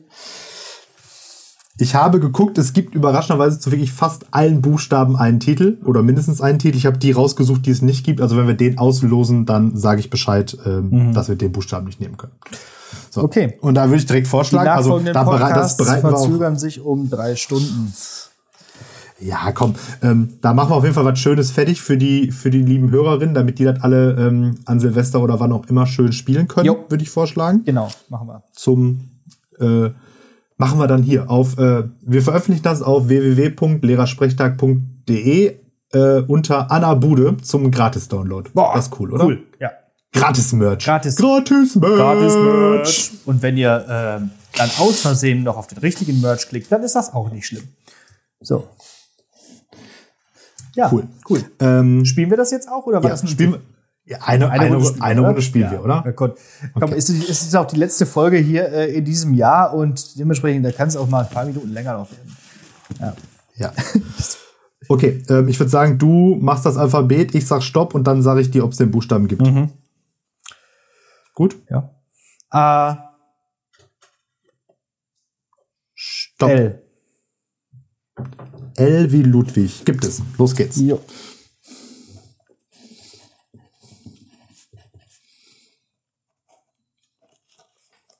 Ich 1.80 1.94
habe 1.94 2.20
geguckt, 2.20 2.58
es 2.58 2.74
gibt 2.74 2.96
überraschenderweise 2.96 3.60
zu 3.60 3.72
wirklich 3.72 3.92
fast 3.92 4.26
allen 4.32 4.62
Buchstaben 4.62 5.16
einen 5.16 5.40
Titel 5.40 5.78
oder 5.86 6.02
mindestens 6.02 6.42
einen 6.42 6.58
Titel. 6.58 6.76
Ich 6.76 6.88
habe 6.88 6.98
die 6.98 7.12
rausgesucht, 7.12 7.66
die 7.66 7.72
es 7.72 7.84
nicht 7.84 8.04
gibt. 8.04 8.20
Also 8.20 8.36
wenn 8.36 8.48
wir 8.48 8.56
den 8.56 8.80
auslosen, 8.80 9.46
dann 9.46 9.78
sage 9.78 10.00
ich 10.00 10.10
Bescheid, 10.10 10.58
ähm, 10.66 10.90
mhm. 10.90 11.14
dass 11.14 11.30
wir 11.30 11.36
den 11.36 11.52
Buchstaben 11.52 11.86
nicht 11.86 12.02
nehmen 12.02 12.18
können. 12.18 12.34
So. 13.12 13.24
Okay. 13.24 13.58
Und 13.62 13.76
da 13.76 13.86
würde 13.86 13.98
ich 13.98 14.06
direkt 14.08 14.28
vorschlagen, 14.28 14.70
also 14.70 15.00
da 15.00 15.24
bereit, 15.24 15.56
das 15.56 15.76
verzögern 15.76 16.58
sich 16.58 16.82
um 16.82 17.10
drei 17.10 17.36
Stunden. 17.36 17.94
Ja, 19.20 19.52
komm, 19.52 19.74
ähm, 20.04 20.34
da 20.42 20.54
machen 20.54 20.72
wir 20.72 20.76
auf 20.76 20.84
jeden 20.84 20.94
Fall 20.94 21.06
was 21.06 21.18
Schönes 21.18 21.50
fertig 21.50 21.82
für 21.82 21.98
die, 21.98 22.32
für 22.32 22.52
die 22.52 22.62
lieben 22.62 22.92
Hörerinnen, 22.92 23.34
damit 23.34 23.58
die 23.58 23.64
das 23.64 23.82
alle 23.82 24.12
ähm, 24.14 24.56
an 24.66 24.80
Silvester 24.80 25.22
oder 25.22 25.40
wann 25.40 25.52
auch 25.52 25.66
immer 25.68 25.88
schön 25.88 26.12
spielen 26.12 26.48
können, 26.48 26.76
würde 26.88 27.04
ich 27.04 27.10
vorschlagen. 27.10 27.64
Genau, 27.66 27.90
machen 28.10 28.28
wir. 28.28 28.44
Zum 28.54 29.10
äh, 29.60 29.90
machen 30.58 30.80
wir 30.80 30.88
dann 30.88 31.04
hier 31.04 31.30
auf, 31.30 31.58
äh, 31.58 31.84
wir 32.02 32.22
veröffentlichen 32.22 32.64
das 32.64 32.82
auf 32.82 33.08
www.lehrersprechtag.de 33.08 35.56
äh, 35.94 36.20
unter 36.28 36.70
Anna 36.72 36.96
Bude 36.96 37.38
zum 37.38 37.72
Gratis-Download. 37.72 38.50
Das 38.54 38.88
ist 38.88 39.00
cool, 39.00 39.14
oder? 39.14 39.24
Cool, 39.26 39.42
ja. 39.60 39.72
Gratis-Merch. 40.14 40.84
Gratis. 40.84 41.16
Gratis-Merch. 41.16 41.96
Gratis-Merch. 41.96 43.12
Und 43.26 43.42
wenn 43.42 43.56
ihr 43.58 43.72
äh, 43.72 44.20
dann 44.58 44.70
aus 44.80 45.00
Versehen 45.02 45.44
noch 45.44 45.58
auf 45.58 45.68
den 45.68 45.80
richtigen 45.80 46.22
Merch 46.22 46.48
klickt, 46.50 46.72
dann 46.72 46.82
ist 46.84 46.96
das 46.96 47.14
auch 47.14 47.30
nicht 47.32 47.46
schlimm. 47.46 47.68
So. 48.40 48.70
Ja, 50.76 50.90
cool. 50.92 51.08
cool. 51.30 51.44
Ähm, 51.60 52.06
spielen 52.06 52.30
wir 52.30 52.38
das 52.38 52.52
jetzt 52.52 52.70
auch 52.70 52.86
oder 52.86 52.98
war 52.98 53.06
ja, 53.06 53.10
das 53.10 53.24
ein 53.24 53.28
spielen 53.28 53.54
wir, 53.54 53.62
ja, 54.08 54.20
eine, 54.22 54.50
eine, 54.50 54.64
eine, 54.64 54.76
Runde, 54.76 54.88
spielen, 54.88 55.04
eine 55.04 55.22
Runde 55.22 55.42
spielen 55.42 55.72
wir, 55.72 55.84
oder? 55.84 56.02
Ja, 56.06 56.12
Gott. 56.12 56.38
Komm, 56.74 56.84
okay. 56.84 56.98
ist, 56.98 57.10
ist 57.10 57.56
auch 57.58 57.66
die 57.66 57.76
letzte 57.76 58.06
Folge 58.06 58.38
hier 58.38 58.72
äh, 58.72 58.94
in 58.94 59.04
diesem 59.04 59.34
Jahr 59.34 59.74
und 59.74 60.18
dementsprechend, 60.18 60.66
da 60.66 60.72
kann 60.72 60.88
es 60.88 60.96
auch 60.96 61.10
mal 61.10 61.26
ein 61.26 61.30
paar 61.30 61.44
Minuten 61.44 61.74
länger 61.74 61.98
noch 61.98 62.10
werden. 62.12 62.38
Ja. 63.00 63.16
ja. 63.56 63.74
Okay, 64.90 65.22
ähm, 65.28 65.50
ich 65.50 65.60
würde 65.60 65.70
sagen, 65.70 65.98
du 65.98 66.38
machst 66.40 66.66
das 66.66 66.78
Alphabet, 66.78 67.36
ich 67.36 67.46
sag 67.46 67.62
Stopp 67.62 67.94
und 67.94 68.06
dann 68.06 68.22
sage 68.22 68.40
ich 68.40 68.52
dir, 68.52 68.64
ob 68.64 68.72
es 68.72 68.78
den 68.78 68.90
Buchstaben 68.90 69.28
gibt. 69.28 69.42
Mhm. 69.42 69.72
Gut? 71.34 71.58
Ja. 71.70 71.94
A. 72.52 73.10
Stopp. 75.94 76.50
L. 76.50 76.84
L 78.78 79.12
wie 79.12 79.24
Ludwig. 79.24 79.84
Gibt 79.84 80.06
es. 80.06 80.22
Los 80.38 80.56
geht's. 80.56 80.80
Jo. 80.80 81.02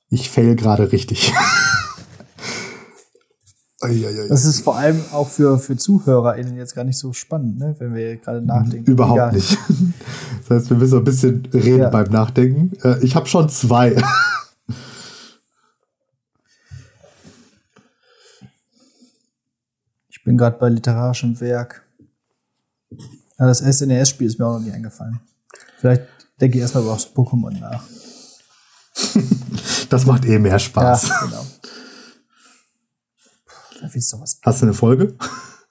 Ich 0.10 0.30
fail 0.30 0.56
gerade 0.56 0.92
richtig. 0.92 1.34
das 3.80 4.46
ist 4.46 4.62
vor 4.62 4.78
allem 4.78 5.02
auch 5.12 5.28
für, 5.28 5.60
für 5.60 5.78
ZuhörerInnen 5.78 6.56
jetzt 6.58 6.76
gar 6.76 6.84
nicht 6.84 6.98
so 6.98 7.14
spannend, 7.14 7.60
ne? 7.60 7.76
wenn 7.80 7.94
wir 7.94 8.18
gerade 8.18 8.42
nachdenken. 8.42 8.90
Überhaupt 8.90 9.18
Egal. 9.18 9.34
nicht. 9.34 9.58
Das 10.48 10.62
heißt, 10.62 10.70
wir 10.70 10.78
müssen 10.78 11.00
ein 11.00 11.04
bisschen 11.04 11.46
reden 11.54 11.80
ja. 11.80 11.90
beim 11.90 12.10
Nachdenken. 12.10 12.72
Äh, 12.82 13.04
ich 13.04 13.18
habe 13.18 13.26
schon 13.26 13.50
zwei. 13.50 14.02
bin 20.28 20.38
gerade 20.38 20.58
bei 20.58 20.68
literarischem 20.68 21.40
Werk. 21.40 21.84
Ja, 23.40 23.48
das 23.48 23.60
SNES-Spiel 23.60 24.28
ist 24.28 24.38
mir 24.38 24.46
auch 24.46 24.60
noch 24.60 24.66
nie 24.66 24.74
eingefallen. 24.74 25.22
Vielleicht 25.78 26.04
denke 26.42 26.58
ich 26.58 26.62
erstmal 26.62 26.84
über 26.84 26.94
das 26.94 27.16
Pokémon 27.16 27.58
nach. 27.58 27.86
das 29.90 30.06
macht 30.06 30.26
eh 30.26 30.40
mehr 30.40 30.60
Spaß. 30.60 31.10
Ja, 31.10 31.20
genau. 31.22 31.46
Da 33.82 33.88
doch 33.88 34.22
was. 34.22 34.40
Hast 34.44 34.62
du 34.62 34.66
eine 34.66 34.74
Folge? 34.74 35.16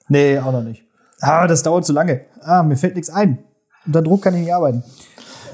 Nee, 0.08 0.38
auch 0.38 0.52
noch 0.52 0.62
nicht. 0.62 0.84
Ah, 1.20 1.48
das 1.48 1.64
dauert 1.64 1.84
zu 1.84 1.92
lange. 1.92 2.26
Ah, 2.40 2.62
mir 2.62 2.76
fällt 2.76 2.94
nichts 2.94 3.10
ein. 3.10 3.42
Unter 3.86 4.02
Druck 4.02 4.22
kann 4.22 4.34
ich 4.34 4.42
nicht 4.42 4.54
arbeiten. 4.54 4.84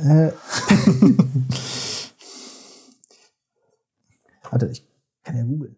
Äh. 0.05 0.31
Warte, 4.51 4.67
ich 4.67 4.87
kann 5.25 5.39
ja 5.39 5.45
googeln. 5.45 5.77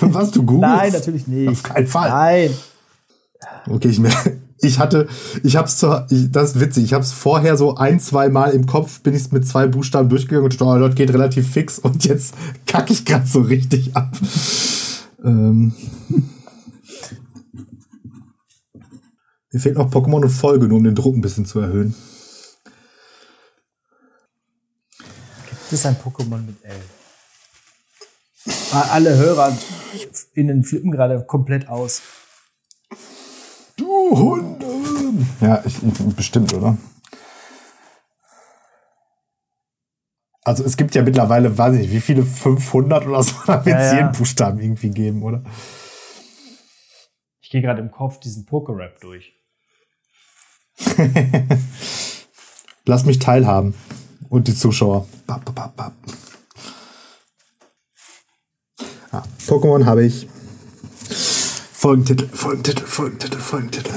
Was, 0.00 0.32
du 0.32 0.44
googelst? 0.44 0.76
Nein, 0.76 0.92
natürlich 0.92 1.28
nicht. 1.28 1.50
Auf 1.50 1.62
keinen 1.62 1.86
Fall. 1.86 2.10
Nein. 2.10 2.52
Okay, 3.68 3.88
ich 3.90 4.00
merke, 4.00 4.41
ich 4.62 4.78
hatte, 4.78 5.08
ich 5.42 5.56
hab's 5.56 5.76
zur, 5.76 6.06
ich, 6.08 6.30
das 6.30 6.50
ist 6.50 6.60
witzig, 6.60 6.84
ich 6.84 6.92
hab's 6.94 7.12
vorher 7.12 7.56
so 7.56 7.74
ein, 7.76 7.98
zwei 8.00 8.28
Mal 8.28 8.52
im 8.52 8.66
Kopf, 8.66 9.00
bin 9.00 9.14
ich 9.14 9.30
mit 9.32 9.46
zwei 9.46 9.66
Buchstaben 9.66 10.08
durchgegangen 10.08 10.44
und 10.44 10.62
oh, 10.62 10.78
das 10.78 10.94
geht 10.94 11.12
relativ 11.12 11.50
fix 11.50 11.78
und 11.80 12.04
jetzt 12.04 12.34
kacke 12.66 12.92
ich 12.92 13.04
gerade 13.04 13.26
so 13.26 13.40
richtig 13.40 13.96
ab. 13.96 14.16
ähm. 15.24 15.74
Mir 19.52 19.60
fehlt 19.60 19.76
noch 19.76 19.90
Pokémon 19.90 20.22
und 20.22 20.30
Folge, 20.30 20.66
nur 20.66 20.78
um 20.78 20.84
den 20.84 20.94
Druck 20.94 21.14
ein 21.14 21.20
bisschen 21.20 21.44
zu 21.44 21.60
erhöhen. 21.60 21.94
Gibt 25.50 25.72
es 25.72 25.84
ein 25.84 25.96
Pokémon 25.96 26.38
mit 26.38 26.56
L? 26.64 26.80
Alle 28.72 29.16
Hörer 29.16 29.56
innen 30.34 30.64
flippen 30.64 30.90
gerade 30.90 31.22
komplett 31.26 31.68
aus. 31.68 32.00
Du 33.76 34.10
Hunde! 34.16 34.66
Ja, 35.40 35.62
ich, 35.64 35.76
bestimmt, 36.16 36.52
oder? 36.54 36.76
Also 40.44 40.64
es 40.64 40.76
gibt 40.76 40.94
ja 40.94 41.02
mittlerweile, 41.02 41.56
weiß 41.56 41.74
ich 41.74 41.80
nicht, 41.82 41.92
wie 41.92 42.00
viele 42.00 42.24
500 42.24 43.06
oder 43.06 43.22
so, 43.22 43.34
da 43.46 43.64
wird 43.64 43.76
es 43.76 43.92
Ja, 43.92 43.92
ja. 43.92 43.98
jeden 44.00 44.12
Buchstaben 44.12 44.58
irgendwie 44.60 44.90
geben, 44.90 45.22
oder? 45.22 45.42
Ich 47.40 47.50
gehe 47.50 47.62
gerade 47.62 47.80
im 47.80 47.90
Kopf 47.90 48.18
diesen 48.18 48.44
Poker-Rap 48.46 49.00
durch. 49.00 49.32
Lass 52.84 53.04
mich 53.04 53.18
teilhaben. 53.18 53.74
Und 54.28 54.48
die 54.48 54.54
Zuschauer. 54.54 55.06
Bap, 55.26 55.44
bap, 55.44 55.54
bap, 55.54 55.76
bap. 55.76 55.92
Ah, 59.12 59.22
Pokémon 59.46 59.84
habe 59.84 60.04
ich. 60.06 60.26
Folgentitel, 61.82 62.28
Folgentitel, 62.28 62.84
Folgentitel, 62.84 63.38
Folgentitel. 63.38 63.94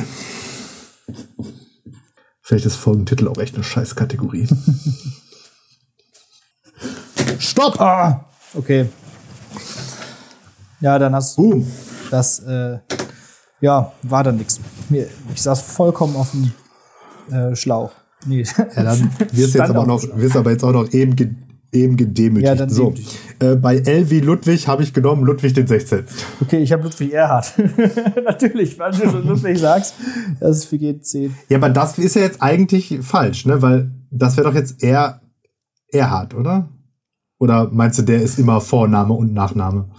Vielleicht 2.42 2.66
ist 2.66 2.78
Folgentitel 2.78 3.28
auch 3.28 3.38
echt 3.38 3.54
eine 3.54 3.64
Scheißkategorie. 3.64 4.48
Stopp! 7.38 7.80
Ah, 7.80 8.26
okay. 8.56 8.90
Ja, 10.82 10.98
dann 10.98 11.14
hast 11.14 11.38
du 11.38 11.52
Boom. 11.52 11.72
das, 12.10 12.40
äh, 12.40 12.80
ja, 13.62 13.92
war 14.02 14.24
dann 14.24 14.38
nichts. 14.38 14.60
Mir, 14.90 15.08
ich 15.36 15.44
saß 15.44 15.62
vollkommen 15.62 16.16
auf 16.16 16.32
dem 16.32 16.54
äh, 17.32 17.56
Schlauch. 17.56 17.92
Nee. 18.26 18.48
Ja, 18.58 18.84
dann 18.84 19.12
wirst 19.32 19.54
du 19.54 19.60
jetzt 19.60 19.60
aber, 19.60 19.82
auch 19.82 19.86
noch, 19.86 20.02
wirst 20.16 20.36
aber 20.36 20.50
jetzt 20.50 20.64
auch 20.64 20.74
noch 20.74 20.92
eben, 20.92 21.45
eben 21.76 21.98
gedemütigt. 21.98 22.48
Ja, 22.48 22.56
dann 22.56 22.70
so, 22.70 22.94
äh, 23.40 23.56
bei 23.56 23.82
wie 24.10 24.22
Ludwig 24.22 24.68
habe 24.68 24.84
ich 24.84 24.94
genommen 24.94 25.24
Ludwig 25.26 25.54
den 25.54 25.68
16. 25.68 26.06
Okay, 26.42 26.60
ich 26.60 26.72
habe 26.72 26.84
Ludwig 26.84 27.14
Erhard. 27.14 27.54
Natürlich, 28.26 28.80
weil 28.80 28.92
du 28.92 29.10
schon 29.10 29.28
Ludwig 29.28 29.60
sagst, 29.60 29.96
das 30.40 30.58
ist 30.58 30.66
für 30.66 30.78
G10. 30.78 31.32
Ja, 31.50 31.58
aber 31.58 31.70
das 31.70 31.98
ist 31.98 32.16
ja 32.16 32.22
jetzt 32.24 32.42
eigentlich 32.42 33.00
falsch, 33.02 33.46
ne? 33.46 33.62
Weil 33.62 33.92
das 34.10 34.38
wäre 34.38 34.48
doch 34.48 34.56
jetzt 34.56 34.82
eher 34.82 35.22
Erhard, 35.92 36.34
oder? 36.34 36.70
Oder 37.38 37.70
meinst 37.72 38.00
du, 38.00 38.04
der 38.04 38.22
ist 38.22 38.40
immer 38.40 38.62
Vorname 38.62 39.14
und 39.14 39.34
Nachname? 39.34 39.90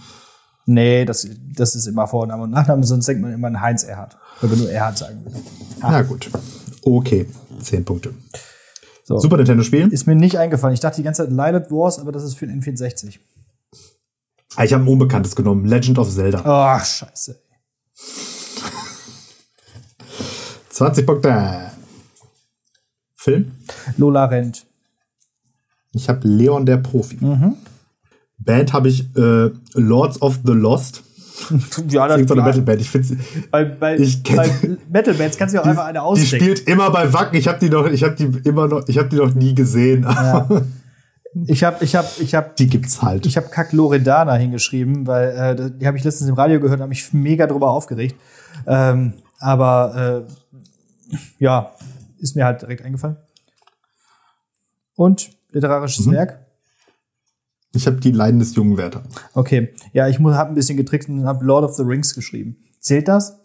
Nee, 0.65 1.05
das, 1.05 1.27
das 1.55 1.75
ist 1.75 1.87
immer 1.87 2.07
Vorname 2.07 2.43
und 2.43 2.51
Nachname, 2.51 2.83
sonst 2.83 3.07
denkt 3.07 3.21
man 3.21 3.31
immer 3.31 3.47
an 3.47 3.61
Heinz 3.61 3.83
Erhard. 3.83 4.17
Wenn 4.41 4.49
man 4.49 4.59
nur 4.59 4.71
Erhard 4.71 4.97
sagen 4.97 5.23
will. 5.23 5.33
Na 5.81 6.01
gut. 6.01 6.29
Okay, 6.83 7.27
10 7.61 7.85
Punkte. 7.85 8.13
So. 9.07 9.17
Super 9.19 9.37
Nintendo-Spiel. 9.37 9.87
Ist 9.87 10.05
mir 10.05 10.15
nicht 10.15 10.37
eingefallen. 10.37 10.73
Ich 10.73 10.81
dachte 10.81 10.97
die 10.97 11.03
ganze 11.03 11.23
Zeit 11.23 11.31
Lilith 11.31 11.71
Wars, 11.71 11.97
aber 11.97 12.11
das 12.11 12.23
ist 12.23 12.37
für 12.37 12.45
den 12.45 12.61
N64. 12.61 13.19
Ah, 14.57 14.65
Ich 14.65 14.73
habe 14.73 14.83
ein 14.83 14.87
Unbekanntes 14.89 15.33
genommen. 15.33 15.63
Legend 15.63 15.97
of 15.97 16.13
Zelda. 16.13 16.41
Ach, 16.43 16.83
scheiße. 16.85 17.39
20 20.71 21.05
Punkte. 21.05 21.71
Film. 23.15 23.53
Lola 23.95 24.25
rennt. 24.25 24.65
Ich 25.93 26.09
habe 26.09 26.27
Leon 26.27 26.65
der 26.65 26.77
Profi. 26.77 27.15
Mhm. 27.23 27.55
Band 28.39 28.73
habe 28.73 28.89
ich 28.89 29.05
äh, 29.15 29.51
Lords 29.73 30.21
of 30.21 30.39
the 30.45 30.51
Lost. 30.51 31.03
Ja, 31.89 32.07
Das 32.07 32.21
ist 32.21 32.27
so 32.29 32.33
eine. 32.33 32.43
Metalband. 32.43 32.81
Ich 32.81 32.89
finde 32.89 33.17
Bei, 33.51 33.65
bei, 33.65 33.95
Ich 33.97 34.23
bei 34.23 34.49
Metal 34.89 35.13
Bands 35.13 35.37
kannst 35.37 35.53
du 35.55 35.61
auch 35.61 35.65
einfach 35.65 35.85
eine 35.85 35.99
Die 35.99 36.03
ausstecken. 36.03 36.43
spielt 36.45 36.67
immer 36.67 36.89
bei 36.91 37.11
Wacken. 37.13 37.37
Ich 37.37 37.47
habe 37.47 37.59
die 37.59 37.69
noch, 37.69 37.85
ich 37.87 38.03
habe 38.03 38.15
die 38.15 38.25
immer 38.47 38.67
noch, 38.67 38.87
ich 38.87 38.97
habe 38.97 39.09
die 39.09 39.17
noch 39.17 39.33
nie 39.33 39.53
gesehen. 39.55 40.05
Ich 41.45 41.63
habe 41.63 41.83
ich 41.85 41.95
hab, 41.95 42.19
ich 42.19 42.33
hab, 42.33 42.55
Die 42.55 42.65
gibt's 42.67 43.03
halt. 43.03 43.27
ich 43.27 43.37
hab 43.37 43.51
Kack 43.51 43.71
Loredana 43.71 44.33
hingeschrieben, 44.35 45.05
weil 45.05 45.29
äh, 45.59 45.71
die 45.77 45.85
habe 45.85 45.95
ich 45.95 46.03
letztens 46.03 46.29
im 46.29 46.35
Radio 46.35 46.59
gehört 46.59 46.77
und 46.79 46.81
habe 46.81 46.89
mich 46.89 47.13
mega 47.13 47.45
drüber 47.45 47.69
aufgeregt. 47.69 48.15
Ähm, 48.65 49.13
aber 49.39 50.25
äh, 51.11 51.13
ja, 51.37 51.73
ist 52.17 52.35
mir 52.35 52.45
halt 52.45 52.63
direkt 52.63 52.83
eingefallen. 52.83 53.17
Und 54.95 55.29
literarisches 55.51 56.07
Mhm. 56.07 56.11
Werk. 56.13 56.39
Ich 57.73 57.85
habe 57.85 57.97
die 57.97 58.11
Leiden 58.11 58.39
des 58.39 58.55
jungen 58.55 58.77
Werther. 58.77 59.03
Okay, 59.33 59.73
ja, 59.93 60.07
ich 60.07 60.19
habe 60.19 60.49
ein 60.49 60.55
bisschen 60.55 60.77
getrickst 60.77 61.09
und 61.09 61.25
habe 61.25 61.45
Lord 61.45 61.63
of 61.65 61.75
the 61.75 61.83
Rings 61.83 62.15
geschrieben. 62.15 62.57
Zählt 62.79 63.07
das? 63.07 63.37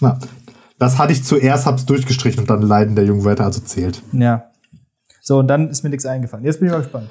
Na, 0.00 0.18
das 0.78 0.98
hatte 0.98 1.12
ich 1.12 1.22
zuerst, 1.22 1.66
hab's 1.66 1.84
durchgestrichen 1.86 2.40
und 2.40 2.50
dann 2.50 2.62
Leiden 2.62 2.96
der 2.96 3.04
jungen 3.04 3.24
Werther 3.24 3.44
also 3.44 3.60
zählt. 3.60 4.02
Ja. 4.12 4.50
So, 5.20 5.38
und 5.38 5.48
dann 5.48 5.68
ist 5.68 5.84
mir 5.84 5.90
nichts 5.90 6.06
eingefallen. 6.06 6.44
Jetzt 6.44 6.58
bin 6.58 6.66
ich 6.68 6.72
mal 6.72 6.80
gespannt. 6.82 7.10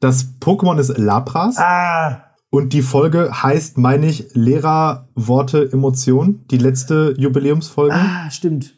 Das 0.00 0.26
Pokémon 0.40 0.78
ist 0.78 0.96
Lapras 0.96 1.56
Ah! 1.58 2.22
und 2.50 2.72
die 2.72 2.82
Folge 2.82 3.42
heißt, 3.42 3.76
meine 3.78 4.06
ich, 4.06 4.28
Lehrer, 4.34 5.08
Worte, 5.14 5.68
Emotion. 5.72 6.44
Die 6.50 6.58
letzte 6.58 7.14
Jubiläumsfolge. 7.18 7.94
Ah, 7.94 8.30
stimmt. 8.30 8.74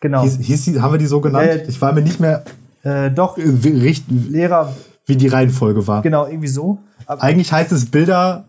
Genau. 0.00 0.22
Hieß, 0.22 0.38
hieß 0.40 0.64
die, 0.64 0.80
haben 0.80 0.92
wir 0.94 0.98
die 0.98 1.06
so 1.06 1.20
genannt? 1.20 1.46
Ja. 1.48 1.68
Ich 1.68 1.80
war 1.80 1.92
mir 1.92 2.02
nicht 2.02 2.18
mehr 2.18 2.44
Äh, 2.82 3.10
doch, 3.12 3.38
äh, 3.38 3.42
richt- 3.42 4.06
Lehrer, 4.10 4.74
wie 5.06 5.16
die 5.16 5.28
Reihenfolge 5.28 5.86
war. 5.86 6.02
genau, 6.02 6.26
irgendwie 6.26 6.48
so. 6.48 6.78
Aber 7.06 7.22
Eigentlich 7.22 7.52
heißt 7.52 7.72
es 7.72 7.86
Bilder. 7.86 8.44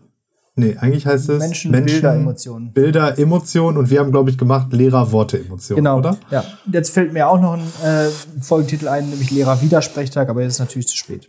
Nee, 0.56 0.76
eigentlich 0.78 1.04
heißt 1.04 1.28
es 1.30 1.40
Menschen, 1.40 1.72
Bilder, 1.72 2.14
Emotionen. 2.14 2.72
Bilder, 2.72 3.18
Emotionen 3.18 3.76
und 3.76 3.90
wir 3.90 3.98
haben, 3.98 4.12
glaube 4.12 4.30
ich, 4.30 4.38
gemacht 4.38 4.72
Lehrer, 4.72 5.10
Worte, 5.10 5.38
Emotionen, 5.40 5.78
Genau. 5.78 5.98
oder? 5.98 6.16
Ja. 6.30 6.44
Jetzt 6.70 6.90
fällt 6.90 7.12
mir 7.12 7.28
auch 7.28 7.40
noch 7.40 7.54
ein 7.54 7.66
äh, 7.84 8.08
Folgentitel 8.40 8.86
ein, 8.86 9.10
nämlich 9.10 9.32
Lehrer 9.32 9.60
Widersprechtag, 9.62 10.28
aber 10.28 10.42
jetzt 10.42 10.52
ist 10.52 10.58
natürlich 10.60 10.86
zu 10.86 10.96
spät. 10.96 11.28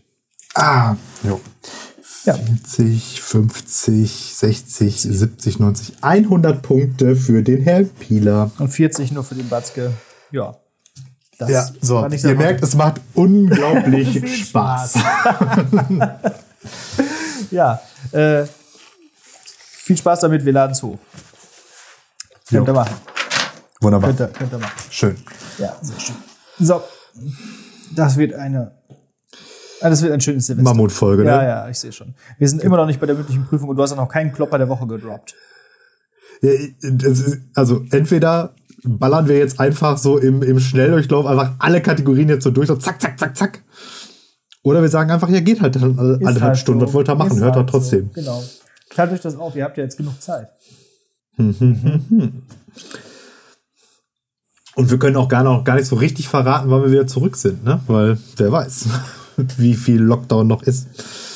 Ah, 0.54 0.96
jo. 1.24 1.42
Ja. 2.26 2.36
40, 2.36 3.22
50, 3.22 4.36
60, 4.36 5.02
70, 5.02 5.60
90, 5.60 5.94
100 6.02 6.62
Punkte 6.62 7.16
für 7.16 7.42
den 7.42 7.64
Herr 7.64 7.84
Pieler. 7.84 8.52
Und 8.60 8.70
40 8.70 9.12
nur 9.12 9.24
für 9.24 9.36
den 9.36 9.50
Batzke. 9.50 9.92
Ja. 10.32 10.56
Das 11.38 11.50
Ja, 11.50 11.68
so. 11.82 12.06
Ihr 12.08 12.20
so 12.20 12.34
merkt, 12.36 12.64
es 12.64 12.76
macht 12.76 13.02
unglaublich 13.14 14.10
Viel 14.20 14.28
Spaß. 14.28 14.96
Ja. 17.52 17.80
Äh, 18.12 18.46
viel 19.84 19.98
Spaß 19.98 20.22
damit, 20.22 20.44
wir 20.46 20.52
laden 20.54 20.72
es 20.72 20.82
hoch. 20.82 20.98
Könnt 22.50 22.68
ihr 22.68 22.74
machen. 22.74 22.96
Wunderbar. 23.82 24.10
Könnt 24.10 24.20
ihr, 24.22 24.28
könnt 24.30 24.52
ihr 24.54 24.58
machen. 24.58 24.74
Schön. 24.90 25.16
Ja, 25.60 25.76
sehr 25.82 26.00
schön. 26.00 26.16
So. 26.60 26.82
Das 27.96 28.18
wird 28.18 28.34
eine. 28.34 28.72
ah, 29.82 29.90
Das 29.90 30.02
wird 30.02 30.12
ein 30.12 30.22
schönes 30.22 30.48
Semester. 30.48 30.70
Mammutfolge, 30.74 31.24
ne? 31.24 31.30
Ja, 31.30 31.44
ja, 31.44 31.70
ich 31.70 31.78
sehe 31.80 31.92
schon. 31.92 32.16
Wir 32.40 32.50
sind 32.50 32.64
immer 32.64 32.78
noch 32.78 32.88
nicht 32.88 33.00
bei 33.00 33.06
der 33.06 33.16
mündlichen 33.16 33.46
Prüfung 33.46 33.70
und 33.70 33.76
du 33.76 33.84
hast 33.84 33.92
auch 33.92 33.98
noch 33.98 34.10
keinen 34.10 34.34
Klopper 34.34 34.58
der 34.58 34.68
Woche 34.70 34.88
gedroppt. 34.88 35.36
Ja, 36.42 36.52
Also 37.54 37.84
entweder 37.92 38.54
ballern 38.86 39.28
wir 39.28 39.38
jetzt 39.38 39.60
einfach 39.60 39.98
so 39.98 40.18
im, 40.18 40.42
im 40.44 40.60
Schnelldurchlauf 40.60 41.26
einfach 41.26 41.54
alle 41.60 41.82
Kategorien 41.82 42.30
jetzt 42.30 42.44
so 42.44 42.52
durch, 42.52 42.68
so 42.68 42.76
zack, 42.76 43.02
zack, 43.02 43.20
zack, 43.20 43.36
zack. 43.38 43.64
Oder 44.64 44.82
wir 44.82 44.90
sagen 44.90 45.12
einfach, 45.12 45.30
ja, 45.30 45.40
geht 45.42 45.62
halt 45.62 45.76
dann 45.76 46.00
alle- 46.00 46.16
anderthalb 46.16 46.42
halt 46.42 46.58
Stunden, 46.58 46.80
so. 46.82 46.86
das 46.88 46.94
wollt 46.96 47.08
ihr 47.10 47.16
machen, 47.16 47.32
Ist 47.38 47.42
hört 47.44 47.56
halt 47.56 47.70
trotzdem. 47.70 48.06
So. 48.08 48.22
Genau. 48.22 48.44
Teilt 48.90 49.12
euch 49.12 49.22
das 49.22 49.36
auf, 49.36 49.56
ihr 49.56 49.64
habt 49.64 49.78
ja 49.78 49.84
jetzt 49.84 49.98
genug 49.98 50.20
Zeit. 50.22 50.48
Und 54.76 54.92
wir 54.92 55.00
können 55.00 55.16
auch 55.16 55.30
gar, 55.30 55.44
noch, 55.44 55.64
gar 55.64 55.76
nicht 55.76 55.88
so 55.88 55.96
richtig 55.96 56.28
verraten, 56.28 56.70
wann 56.70 56.82
wir 56.84 56.92
wieder 56.92 57.08
zurück 57.08 57.36
sind, 57.38 57.64
ne? 57.64 57.80
Weil 57.88 58.18
wer 58.38 58.52
weiß, 58.52 58.86
wie 59.58 59.74
viel 59.74 60.02
Lockdown 60.02 60.48
noch 60.48 60.64
ist. 60.64 60.88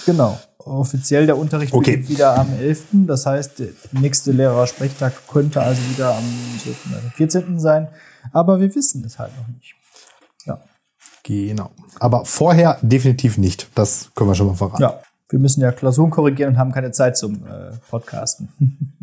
Genau. 0.05 0.39
Offiziell 0.70 1.26
der 1.26 1.38
Unterricht 1.38 1.74
Okay. 1.74 1.91
beginnt 1.91 2.09
wieder 2.09 2.38
am 2.38 2.53
11. 2.53 2.86
Das 3.07 3.26
heißt, 3.26 3.59
der 3.59 3.67
nächste 3.91 4.32
Lehrersprechtag 4.32 5.13
könnte 5.28 5.61
also 5.61 5.82
wieder 5.89 6.15
am 6.15 6.24
12., 6.61 6.78
also 6.95 7.09
14. 7.15 7.59
sein. 7.59 7.88
Aber 8.32 8.59
wir 8.59 8.74
wissen 8.76 9.03
es 9.03 9.17
halt 9.17 9.32
noch 9.38 9.47
nicht. 9.47 9.74
Ja. 10.45 10.61
Genau. 11.24 11.72
Aber 11.99 12.26
vorher 12.26 12.78
definitiv 12.82 13.38
nicht. 13.38 13.67
Das 13.76 14.11
können 14.15 14.30
wir 14.30 14.36
schon 14.36 14.47
mal 14.47 14.55
verraten. 14.55 14.82
Ja. 14.82 15.01
Wir 15.30 15.39
müssen 15.39 15.61
ja 15.61 15.72
Klausuren 15.72 16.09
korrigieren 16.09 16.53
und 16.53 16.59
haben 16.59 16.72
keine 16.72 16.91
Zeit 16.91 17.17
zum 17.17 17.45
äh, 17.45 17.72
Podcasten. 17.89 18.49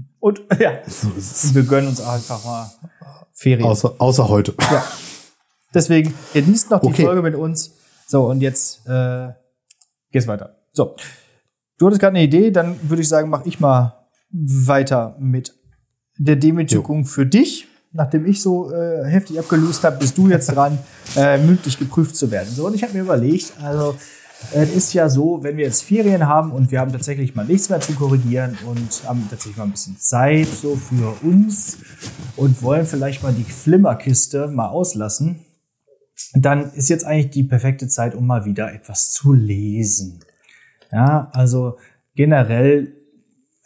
und 0.21 0.43
ja, 0.59 0.71
und 1.03 1.55
wir 1.55 1.63
gönnen 1.65 1.89
uns 1.89 2.01
einfach 2.01 2.45
mal 2.45 2.71
Ferien. 3.33 3.69
Außer, 3.69 3.95
außer 3.99 4.29
heute. 4.29 4.55
Ja. 4.71 4.85
Deswegen 5.75 6.15
genießt 6.33 6.71
noch 6.71 6.81
die 6.81 6.87
Okay. 6.89 7.05
Folge 7.05 7.23
mit 7.23 7.35
uns. 7.35 7.73
So, 8.07 8.27
und 8.31 8.41
jetzt 8.41 8.87
äh, 8.89 9.29
geht's 10.11 10.27
weiter. 10.27 10.57
So. 10.73 10.97
Du 11.79 11.87
hattest 11.87 12.01
gerade 12.01 12.17
eine 12.17 12.25
Idee, 12.25 12.51
dann 12.51 12.77
würde 12.89 13.03
ich 13.03 13.09
sagen, 13.09 13.29
mache 13.29 13.47
ich 13.47 13.61
mal 13.61 14.07
weiter 14.31 15.17
mit 15.19 15.55
der 16.19 16.37
Demütigung 16.37 17.05
für 17.05 17.27
dich. 17.27 17.69
Nachdem 17.93 18.27
ich 18.27 18.43
so 18.43 18.71
äh, 18.73 19.05
heftig 19.07 19.39
abgelöst 19.39 19.85
habe, 19.85 19.99
bist 19.99 20.19
du 20.19 20.29
jetzt 20.29 20.47
dran, 20.47 20.79
äh, 21.17 21.39
mündlich 21.39 21.79
geprüft 21.79 22.17
zu 22.17 22.31
werden. 22.31 22.49
So, 22.51 22.67
und 22.67 22.75
ich 22.75 22.83
habe 22.83 22.93
mir 22.95 23.01
überlegt, 23.01 23.53
also 23.63 23.97
es 24.53 24.75
ist 24.75 24.93
ja 24.93 25.09
so, 25.09 25.43
wenn 25.43 25.57
wir 25.57 25.65
jetzt 25.65 25.83
Ferien 25.83 26.27
haben 26.27 26.53
und 26.53 26.71
wir 26.71 26.81
haben 26.81 26.93
tatsächlich 26.93 27.35
mal 27.35 27.47
nichts 27.47 27.69
mehr 27.69 27.81
zu 27.81 27.93
korrigieren 27.93 28.57
und 28.67 29.03
haben 29.07 29.27
tatsächlich 29.31 29.57
mal 29.57 29.65
ein 29.65 29.71
bisschen 29.71 29.99
Zeit 29.99 30.49
so 30.49 30.77
für 30.77 31.17
uns 31.23 31.79
und 32.37 32.63
wollen 32.63 32.87
vielleicht 32.87 33.23
mal 33.23 33.33
die 33.33 33.45
Flimmerkiste 33.45 34.49
mal 34.49 34.69
auslassen, 34.69 35.41
dann 36.35 36.73
ist 36.73 36.89
jetzt 36.89 37.05
eigentlich 37.05 37.31
die 37.31 37.45
perfekte 37.45 37.89
Zeit, 37.89 38.15
um 38.15 38.27
mal 38.27 38.45
wieder 38.45 38.73
etwas 38.73 39.11
zu 39.11 39.33
lesen. 39.33 40.21
Ja, 40.93 41.31
also 41.33 41.77
generell 42.15 42.93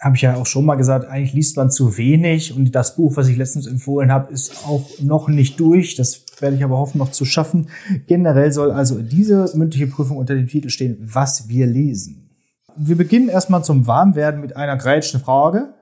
habe 0.00 0.16
ich 0.16 0.22
ja 0.22 0.34
auch 0.36 0.46
schon 0.46 0.64
mal 0.64 0.76
gesagt, 0.76 1.06
eigentlich 1.06 1.34
liest 1.34 1.56
man 1.58 1.70
zu 1.70 1.98
wenig 1.98 2.56
und 2.56 2.74
das 2.74 2.96
Buch, 2.96 3.16
was 3.16 3.28
ich 3.28 3.36
letztens 3.36 3.66
empfohlen 3.66 4.10
habe, 4.10 4.32
ist 4.32 4.66
auch 4.66 4.88
noch 5.02 5.28
nicht 5.28 5.60
durch. 5.60 5.94
Das 5.94 6.24
werde 6.40 6.56
ich 6.56 6.64
aber 6.64 6.78
hoffen, 6.78 6.98
noch 6.98 7.10
zu 7.10 7.26
schaffen. 7.26 7.68
Generell 8.06 8.50
soll 8.50 8.70
also 8.70 9.02
diese 9.02 9.50
mündliche 9.54 9.86
Prüfung 9.86 10.16
unter 10.16 10.34
dem 10.34 10.46
Titel 10.46 10.70
stehen, 10.70 10.96
was 11.00 11.48
wir 11.48 11.66
lesen. 11.66 12.30
Wir 12.76 12.96
beginnen 12.96 13.28
erstmal 13.28 13.62
zum 13.62 13.86
Warmwerden 13.86 14.40
mit 14.40 14.56
einer 14.56 14.78
grätschen 14.78 15.20
Frage. 15.20 15.74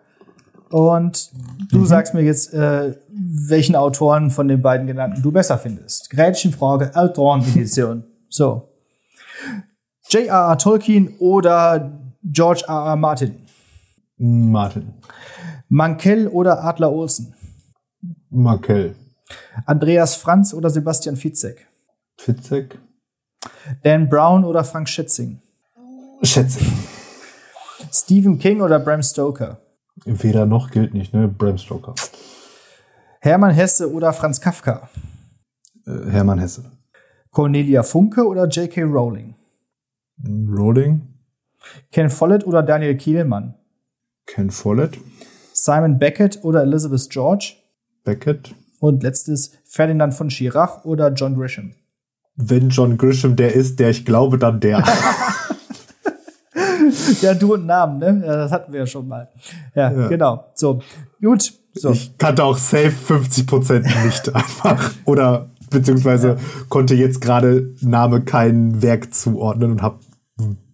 Und 0.71 1.31
du 1.71 1.79
mhm. 1.79 1.87
sagst 1.87 2.13
mir 2.13 2.23
jetzt, 2.23 2.53
äh, 2.53 2.97
welchen 3.09 3.77
Autoren 3.77 4.31
von 4.31 4.49
den 4.49 4.63
beiden 4.63 4.87
genannten 4.87 5.23
du 5.23 5.31
besser 5.31 5.59
findest. 5.59 6.11
Gretchenfrage, 6.11 6.95
Autorenedition. 6.95 8.05
So. 8.29 8.69
J.R.R. 10.09 10.57
Tolkien 10.57 11.17
oder 11.19 11.93
George 12.23 12.65
R.R. 12.67 12.97
Martin? 12.97 13.47
Martin. 14.17 14.95
Mankell 15.69 16.29
oder 16.29 16.65
Adler 16.65 16.91
Olsen? 16.91 17.35
Mankell. 18.31 18.95
Andreas 19.67 20.17
Franz 20.17 20.55
oder 20.55 20.71
Sebastian 20.71 21.17
Fitzek? 21.17 21.67
Fitzek. 22.17 22.79
Dan 23.83 24.09
Brown 24.09 24.45
oder 24.45 24.65
Frank 24.65 24.89
Schätzing? 24.89 25.41
Schätzing. 26.23 26.73
Stephen 27.93 28.39
King 28.39 28.63
oder 28.63 28.79
Bram 28.79 29.03
Stoker? 29.03 29.61
Weder 30.05 30.47
noch 30.47 30.71
gilt 30.71 30.95
nicht, 30.95 31.13
ne? 31.13 31.29
Bram 31.29 31.59
Stoker. 31.59 31.95
Hermann 33.21 33.53
Hesse 33.53 33.93
oder 33.93 34.13
Franz 34.13 34.41
Kafka? 34.41 34.89
Äh, 35.87 36.11
Hermann 36.11 36.39
Hesse. 36.39 36.65
Cornelia 37.31 37.83
Funke 37.83 38.27
oder 38.27 38.47
J.K. 38.49 38.85
Rowling? 38.85 39.35
Rowling. 40.27 41.03
Ken 41.93 42.11
Follett 42.11 42.47
oder 42.47 42.63
Daniel 42.63 42.97
Kielmann? 42.97 43.55
Ken 44.27 44.51
Follett. 44.51 44.99
Simon 45.53 45.99
Beckett 45.99 46.45
oder 46.45 46.63
Elizabeth 46.63 47.11
George? 47.11 47.55
Beckett. 48.05 48.55
Und 48.81 49.03
letztes 49.03 49.53
Ferdinand 49.65 50.15
von 50.15 50.31
Schirach 50.31 50.85
oder 50.85 51.13
John 51.13 51.37
Grisham? 51.37 51.73
Wenn 52.37 52.69
John 52.69 52.97
Grisham 52.97 53.35
der 53.35 53.55
ist, 53.55 53.81
der 53.81 53.91
ich 53.91 54.05
glaube, 54.05 54.39
dann 54.39 54.61
der. 54.61 54.85
ja, 57.21 57.35
du 57.35 57.55
und 57.55 57.67
Namen, 57.67 57.99
ne? 57.99 58.23
Ja, 58.25 58.37
das 58.37 58.53
hatten 58.53 58.73
wir 58.73 58.81
ja 58.81 58.87
schon 58.87 59.09
mal. 59.09 59.29
Ja, 59.75 59.91
ja. 59.91 60.09
genau. 60.09 60.45
So, 60.55 60.81
gut. 61.21 61.53
So. 61.75 61.91
Ich 61.91 62.17
kannte 62.19 62.45
auch 62.45 62.57
safe 62.57 62.91
50 62.91 63.47
Prozent 63.47 63.87
nicht 64.05 64.29
einfach. 64.35 64.93
Oder 65.05 65.51
beziehungsweise 65.71 66.29
ja. 66.29 66.37
konnte 66.69 66.95
jetzt 66.95 67.21
gerade 67.21 67.75
Name 67.81 68.23
kein 68.23 68.81
Werk 68.83 69.13
zuordnen 69.13 69.73
und 69.73 69.83
habe 69.83 69.99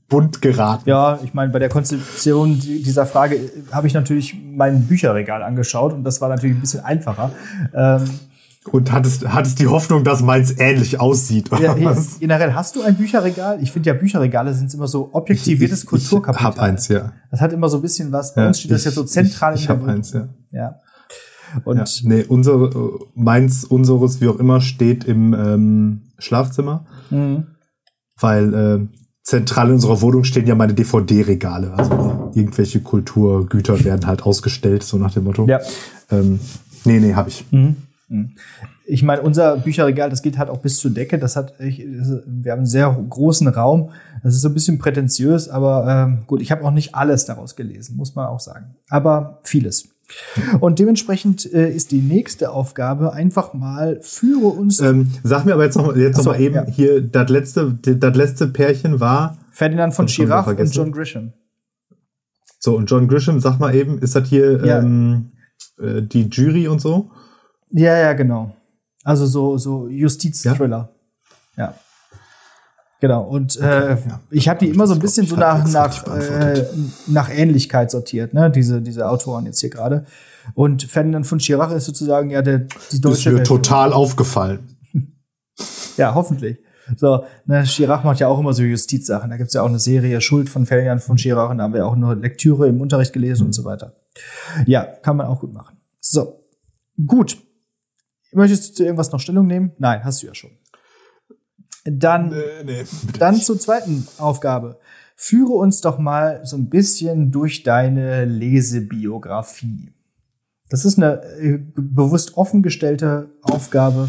bunt 0.09 0.43
geraten. 0.43 0.89
Ja, 0.89 1.19
ich 1.23 1.35
meine, 1.35 1.53
bei 1.53 1.59
der 1.59 1.69
Konzeption 1.69 2.61
dieser 2.61 3.07
Frage 3.07 3.39
habe 3.73 3.87
ich 3.87 3.95
natürlich 3.95 4.37
mein 4.45 4.87
Bücherregal 4.87 5.43
angeschaut 5.43 5.93
und 5.93 6.05
das 6.05 6.21
war 6.21 6.29
natürlich 6.29 6.57
ein 6.57 6.61
bisschen 6.61 6.85
einfacher. 6.85 7.33
Ähm, 7.73 8.05
und 8.71 8.93
hattest, 8.93 9.29
hattest 9.29 9.61
die 9.61 9.67
Hoffnung, 9.67 10.05
dass 10.05 10.23
meins 10.23 10.59
ähnlich 10.59 10.99
aussieht. 10.99 11.51
Ja, 11.61 11.75
generell 11.75 12.55
hast 12.55 12.77
du 12.77 12.83
ein 12.83 12.97
Bücherregal? 12.97 13.63
Ich 13.63 13.71
finde 13.71 13.91
ja, 13.91 13.95
Bücherregale 13.95 14.55
sind 14.55 14.73
immer 14.73 14.89
so 14.89 15.11
objektiviertes 15.13 15.85
Kulturkapital. 15.85 16.51
Ich 16.51 16.57
hab 16.57 16.65
eins, 16.65 16.89
ja. 16.89 17.13
Das 17.31 17.43
hat 17.43 17.53
immer 17.53 17.69
so 17.69 17.77
ein 17.77 17.83
bisschen 17.83 18.11
was. 18.11 18.35
Bei 18.35 18.43
ja, 18.43 18.49
uns 18.49 18.61
steht 18.61 18.71
das 18.71 18.85
ja 18.85 18.91
so 18.91 19.05
zentral 19.05 19.55
ich, 19.55 19.65
ich 19.65 19.69
in 19.69 19.77
der 19.77 19.87
hab 19.87 19.95
eins, 19.95 20.13
ja. 20.15 20.29
Ja. 20.51 20.81
Und 21.65 21.77
ja, 21.77 22.09
nee, 22.09 22.25
unsere, 22.27 22.99
meins, 23.15 23.65
unseres, 23.65 24.23
wie 24.23 24.29
auch 24.29 24.39
immer, 24.39 24.63
steht 24.63 25.05
im 25.05 25.35
ähm, 25.35 26.03
Schlafzimmer. 26.19 26.87
Mhm. 27.11 27.49
Weil 28.19 28.55
äh, 28.55 29.04
zentral 29.25 29.69
in 29.69 29.75
unserer 29.75 30.01
Wohnung 30.03 30.23
stehen 30.23 30.47
ja 30.47 30.55
meine 30.55 30.75
DVD-Regale. 30.75 31.73
Also 31.73 32.31
irgendwelche 32.35 32.81
Kulturgüter 32.81 33.83
werden 33.85 34.07
halt 34.07 34.23
ausgestellt, 34.23 34.83
so 34.83 34.99
nach 34.99 35.13
dem 35.13 35.25
Motto. 35.25 35.47
Ja. 35.49 35.61
Ähm, 36.11 36.39
nee, 36.85 37.01
nee, 37.01 37.15
habe 37.15 37.31
ich. 37.31 37.45
Mhm. 37.51 37.77
Hm. 38.09 38.33
Ich 38.87 39.03
meine, 39.03 39.23
unser 39.23 39.57
Bücherregal, 39.57 40.11
das 40.11 40.21
geht 40.21 40.37
halt 40.37 40.51
auch 40.51 40.59
bis 40.59 40.77
zur 40.77 40.91
Decke. 40.91 41.19
Das 41.19 41.37
hat, 41.37 41.59
ich, 41.59 41.79
wir 41.79 42.53
haben 42.53 42.59
einen 42.59 42.67
sehr 42.67 42.95
großen 43.09 43.49
Raum. 43.49 43.91
Das 44.23 44.35
ist 44.35 44.43
so 44.43 44.49
ein 44.49 44.55
bisschen 44.55 44.79
prätentiös, 44.79 45.49
aber 45.49 45.87
ähm, 45.89 46.25
gut, 46.27 46.43
ich 46.43 46.53
habe 46.53 46.63
auch 46.63 46.71
nicht 46.71 46.95
alles 46.95 47.25
daraus 47.25 47.57
gelesen, 47.57 47.97
muss 47.97 48.15
man 48.15 48.27
auch 48.27 48.41
sagen. 48.41 48.75
Aber 48.91 49.41
vieles. 49.43 49.89
Und 50.61 50.79
dementsprechend 50.79 51.51
äh, 51.53 51.71
ist 51.71 51.91
die 51.91 52.01
nächste 52.01 52.51
Aufgabe 52.51 53.13
einfach 53.13 53.55
mal 53.55 54.01
führe 54.03 54.49
uns. 54.49 54.81
Ähm, 54.81 55.11
sag 55.23 55.45
mir 55.45 55.55
aber 55.55 55.65
jetzt 55.65 55.77
noch, 55.77 55.97
jetzt 55.97 56.17
so, 56.17 56.31
noch 56.31 56.33
mal 56.33 56.41
eben 56.41 56.55
ja. 56.55 56.67
hier, 56.67 57.01
das 57.01 57.31
letzte, 57.31 57.73
das 57.75 58.17
letzte 58.17 58.49
Pärchen 58.49 59.01
war 59.01 59.39
Ferdinand 59.51 59.95
von 59.95 60.09
Schirach 60.09 60.47
und 60.47 60.75
John 60.75 60.93
Grisham. 60.93 61.33
So, 62.59 62.77
und 62.77 62.91
John 62.91 63.09
Grisham, 63.09 63.41
sag 63.41 63.59
mal 63.59 63.75
eben, 63.75 63.99
ist 63.99 64.17
das 64.17 64.29
hier 64.29 64.65
ja. 64.65 64.79
ähm, 64.79 65.31
äh, 65.79 66.03
die 66.03 66.29
Jury 66.29 66.69
und 66.69 66.81
so? 66.81 67.11
Ja, 67.71 67.97
ja, 67.99 68.13
genau. 68.15 68.55
Also 69.05 69.27
so, 69.27 69.59
so 69.59 69.89
Justiz-Thriller. 69.89 70.89
Ja. 70.91 70.94
Genau. 73.05 73.25
Und 73.25 73.59
okay, 73.59 73.67
äh, 73.67 74.09
ja. 74.09 74.21
ich 74.31 74.49
habe 74.49 74.61
die 74.61 74.71
immer 74.71 74.87
so 74.87 74.95
ein 74.95 74.99
bisschen 74.99 75.27
so 75.27 75.37
nach, 75.37 75.71
nach, 75.71 76.07
äh, 76.07 76.65
nach 77.07 77.29
Ähnlichkeit 77.29 77.91
sortiert, 77.91 78.33
ne? 78.33 78.51
Diese, 78.51 78.81
diese 78.81 79.07
Autoren 79.11 79.45
jetzt 79.45 79.61
hier 79.61 79.69
gerade. 79.69 80.07
Und 80.55 80.85
Ferdinand 80.85 81.27
von 81.27 81.39
Schirach 81.39 81.71
ist 81.73 81.85
sozusagen 81.85 82.31
ja 82.31 82.41
der 82.41 82.61
die 82.93 83.03
deutsche. 83.03 83.29
Ist 83.29 83.37
mir 83.37 83.43
total 83.43 83.93
aufgefallen. 83.93 84.79
ja, 85.99 86.15
hoffentlich. 86.15 86.57
So, 86.97 87.27
ne, 87.45 87.67
Schirach 87.67 88.05
macht 88.05 88.21
ja 88.21 88.29
auch 88.29 88.39
immer 88.39 88.55
so 88.55 88.63
Justizsachen. 88.63 89.29
Da 89.29 89.37
gibt's 89.37 89.53
ja 89.53 89.61
auch 89.61 89.69
eine 89.69 89.79
Serie 89.79 90.23
Schuld 90.23 90.49
von 90.49 90.65
Ferdinand 90.65 91.03
von 91.03 91.19
Schirach 91.19 91.51
und 91.51 91.59
da 91.59 91.65
haben 91.65 91.75
wir 91.75 91.87
auch 91.87 91.97
eine 91.97 92.15
Lektüre 92.15 92.69
im 92.69 92.81
Unterricht 92.81 93.13
gelesen 93.13 93.43
mhm. 93.43 93.49
und 93.49 93.53
so 93.53 93.67
weiter. 93.67 93.97
Ja, 94.65 94.83
kann 94.83 95.19
man 95.19 95.27
auch 95.27 95.41
gut 95.41 95.53
machen. 95.53 95.77
So, 96.01 96.41
gut. 97.07 97.37
Möchtest 98.33 98.71
du 98.71 98.75
zu 98.77 98.85
irgendwas 98.85 99.13
noch 99.13 99.21
Stellung 99.21 99.47
nehmen? 99.47 99.73
Nein, 99.77 100.03
hast 100.03 100.23
du 100.23 100.27
ja 100.27 100.35
schon. 100.35 100.53
Dann, 101.85 102.31
nee, 102.31 102.65
nee, 102.65 102.85
dann 103.19 103.37
zur 103.37 103.59
zweiten 103.59 104.09
Aufgabe. 104.19 104.79
Führe 105.17 105.53
uns 105.53 105.81
doch 105.81 105.99
mal 105.99 106.41
so 106.45 106.57
ein 106.57 106.69
bisschen 106.69 107.31
durch 107.31 107.63
deine 107.63 108.25
Lesebiografie. 108.25 109.93
Das 110.71 110.85
ist 110.85 110.99
eine 110.99 111.23
äh, 111.39 111.59
bewusst 111.77 112.37
offengestellte 112.37 113.31
Aufgabe, 113.43 114.09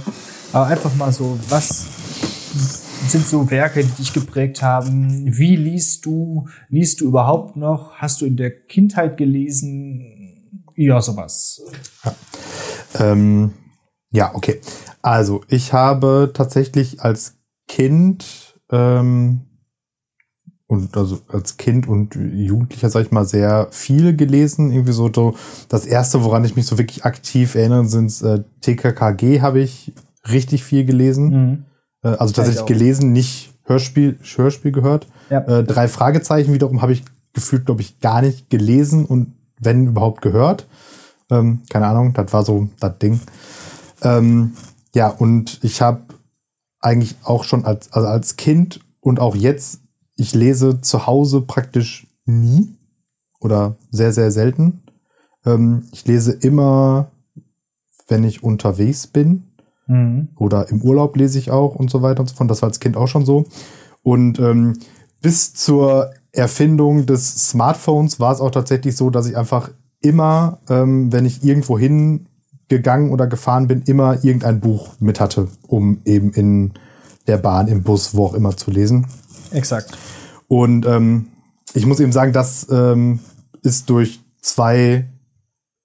aber 0.52 0.68
einfach 0.68 0.96
mal 0.96 1.12
so, 1.12 1.38
was 1.50 1.86
sind 3.10 3.28
so 3.28 3.52
Werke, 3.52 3.84
die 3.84 3.92
dich 3.92 4.14
geprägt 4.14 4.62
haben? 4.62 5.38
Wie 5.38 5.56
liest 5.56 6.06
du? 6.06 6.48
Liest 6.70 7.02
du 7.02 7.06
überhaupt 7.06 7.56
noch? 7.56 7.96
Hast 7.96 8.22
du 8.22 8.26
in 8.26 8.38
der 8.38 8.52
Kindheit 8.52 9.18
gelesen? 9.18 10.64
Ja, 10.76 11.02
sowas. 11.02 11.62
Ja. 12.04 12.16
Ähm 13.00 13.54
ja, 14.12 14.34
okay. 14.34 14.62
Also 15.02 15.42
ich 15.50 15.74
habe 15.74 16.32
tatsächlich 16.34 17.02
als 17.02 17.35
Kind 17.68 18.56
ähm, 18.72 19.42
und 20.68 20.98
also 20.98 21.20
als 21.28 21.58
Kind 21.58 21.88
und 21.88 22.16
Jugendlicher, 22.16 22.90
sag 22.90 23.06
ich 23.06 23.12
mal, 23.12 23.26
sehr 23.26 23.68
viel 23.72 24.16
gelesen. 24.16 24.72
Irgendwie 24.72 24.94
so, 24.94 25.12
so 25.14 25.36
das 25.70 25.86
erste, 25.86 26.24
woran 26.24 26.44
ich 26.44 26.56
mich 26.56 26.66
so 26.66 26.78
wirklich 26.78 27.06
aktiv 27.06 27.56
erinnere, 27.56 27.86
sind 27.86 28.22
äh, 28.24 28.44
TKKG 28.62 29.42
habe 29.42 29.60
ich 29.60 29.94
richtig 30.30 30.64
viel 30.64 30.86
gelesen. 30.86 31.30
Mhm. 31.30 31.66
Äh, 32.04 32.16
also 32.18 32.34
tatsächlich 32.34 32.66
gelesen, 32.66 33.14
nicht 33.14 33.54
Hörspiel, 33.64 34.18
Hörspiel 34.22 34.72
gehört. 34.72 35.08
Ja. 35.30 35.40
Äh, 35.42 35.64
drei 35.64 35.88
Fragezeichen 35.88 36.54
wiederum 36.54 36.82
habe 36.82 36.94
ich 36.94 37.04
gefühlt, 37.34 37.66
glaube 37.66 37.82
ich, 37.82 38.00
gar 38.00 38.22
nicht 38.22 38.50
gelesen 38.50 39.06
und 39.06 39.34
wenn 39.60 39.88
überhaupt 39.88 40.22
gehört. 40.22 40.68
Ähm, 41.30 41.62
keine 41.70 41.88
Ahnung, 41.88 42.14
das 42.14 42.34
war 42.34 42.44
so 42.44 42.70
das 42.80 42.98
Ding. 43.00 43.20
Ähm, 44.02 44.54
ja, 44.94 45.10
und 45.10 45.60
ich 45.64 45.82
habe 45.82 46.02
eigentlich 46.86 47.16
auch 47.24 47.44
schon 47.44 47.66
als, 47.66 47.92
also 47.92 48.08
als 48.08 48.38
Kind 48.38 48.80
und 49.02 49.20
auch 49.20 49.36
jetzt, 49.36 49.82
ich 50.16 50.34
lese 50.34 50.82
zu 50.82 51.08
Hause 51.08 51.42
praktisch 51.42 52.08
nie 52.26 52.78
oder 53.40 53.76
sehr, 53.92 54.14
sehr 54.14 54.32
selten. 54.32 54.84
Ähm, 55.46 55.88
ich 55.92 56.06
lese 56.06 56.32
immer, 56.32 57.12
wenn 58.08 58.24
ich 58.24 58.44
unterwegs 58.44 59.08
bin 59.08 59.44
mhm. 59.88 60.30
oder 60.38 60.70
im 60.70 60.82
Urlaub 60.82 61.18
lese 61.18 61.40
ich 61.40 61.52
auch 61.52 61.76
und 61.76 61.90
so 61.90 62.02
weiter 62.02 62.22
und 62.22 62.30
so 62.30 62.36
fort. 62.36 62.52
Das 62.52 62.62
war 62.62 62.70
als 62.70 62.80
Kind 62.80 62.98
auch 62.98 63.08
schon 63.08 63.26
so. 63.26 63.46
Und 64.04 64.40
ähm, 64.40 64.74
bis 65.22 65.54
zur 65.54 66.12
Erfindung 66.32 67.08
des 67.08 67.50
Smartphones 67.50 68.20
war 68.20 68.32
es 68.32 68.42
auch 68.42 68.52
tatsächlich 68.52 68.96
so, 68.96 69.10
dass 69.10 69.28
ich 69.28 69.36
einfach 69.36 69.72
immer, 70.02 70.60
ähm, 70.70 71.12
wenn 71.12 71.26
ich 71.26 71.44
irgendwo 71.44 71.80
hin 71.80 72.28
gegangen 72.68 73.12
oder 73.12 73.28
gefahren 73.28 73.68
bin, 73.68 73.84
immer 73.84 74.24
irgendein 74.24 74.60
Buch 74.60 74.94
mit 75.00 75.20
hatte, 75.20 75.48
um 75.68 76.02
eben 76.06 76.32
in 76.32 76.74
der 77.28 77.38
Bahn, 77.38 77.68
im 77.68 77.84
Bus, 77.84 78.16
wo 78.16 78.26
auch 78.26 78.34
immer 78.34 78.56
zu 78.58 78.72
lesen. 78.72 79.08
Exakt. 79.52 79.98
Und 80.48 80.86
ähm, 80.86 81.28
ich 81.74 81.86
muss 81.86 82.00
eben 82.00 82.12
sagen, 82.12 82.34
das 82.34 82.68
ähm, 82.70 83.20
ist 83.62 83.90
durch 83.90 84.22
zwei 84.42 85.08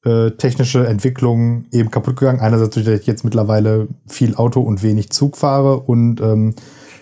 äh, 0.04 0.30
technische 0.32 0.86
Entwicklungen 0.86 1.66
eben 1.72 1.90
kaputt 1.90 2.16
gegangen. 2.16 2.40
Einerseits, 2.40 2.74
durch 2.74 2.86
dass 2.86 3.00
ich 3.00 3.06
jetzt 3.06 3.24
mittlerweile 3.24 3.88
viel 4.06 4.34
Auto 4.34 4.60
und 4.60 4.82
wenig 4.82 5.10
Zug 5.10 5.36
fahre 5.36 5.80
und 5.80 6.20
ähm, 6.20 6.54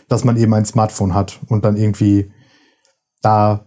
dass 0.09 0.25
man 0.25 0.37
eben 0.37 0.55
ein 0.55 0.65
Smartphone 0.65 1.15
hat 1.15 1.39
und 1.49 1.65
dann 1.65 1.77
irgendwie 1.77 2.31
da 3.23 3.67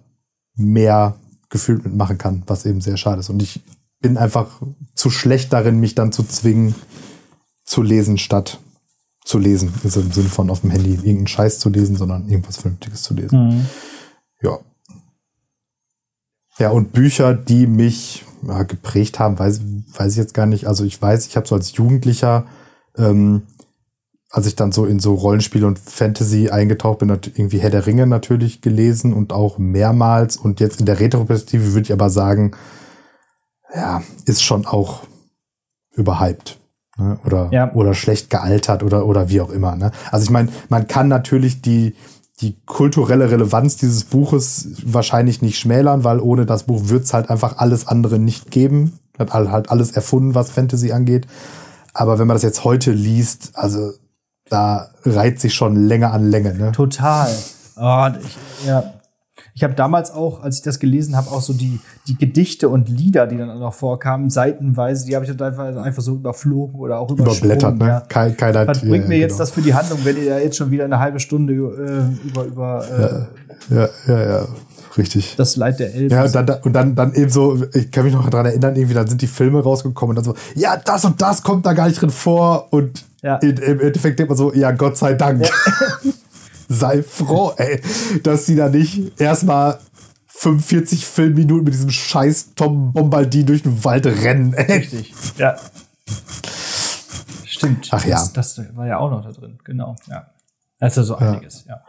mehr 0.55 1.15
gefühlt 1.49 1.83
mitmachen 1.83 2.17
kann, 2.17 2.43
was 2.47 2.65
eben 2.65 2.81
sehr 2.81 2.97
schade 2.97 3.19
ist. 3.19 3.29
Und 3.29 3.41
ich 3.41 3.61
bin 4.01 4.17
einfach 4.17 4.61
zu 4.95 5.09
schlecht 5.09 5.53
darin, 5.53 5.79
mich 5.79 5.95
dann 5.95 6.11
zu 6.11 6.23
zwingen, 6.23 6.75
zu 7.63 7.81
lesen, 7.81 8.17
statt 8.17 8.59
zu 9.23 9.37
lesen. 9.37 9.73
Also 9.83 10.01
im 10.01 10.11
Sinne 10.11 10.29
von 10.29 10.49
auf 10.49 10.61
dem 10.61 10.71
Handy 10.71 10.93
irgendeinen 10.93 11.27
Scheiß 11.27 11.59
zu 11.59 11.69
lesen, 11.69 11.95
sondern 11.95 12.27
irgendwas 12.27 12.57
Vernünftiges 12.57 13.03
zu 13.03 13.13
lesen. 13.13 13.47
Mhm. 13.47 13.65
Ja. 14.41 14.59
Ja, 16.57 16.69
und 16.71 16.91
Bücher, 16.91 17.33
die 17.33 17.65
mich 17.65 18.25
ja, 18.45 18.63
geprägt 18.63 19.19
haben, 19.19 19.39
weiß, 19.39 19.61
weiß 19.95 20.11
ich 20.11 20.17
jetzt 20.17 20.33
gar 20.33 20.45
nicht. 20.45 20.67
Also 20.67 20.83
ich 20.83 21.01
weiß, 21.01 21.27
ich 21.27 21.37
habe 21.37 21.47
so 21.47 21.55
als 21.55 21.73
Jugendlicher, 21.73 22.45
ähm, 22.97 23.43
als 24.29 24.47
ich 24.47 24.55
dann 24.55 24.71
so 24.71 24.85
in 24.85 24.99
so 24.99 25.13
Rollenspiele 25.13 25.65
und 25.65 25.79
Fantasy 25.79 26.49
eingetaucht 26.49 26.99
bin, 26.99 27.09
irgendwie 27.09 27.59
Herr 27.59 27.69
der 27.69 27.85
Ringe 27.85 28.07
natürlich 28.07 28.61
gelesen 28.61 29.13
und 29.13 29.33
auch 29.33 29.57
mehrmals. 29.57 30.37
Und 30.37 30.59
jetzt 30.59 30.79
in 30.79 30.85
der 30.85 30.99
Retroperspektive 30.99 31.73
würde 31.73 31.83
ich 31.83 31.93
aber 31.93 32.09
sagen, 32.09 32.53
ja, 33.73 34.01
ist 34.25 34.43
schon 34.43 34.65
auch 34.65 35.01
überhyped. 35.95 36.59
Ne? 36.97 37.19
Oder, 37.25 37.49
ja. 37.51 37.73
oder 37.73 37.93
schlecht 37.93 38.29
gealtert 38.29 38.83
oder, 38.83 39.05
oder 39.05 39.29
wie 39.29 39.41
auch 39.41 39.49
immer. 39.49 39.75
Ne? 39.75 39.91
Also 40.11 40.23
ich 40.23 40.29
meine, 40.29 40.49
man 40.69 40.87
kann 40.87 41.07
natürlich 41.07 41.61
die, 41.61 41.95
die 42.41 42.57
kulturelle 42.65 43.31
Relevanz 43.31 43.77
dieses 43.77 44.05
Buches 44.05 44.69
wahrscheinlich 44.85 45.41
nicht 45.41 45.59
schmälern, 45.59 46.03
weil 46.03 46.19
ohne 46.19 46.45
das 46.45 46.63
Buch 46.63 46.89
wird 46.89 47.03
es 47.03 47.13
halt 47.13 47.29
einfach 47.29 47.57
alles 47.57 47.87
andere 47.87 48.19
nicht 48.19 48.51
geben. 48.51 48.99
Hat 49.17 49.33
halt 49.33 49.69
alles 49.69 49.91
erfunden, 49.91 50.35
was 50.35 50.51
Fantasy 50.51 50.91
angeht. 50.91 51.27
Aber 51.93 52.19
wenn 52.19 52.27
man 52.27 52.35
das 52.35 52.43
jetzt 52.43 52.63
heute 52.63 52.91
liest, 52.91 53.51
also 53.53 53.91
da 54.49 54.89
reiht 55.05 55.39
sich 55.39 55.53
schon 55.53 55.75
Länge 55.75 56.11
an 56.11 56.29
Länge. 56.29 56.53
Ne? 56.55 56.71
Total. 56.71 57.33
Oh, 57.77 58.07
ich, 58.19 58.67
ja, 58.67 58.93
ich 59.53 59.63
habe 59.63 59.73
damals 59.73 60.11
auch, 60.11 60.41
als 60.41 60.57
ich 60.57 60.63
das 60.63 60.79
gelesen 60.79 61.15
habe, 61.15 61.29
auch 61.29 61.41
so 61.41 61.53
die, 61.53 61.79
die 62.07 62.17
Gedichte 62.17 62.69
und 62.69 62.89
Lieder, 62.89 63.27
die 63.27 63.37
dann 63.37 63.59
noch 63.59 63.73
vorkamen, 63.73 64.29
seitenweise, 64.29 65.05
die 65.05 65.15
habe 65.15 65.25
ich 65.25 65.35
dann 65.35 65.47
einfach, 65.47 65.83
einfach 65.83 66.01
so 66.01 66.13
überflogen 66.13 66.79
oder 66.79 66.99
auch 66.99 67.11
überblättert. 67.11 67.77
Ne? 67.77 67.87
Ja. 67.87 67.99
Kein, 68.01 68.37
keiner, 68.37 68.65
Was 68.67 68.79
bringt 68.79 69.07
mir 69.07 69.15
ja, 69.15 69.21
jetzt 69.21 69.33
genau. 69.33 69.39
das 69.39 69.51
für 69.51 69.61
die 69.61 69.73
Handlung, 69.73 69.99
wenn 70.03 70.17
ihr 70.17 70.29
da 70.29 70.39
jetzt 70.39 70.57
schon 70.57 70.71
wieder 70.71 70.85
eine 70.85 70.99
halbe 70.99 71.19
Stunde 71.19 71.53
äh, 71.53 72.27
über 72.27 72.45
über 72.45 73.29
äh, 73.69 73.75
ja, 73.75 73.89
ja, 74.07 74.29
ja, 74.31 74.47
richtig. 74.97 75.35
Das 75.35 75.55
Leid 75.55 75.79
der 75.79 75.93
Elben. 75.93 76.09
Ja, 76.09 76.23
und 76.23 76.35
dann, 76.35 76.61
und 76.63 76.73
dann, 76.73 76.95
dann 76.95 77.13
eben 77.13 77.29
so, 77.29 77.61
ich 77.73 77.91
kann 77.91 78.05
mich 78.05 78.13
noch 78.13 78.29
daran 78.29 78.47
erinnern, 78.47 78.75
irgendwie, 78.75 78.95
dann 78.95 79.07
sind 79.07 79.21
die 79.21 79.27
Filme 79.27 79.61
rausgekommen 79.61 80.17
und 80.17 80.25
dann 80.25 80.33
so, 80.33 80.39
ja, 80.55 80.77
das 80.77 81.05
und 81.05 81.21
das 81.21 81.43
kommt 81.43 81.65
da 81.65 81.73
gar 81.73 81.87
nicht 81.87 82.01
drin 82.01 82.09
vor 82.09 82.67
und 82.71 83.03
ja. 83.21 83.35
im 83.37 83.79
Endeffekt 83.79 84.17
denkt 84.17 84.29
man 84.29 84.37
so, 84.37 84.53
ja, 84.53 84.71
Gott 84.71 84.97
sei 84.97 85.13
Dank. 85.13 85.45
Ja. 85.45 85.49
sei 86.71 87.03
froh, 87.03 87.53
ey, 87.57 87.81
dass 88.23 88.45
sie 88.45 88.55
da 88.55 88.69
nicht 88.69 89.19
erstmal 89.19 89.79
45 90.27 91.05
Filmminuten 91.05 91.65
mit 91.65 91.73
diesem 91.73 91.91
scheiß 91.91 92.55
Tom 92.55 92.93
Bombadil 92.93 93.45
durch 93.45 93.63
den 93.63 93.83
Wald 93.83 94.05
rennen. 94.05 94.53
Ey. 94.53 94.77
Richtig, 94.77 95.13
ja. 95.37 95.55
Stimmt. 97.45 97.89
Ach 97.91 98.05
ja. 98.05 98.15
Das, 98.33 98.33
das, 98.33 98.75
war 98.75 98.87
ja 98.87 98.97
auch 98.97 99.11
noch 99.11 99.23
da 99.23 99.31
drin, 99.31 99.59
genau, 99.63 99.95
ja. 100.07 100.27
Das 100.79 100.93
ist 100.93 100.97
ja 100.97 101.03
so 101.03 101.15
einiges, 101.15 101.65
ja. 101.65 101.81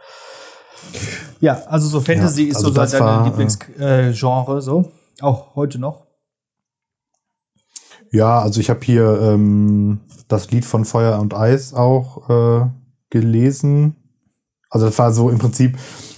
Ja, 1.39 1.63
also 1.65 1.87
so 1.87 2.01
Fantasy 2.01 2.49
ja, 2.49 2.55
also 2.55 2.69
ist 2.69 2.91
so 2.91 2.97
dein 2.99 3.25
Lieblingsgenre, 3.25 4.57
äh, 4.57 4.61
so. 4.61 4.91
Auch 5.21 5.55
heute 5.55 5.79
noch. 5.79 6.05
Ja, 8.11 8.39
also 8.39 8.59
ich 8.59 8.69
habe 8.69 8.81
hier 8.83 9.19
ähm, 9.21 10.01
das 10.27 10.51
Lied 10.51 10.65
von 10.65 10.85
Feuer 10.85 11.19
und 11.19 11.33
Eis 11.33 11.73
auch 11.73 12.29
äh, 12.29 12.69
gelesen. 13.09 14.02
Also 14.73 14.87
das 14.87 14.97
war 14.97 15.13
so 15.13 15.29
im 15.29 15.37
Prinzip, 15.37 15.77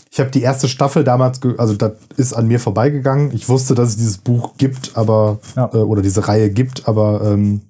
ich 0.10 0.20
habe 0.22 0.32
die 0.32 0.42
erste 0.42 0.70
Staffel 0.70 1.04
damals, 1.04 1.42
also 1.58 1.74
das 1.74 1.92
ist 2.16 2.32
an 2.32 2.48
mir 2.48 2.62
vorbeigegangen. 2.62 3.32
Ich 3.34 3.50
wusste, 3.50 3.76
dass 3.76 3.90
es 3.90 3.98
dieses 3.98 4.18
Buch 4.18 4.54
gibt, 4.58 4.96
aber 4.96 5.40
ja. 5.58 5.70
äh, 5.74 5.78
oder 5.80 6.02
diese 6.02 6.30
Reihe 6.30 6.50
gibt, 6.50 6.88
aber 6.88 7.22
ähm, 7.26 7.64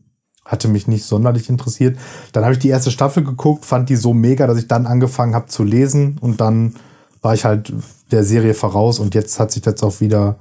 hatte 0.46 0.68
mich 0.68 0.88
nicht 0.88 1.06
sonderlich 1.06 1.50
interessiert. 1.50 1.98
Dann 2.34 2.44
habe 2.44 2.54
ich 2.54 2.60
die 2.60 2.70
erste 2.70 2.92
Staffel 2.92 3.24
geguckt, 3.24 3.66
fand 3.66 3.90
die 3.90 3.96
so 3.96 4.14
mega, 4.14 4.46
dass 4.46 4.60
ich 4.60 4.68
dann 4.68 4.86
angefangen 4.86 5.34
habe 5.34 5.48
zu 5.48 5.64
lesen 5.64 6.20
und 6.22 6.40
dann 6.40 6.76
war 7.24 7.34
ich 7.34 7.46
halt 7.46 7.74
der 8.12 8.24
Serie 8.24 8.54
voraus 8.54 9.00
und 9.00 9.16
jetzt 9.16 9.40
hat 9.40 9.52
sich 9.52 9.66
jetzt 9.66 9.82
auch 9.82 10.00
wieder 10.00 10.38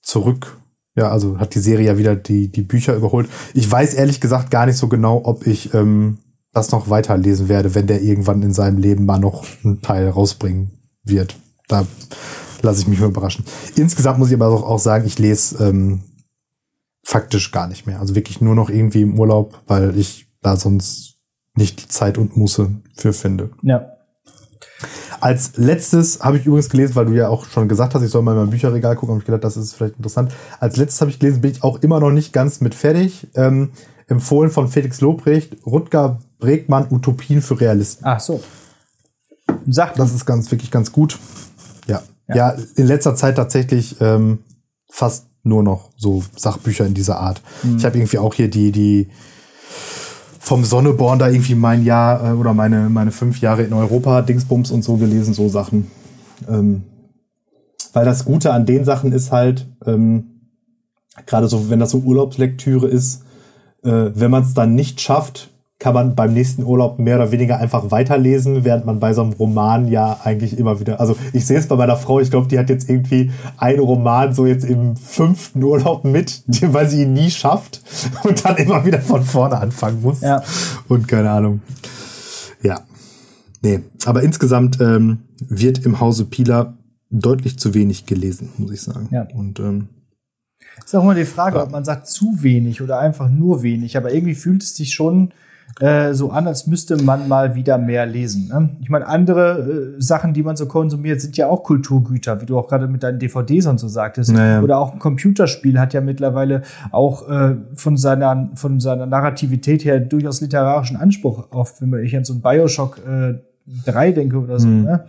zurück. 0.00 0.56
Ja, 0.94 1.10
also 1.10 1.38
hat 1.38 1.54
die 1.54 1.60
Serie 1.60 1.88
ja 1.88 1.98
wieder 1.98 2.16
die, 2.16 2.48
die 2.48 2.62
Bücher 2.62 2.96
überholt. 2.96 3.28
Ich 3.52 3.70
weiß 3.70 3.92
ehrlich 3.92 4.22
gesagt 4.22 4.50
gar 4.50 4.64
nicht 4.64 4.78
so 4.78 4.88
genau, 4.88 5.20
ob 5.22 5.46
ich 5.46 5.74
ähm, 5.74 6.16
das 6.56 6.72
noch 6.72 6.88
weiterlesen 6.88 7.48
werde, 7.48 7.74
wenn 7.74 7.86
der 7.86 8.02
irgendwann 8.02 8.42
in 8.42 8.54
seinem 8.54 8.78
Leben 8.78 9.04
mal 9.04 9.18
noch 9.18 9.44
einen 9.62 9.82
Teil 9.82 10.08
rausbringen 10.08 10.70
wird. 11.04 11.36
Da 11.68 11.86
lasse 12.62 12.80
ich 12.80 12.88
mich 12.88 13.00
mal 13.00 13.10
überraschen. 13.10 13.44
Insgesamt 13.76 14.18
muss 14.18 14.28
ich 14.28 14.34
aber 14.34 14.48
auch 14.48 14.78
sagen, 14.78 15.06
ich 15.06 15.18
lese 15.18 15.62
ähm, 15.64 16.00
faktisch 17.04 17.52
gar 17.52 17.68
nicht 17.68 17.86
mehr. 17.86 18.00
Also 18.00 18.14
wirklich 18.14 18.40
nur 18.40 18.54
noch 18.54 18.70
irgendwie 18.70 19.02
im 19.02 19.18
Urlaub, 19.18 19.60
weil 19.66 19.96
ich 19.98 20.26
da 20.42 20.56
sonst 20.56 21.16
nicht 21.54 21.82
die 21.82 21.88
Zeit 21.88 22.18
und 22.18 22.36
Muße 22.36 22.70
für 22.96 23.12
finde. 23.12 23.50
Ja. 23.62 23.92
Als 25.20 25.56
letztes 25.56 26.20
habe 26.20 26.36
ich 26.36 26.46
übrigens 26.46 26.68
gelesen, 26.68 26.94
weil 26.94 27.06
du 27.06 27.12
ja 27.12 27.28
auch 27.28 27.46
schon 27.46 27.68
gesagt 27.68 27.94
hast, 27.94 28.02
ich 28.02 28.10
soll 28.10 28.22
mal 28.22 28.32
in 28.32 28.38
mein 28.38 28.50
Bücherregal 28.50 28.96
gucken, 28.96 29.14
habe 29.14 29.20
ich 29.20 29.26
gedacht, 29.26 29.44
das 29.44 29.56
ist 29.56 29.74
vielleicht 29.74 29.96
interessant. 29.96 30.32
Als 30.60 30.76
letztes 30.76 31.00
habe 31.00 31.10
ich 31.10 31.18
gelesen, 31.18 31.40
bin 31.40 31.52
ich 31.52 31.62
auch 31.62 31.80
immer 31.82 32.00
noch 32.00 32.10
nicht 32.10 32.32
ganz 32.32 32.60
mit 32.60 32.74
fertig. 32.74 33.28
Ähm, 33.34 33.70
empfohlen 34.08 34.50
von 34.50 34.68
Felix 34.68 35.00
Lobrecht, 35.00 35.56
Rutger 35.66 36.20
Bregmann, 36.38 36.86
Utopien 36.90 37.42
für 37.42 37.60
Realisten. 37.60 38.04
Ach 38.06 38.20
so. 38.20 38.42
Sagt 39.66 39.98
das 39.98 40.14
ist 40.14 40.26
ganz, 40.26 40.50
wirklich 40.50 40.70
ganz 40.70 40.92
gut. 40.92 41.18
Ja. 41.86 42.02
Ja, 42.28 42.34
ja 42.36 42.56
in 42.76 42.86
letzter 42.86 43.14
Zeit 43.14 43.36
tatsächlich 43.36 44.00
ähm, 44.00 44.40
fast 44.90 45.26
nur 45.42 45.62
noch 45.62 45.90
so 45.96 46.22
Sachbücher 46.36 46.86
in 46.86 46.94
dieser 46.94 47.18
Art. 47.18 47.40
Mhm. 47.62 47.76
Ich 47.76 47.84
habe 47.84 47.96
irgendwie 47.96 48.18
auch 48.18 48.34
hier 48.34 48.50
die, 48.50 48.72
die 48.72 49.08
vom 50.40 50.64
Sonneborn 50.64 51.18
da 51.18 51.28
irgendwie 51.28 51.54
mein 51.54 51.84
Jahr 51.84 52.32
äh, 52.32 52.32
oder 52.32 52.54
meine, 52.54 52.88
meine 52.88 53.12
fünf 53.12 53.40
Jahre 53.40 53.62
in 53.62 53.72
Europa, 53.72 54.22
Dingsbums 54.22 54.70
und 54.70 54.82
so 54.82 54.96
gelesen, 54.96 55.34
so 55.34 55.48
Sachen. 55.48 55.90
Ähm, 56.48 56.84
weil 57.92 58.04
das 58.04 58.24
Gute 58.24 58.52
an 58.52 58.66
den 58.66 58.84
Sachen 58.84 59.12
ist 59.12 59.32
halt, 59.32 59.66
ähm, 59.86 60.52
gerade 61.24 61.48
so, 61.48 61.70
wenn 61.70 61.80
das 61.80 61.90
so 61.90 61.98
Urlaubslektüre 61.98 62.86
ist, 62.86 63.22
äh, 63.82 64.10
wenn 64.14 64.30
man 64.30 64.42
es 64.42 64.54
dann 64.54 64.74
nicht 64.74 65.00
schafft, 65.00 65.50
kann 65.78 65.92
man 65.92 66.14
beim 66.14 66.32
nächsten 66.32 66.64
Urlaub 66.64 66.98
mehr 66.98 67.16
oder 67.16 67.32
weniger 67.32 67.58
einfach 67.58 67.90
weiterlesen, 67.90 68.64
während 68.64 68.86
man 68.86 68.98
bei 68.98 69.12
so 69.12 69.22
einem 69.22 69.32
Roman 69.32 69.88
ja 69.88 70.20
eigentlich 70.24 70.58
immer 70.58 70.80
wieder, 70.80 71.00
also 71.00 71.16
ich 71.34 71.46
sehe 71.46 71.58
es 71.58 71.68
bei 71.68 71.76
meiner 71.76 71.96
Frau, 71.96 72.18
ich 72.18 72.30
glaube, 72.30 72.48
die 72.48 72.58
hat 72.58 72.70
jetzt 72.70 72.88
irgendwie 72.88 73.30
einen 73.58 73.80
Roman 73.80 74.32
so 74.32 74.46
jetzt 74.46 74.64
im 74.64 74.96
fünften 74.96 75.62
Urlaub 75.62 76.04
mit, 76.04 76.42
weil 76.72 76.88
sie 76.88 77.02
ihn 77.02 77.12
nie 77.12 77.30
schafft 77.30 77.82
und 78.24 78.44
dann 78.44 78.56
immer 78.56 78.84
wieder 78.86 79.00
von 79.00 79.22
vorne 79.22 79.58
anfangen 79.58 80.00
muss. 80.00 80.22
Ja. 80.22 80.42
Und 80.88 81.08
keine 81.08 81.30
Ahnung. 81.30 81.60
Ja. 82.62 82.80
Nee, 83.62 83.80
aber 84.06 84.22
insgesamt 84.22 84.80
ähm, 84.80 85.24
wird 85.40 85.84
im 85.84 86.00
Hause 86.00 86.24
Pieler 86.24 86.74
deutlich 87.10 87.58
zu 87.58 87.74
wenig 87.74 88.06
gelesen, 88.06 88.50
muss 88.56 88.70
ich 88.70 88.80
sagen. 88.80 89.08
Ja. 89.10 89.26
Und 89.34 89.60
ähm, 89.60 89.88
ist 90.84 90.94
auch 90.94 91.02
immer 91.02 91.14
die 91.14 91.24
Frage, 91.24 91.60
ob 91.60 91.70
man 91.70 91.84
sagt 91.84 92.06
zu 92.06 92.42
wenig 92.42 92.82
oder 92.82 92.98
einfach 92.98 93.28
nur 93.28 93.62
wenig. 93.62 93.96
Aber 93.96 94.12
irgendwie 94.12 94.34
fühlt 94.34 94.62
es 94.62 94.74
sich 94.74 94.92
schon 94.94 95.32
äh, 95.80 96.14
so 96.14 96.30
an, 96.30 96.46
als 96.46 96.66
müsste 96.66 96.96
man 97.02 97.28
mal 97.28 97.54
wieder 97.54 97.76
mehr 97.76 98.06
lesen. 98.06 98.48
Ne? 98.48 98.70
Ich 98.80 98.88
meine, 98.88 99.06
andere 99.06 99.94
äh, 99.96 100.00
Sachen, 100.00 100.32
die 100.32 100.42
man 100.42 100.56
so 100.56 100.66
konsumiert, 100.66 101.20
sind 101.20 101.36
ja 101.36 101.48
auch 101.48 101.64
Kulturgüter, 101.64 102.40
wie 102.40 102.46
du 102.46 102.58
auch 102.58 102.66
gerade 102.66 102.88
mit 102.88 103.02
deinen 103.02 103.18
DVDs 103.18 103.66
und 103.66 103.78
so 103.78 103.88
sagtest. 103.88 104.32
Naja. 104.32 104.62
Oder 104.62 104.78
auch 104.78 104.94
ein 104.94 104.98
Computerspiel 104.98 105.78
hat 105.78 105.92
ja 105.92 106.00
mittlerweile 106.00 106.62
auch 106.92 107.28
äh, 107.28 107.56
von 107.74 107.96
seiner 107.96 108.48
von 108.54 108.80
seiner 108.80 109.06
Narrativität 109.06 109.84
her 109.84 110.00
durchaus 110.00 110.40
literarischen 110.40 110.96
Anspruch 110.96 111.50
auf, 111.50 111.80
wenn 111.80 111.92
ich 112.02 112.16
an 112.16 112.24
so 112.24 112.32
ein 112.32 112.40
Bioshock 112.40 112.98
äh, 113.06 113.34
3 113.84 114.12
denke 114.12 114.38
oder 114.38 114.58
so, 114.58 114.68
mhm. 114.68 114.84
ne? 114.84 115.04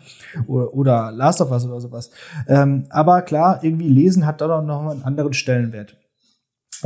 Oder, 0.48 0.74
oder 0.74 1.12
Last 1.12 1.42
of 1.42 1.52
Us 1.52 1.66
oder 1.66 1.80
sowas. 1.80 2.10
Ähm, 2.48 2.86
aber 2.90 3.22
klar, 3.22 3.60
irgendwie 3.62 3.88
lesen 3.88 4.26
hat 4.26 4.42
da 4.42 4.62
noch 4.62 4.90
einen 4.90 5.04
anderen 5.04 5.34
Stellenwert. 5.34 5.96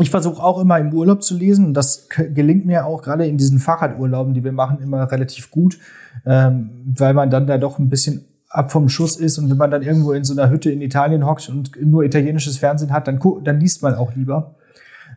Ich 0.01 0.09
versuche 0.09 0.43
auch 0.43 0.59
immer 0.59 0.79
im 0.79 0.93
Urlaub 0.93 1.23
zu 1.23 1.37
lesen 1.37 1.65
und 1.67 1.73
das 1.73 2.07
gelingt 2.09 2.65
mir 2.65 2.85
auch 2.85 3.01
gerade 3.01 3.25
in 3.27 3.37
diesen 3.37 3.59
Fahrradurlauben, 3.59 4.33
die 4.33 4.43
wir 4.43 4.51
machen, 4.51 4.79
immer 4.81 5.11
relativ 5.11 5.51
gut, 5.51 5.77
ähm, 6.25 6.71
weil 6.85 7.13
man 7.13 7.29
dann 7.29 7.47
da 7.47 7.57
doch 7.57 7.79
ein 7.79 7.89
bisschen 7.89 8.25
ab 8.49 8.71
vom 8.71 8.89
Schuss 8.89 9.15
ist 9.15 9.37
und 9.37 9.49
wenn 9.49 9.57
man 9.57 9.71
dann 9.71 9.81
irgendwo 9.81 10.11
in 10.11 10.23
so 10.23 10.33
einer 10.33 10.49
Hütte 10.49 10.71
in 10.71 10.81
Italien 10.81 11.25
hockt 11.25 11.47
und 11.49 11.71
nur 11.81 12.03
italienisches 12.03 12.57
Fernsehen 12.57 12.91
hat, 12.91 13.07
dann, 13.07 13.19
dann 13.43 13.59
liest 13.59 13.81
man 13.81 13.95
auch 13.95 14.13
lieber. 14.15 14.55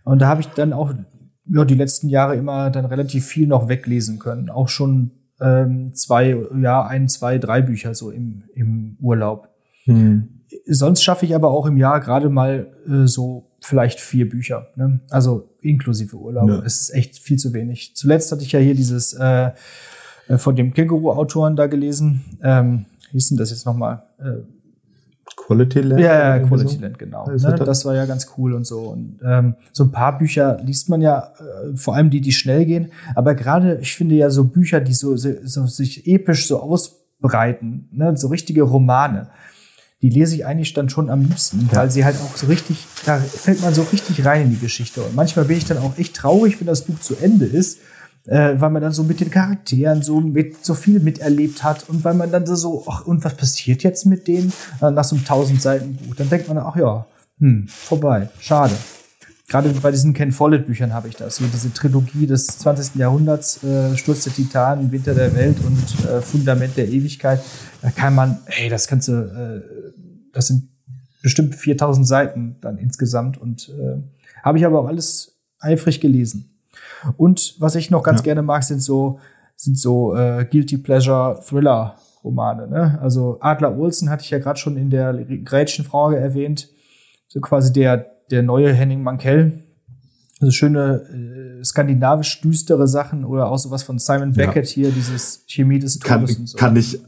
Und 0.05 0.21
da 0.21 0.29
habe 0.29 0.43
ich 0.43 0.49
dann 0.49 0.73
auch 0.73 0.93
ja, 1.47 1.65
die 1.65 1.75
letzten 1.75 2.09
Jahre 2.09 2.37
immer 2.37 2.71
dann 2.71 2.85
relativ 2.85 3.27
viel 3.27 3.47
noch 3.47 3.69
weglesen 3.69 4.19
können. 4.19 4.51
Auch 4.51 4.69
schon 4.69 5.11
ähm, 5.41 5.93
zwei, 5.95 6.37
ja, 6.61 6.87
ein, 6.87 7.09
zwei, 7.09 7.39
drei 7.39 7.63
Bücher 7.63 7.95
so 7.95 8.11
im, 8.11 8.45
im 8.55 8.97
Urlaub. 9.01 9.49
Hm. 9.85 10.34
Sonst 10.67 11.03
schaffe 11.03 11.27
ich 11.27 11.35
aber 11.35 11.51
auch 11.51 11.67
im 11.67 11.77
Jahr 11.77 12.01
gerade 12.01 12.29
mal 12.29 12.69
äh, 12.87 13.07
so 13.07 13.51
vielleicht 13.61 14.01
vier 14.01 14.29
Bücher. 14.29 14.69
Ne? 14.77 15.01
Also 15.11 15.49
inklusive 15.61 16.17
Urlaub. 16.17 16.49
Ja. 16.49 16.63
Es 16.65 16.83
ist 16.83 16.95
echt 16.95 17.19
viel 17.19 17.39
zu 17.39 17.53
wenig. 17.53 17.95
Zuletzt 17.95 18.31
hatte 18.31 18.43
ich 18.43 18.53
ja 18.53 18.61
hier 18.61 18.75
dieses 18.75 19.15
äh, 19.15 19.51
äh 20.29 20.39
von 20.39 20.57
dem 20.57 20.73
Känguru-Autoren 20.75 21.57
da 21.57 21.67
gelesen. 21.67 22.25
Ähm, 22.43 22.87
hieß 23.13 23.31
denn 23.31 23.39
das 23.39 23.51
jetzt 23.51 23.67
nochmal? 23.67 24.05
Äh, 24.19 24.43
Quality 25.37 25.81
Land? 25.81 26.01
Ja, 26.01 26.37
ja 26.37 26.47
Quality 26.47 26.77
so? 26.77 26.81
Land, 26.81 26.99
genau. 26.99 27.27
Ne? 27.27 27.37
Das? 27.37 27.59
das 27.59 27.85
war 27.85 27.95
ja 27.95 28.07
ganz 28.07 28.29
cool 28.37 28.53
und 28.55 28.67
so. 28.67 28.81
Und 28.81 29.19
ähm, 29.25 29.57
so 29.73 29.85
ein 29.85 29.93
paar 29.93 30.19
Bücher 30.19 30.59
liest 30.63 30.89
man 30.89 31.01
ja, 31.01 31.33
äh, 31.39 31.77
vor 31.77 31.95
allem 31.95 32.11
die, 32.11 32.21
die 32.21 32.33
schnell 32.33 32.65
gehen. 32.65 32.93
Aber 33.15 33.35
gerade, 33.35 33.79
ich 33.81 33.95
finde 33.95 34.15
ja 34.15 34.31
so 34.31 34.45
Bücher, 34.45 34.81
die 34.81 34.95
so, 34.95 35.17
so, 35.17 35.31
so 35.43 35.67
sich 35.67 36.07
episch 36.07 36.47
so 36.47 36.61
ausbreiten, 36.61 37.89
ne? 37.93 38.17
so 38.17 38.29
richtige 38.29 38.63
Romane 38.63 39.29
die 40.05 40.11
lese 40.11 40.35
ich 40.35 40.45
eigentlich 40.45 40.75
dann 40.75 40.91
schon 40.91 41.09
am 41.09 41.23
liebsten, 41.23 41.67
ja. 41.73 41.79
weil 41.79 41.91
sie 41.91 42.05
halt 42.05 42.17
auch 42.17 42.37
so 42.37 42.47
richtig, 42.47 42.87
da 43.07 43.19
fällt 43.19 43.63
man 43.63 43.73
so 43.73 43.87
richtig 43.91 44.23
rein 44.27 44.43
in 44.43 44.51
die 44.51 44.59
Geschichte. 44.59 45.03
Und 45.03 45.15
manchmal 45.15 45.47
bin 45.47 45.57
ich 45.57 45.65
dann 45.65 45.79
auch 45.79 45.97
echt 45.97 46.15
traurig, 46.15 46.61
wenn 46.61 46.67
das 46.67 46.83
Buch 46.83 47.01
zu 47.01 47.17
Ende 47.17 47.47
ist, 47.47 47.79
äh, 48.27 48.53
weil 48.59 48.69
man 48.69 48.83
dann 48.83 48.93
so 48.93 49.03
mit 49.03 49.21
den 49.21 49.31
Charakteren 49.31 50.03
so 50.03 50.21
mit 50.21 50.63
so 50.63 50.75
viel 50.75 51.01
miterlebt 51.01 51.65
hat 51.65 51.89
und 51.89 52.05
weil 52.05 52.13
man 52.13 52.31
dann 52.31 52.45
so, 52.45 52.85
ach, 52.87 53.07
und 53.07 53.25
was 53.25 53.35
passiert 53.35 53.83
jetzt 53.83 54.05
mit 54.05 54.29
denen 54.29 54.53
äh, 54.83 54.91
nach 54.91 55.05
so 55.05 55.17
einem 55.17 55.25
1000 55.25 55.63
Seiten 55.63 55.97
Buch? 55.97 56.15
Dann 56.17 56.29
denkt 56.29 56.49
man, 56.49 56.59
ach 56.59 56.77
ja, 56.77 57.07
hm, 57.39 57.67
vorbei, 57.67 58.29
schade. 58.41 58.75
Gerade 59.49 59.69
bei 59.69 59.91
diesen 59.91 60.15
Ken 60.15 60.33
Follett 60.33 60.67
Büchern 60.67 60.95
habe 60.95 61.09
ich 61.09 61.17
das. 61.17 61.37
Diese 61.37 61.73
Trilogie 61.73 62.27
des 62.27 62.47
20. 62.47 62.95
Jahrhunderts, 62.95 63.63
äh, 63.63 63.95
Sturz 63.97 64.25
der 64.25 64.33
Titanen, 64.33 64.91
Winter 64.91 65.15
der 65.15 65.35
Welt 65.35 65.59
und 65.65 66.09
äh, 66.09 66.23
Fundament 66.23 66.79
der 66.79 66.89
Ewigkeit. 66.89 67.41
Da 67.83 67.91
kann 67.91 68.15
man, 68.15 68.39
ey, 68.47 68.71
das 68.71 68.89
kannst 68.89 69.09
du, 69.09 69.13
äh, 69.13 69.74
das 70.35 70.49
sind 70.49 70.69
bestimmt 71.23 71.55
4000 71.55 72.07
Seiten 72.07 72.57
dann 72.61 72.77
insgesamt 72.77 73.39
und 73.39 73.71
äh, 73.71 73.97
habe 74.43 74.59
ich 74.59 74.67
aber 74.67 74.81
auch 74.81 74.87
alles 74.87 75.39
eifrig 75.59 76.01
gelesen. 76.01 76.51
Und 77.17 77.57
was 77.59 77.75
ich 77.77 77.91
noch 77.91 78.03
ganz 78.03 78.21
ja. 78.21 78.25
gerne 78.25 78.43
mag, 78.43 78.63
sind 78.63 78.83
so 78.83 79.19
sind 79.57 79.79
so 79.79 80.15
äh, 80.15 80.47
guilty 80.51 80.79
pleasure 80.79 81.41
Thriller 81.47 81.97
Romane. 82.23 82.67
Ne? 82.67 82.99
Also 83.01 83.39
Adler 83.41 83.79
Olsen 83.79 84.11
hatte 84.11 84.25
ich 84.25 84.31
ja 84.31 84.39
gerade 84.39 84.59
schon 84.59 84.77
in 84.77 84.91
der 84.91 85.15
Grätschenfrage 85.15 86.19
erwähnt, 86.19 86.69
so 87.29 87.41
quasi 87.41 87.73
der 87.73 88.15
der 88.31 88.43
neue 88.43 88.73
Henning 88.73 89.03
Mankell. 89.03 89.61
Also 90.41 90.51
schöne 90.51 91.61
äh, 91.61 91.65
skandinavisch 91.65 92.41
düstere 92.41 92.89
Sachen 92.89 93.25
oder 93.25 93.51
auch 93.51 93.59
sowas 93.59 93.83
von 93.83 93.99
Simon 93.99 94.33
Beckett 94.33 94.67
ja. 94.67 94.75
hier, 94.75 94.91
dieses 94.91 95.45
Chemie 95.47 95.79
des 95.79 95.99
Todes 96.01 96.35
kann, 96.35 96.41
und 96.41 96.47
so. 96.49 96.59
Kann 96.59 96.77
ich 96.77 96.99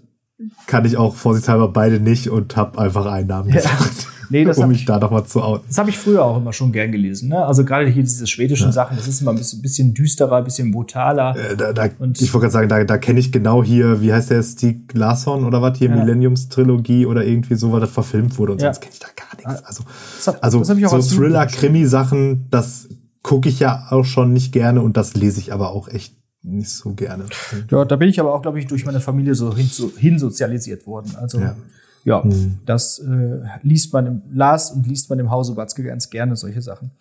kann 0.67 0.85
ich 0.85 0.97
auch 0.97 1.15
vorsichtshalber 1.15 1.69
beide 1.69 2.01
nicht 2.01 2.31
und 2.31 2.57
habe 2.57 2.79
einfach 2.79 3.07
einen 3.07 3.29
Namen 3.29 3.51
gesagt. 3.51 4.09
Nee, 4.29 4.45
das 4.45 4.59
um 4.59 4.69
mich 4.69 4.81
ich, 4.81 4.85
da 4.85 4.99
nochmal 4.99 5.25
zu 5.25 5.43
outen. 5.43 5.65
Das 5.69 5.79
habe 5.79 5.91
ich 5.91 5.99
früher 5.99 6.25
auch 6.25 6.39
immer 6.39 6.53
schon 6.53 6.73
gern 6.73 6.91
gelesen. 6.91 7.29
Ne? 7.29 7.45
Also 7.45 7.65
gerade 7.65 7.87
hier 7.87 8.03
diese 8.03 8.27
schwedischen 8.27 8.67
ja. 8.67 8.73
Sachen, 8.73 8.97
das 8.97 9.07
ist 9.07 9.21
immer 9.21 9.31
ein 9.31 9.37
bisschen, 9.37 9.63
bisschen 9.63 9.95
düsterer, 9.95 10.39
ein 10.39 10.45
bisschen 10.45 10.73
brutaler. 10.73 11.37
Äh, 11.37 11.57
da, 11.57 11.73
da, 11.73 11.89
und 11.99 12.21
ich 12.21 12.35
wollte 12.35 12.47
gerade 12.47 12.53
sagen, 12.53 12.69
da, 12.69 12.85
da 12.85 12.99
kenne 12.99 13.21
ich 13.21 13.31
genau 13.31 13.63
hier, 13.63 14.01
wie 14.01 14.13
heißt 14.13 14.31
der, 14.31 14.43
Stieg 14.43 14.93
Larsson 14.95 15.45
oder 15.45 15.63
was 15.63 15.79
hier, 15.79 15.91
ja. 15.91 15.97
Millenniums-Trilogie 15.97 17.07
oder 17.07 17.25
irgendwie 17.25 17.55
so, 17.55 17.73
weil 17.73 17.81
das 17.81 17.91
verfilmt 17.91 18.37
wurde 18.39 18.53
und 18.53 18.61
ja. 18.61 18.73
sonst 18.73 18.81
kenne 18.81 18.95
ich 18.95 18.99
da 18.99 19.09
gar 19.15 19.37
nichts. 19.37 19.65
Also, 19.65 19.85
das, 20.25 20.43
also 20.43 20.59
das 20.59 21.09
so 21.09 21.17
Thriller-Krimi-Sachen, 21.17 22.49
das 22.51 22.89
gucke 23.23 23.49
ich 23.49 23.61
ja 23.61 23.87
auch 23.91 24.05
schon 24.05 24.33
nicht 24.33 24.53
gerne 24.53 24.83
und 24.83 24.97
das 24.97 25.15
lese 25.15 25.41
ich 25.41 25.53
aber 25.53 25.71
auch 25.71 25.89
echt 25.89 26.16
nicht 26.47 26.71
so 26.71 26.93
gerne. 26.95 27.25
Ja, 27.71 27.85
da 27.85 27.97
bin 27.97 28.09
ich 28.09 28.21
aber 28.21 28.35
auch, 28.35 28.43
glaube 28.43 28.59
ich, 28.59 28.67
durch 28.67 28.85
meine 28.87 29.01
Familie 29.01 29.35
so 29.35 29.55
hin, 29.55 29.69
so, 29.71 29.91
hinsozialisiert 29.97 30.87
worden. 30.87 31.15
Also 31.17 31.41
ja, 31.41 31.57
ja 32.05 32.23
hm. 32.23 32.59
das 32.65 32.99
äh, 33.01 33.41
liest 33.63 33.93
man 33.93 34.07
im 34.07 34.23
las 34.33 34.71
und 34.71 34.87
liest 34.87 35.11
man 35.11 35.19
im 35.19 35.31
Hause 35.31 35.55
Batzke 35.55 35.83
ganz 35.83 36.09
gerne 36.11 36.37
solche 36.37 36.63
Sachen. 36.63 36.93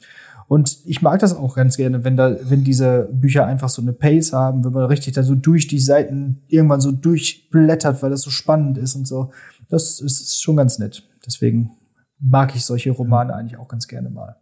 Und 0.47 0.77
ich 0.85 1.01
mag 1.01 1.19
das 1.19 1.35
auch 1.35 1.55
ganz 1.55 1.75
gerne, 1.75 2.03
wenn 2.03 2.17
da, 2.17 2.35
wenn 2.49 2.63
diese 2.63 3.09
Bücher 3.11 3.45
einfach 3.45 3.69
so 3.69 3.81
eine 3.81 3.93
Pace 3.93 4.31
haben, 4.31 4.63
wenn 4.63 4.73
man 4.73 4.85
richtig 4.85 5.13
da 5.13 5.23
so 5.23 5.33
durch 5.33 5.67
die 5.67 5.79
Seiten 5.79 6.43
irgendwann 6.47 6.81
so 6.81 6.91
durchblättert, 6.91 8.03
weil 8.03 8.11
das 8.11 8.21
so 8.21 8.29
spannend 8.29 8.77
ist 8.77 8.95
und 8.95 9.07
so. 9.07 9.31
Das 9.69 9.99
ist, 9.99 10.21
ist 10.21 10.43
schon 10.43 10.57
ganz 10.57 10.77
nett. 10.77 11.03
Deswegen 11.25 11.71
mag 12.19 12.55
ich 12.55 12.63
solche 12.63 12.91
Romane 12.91 13.33
eigentlich 13.33 13.57
auch 13.57 13.67
ganz 13.67 13.87
gerne 13.87 14.11
mal. 14.11 14.35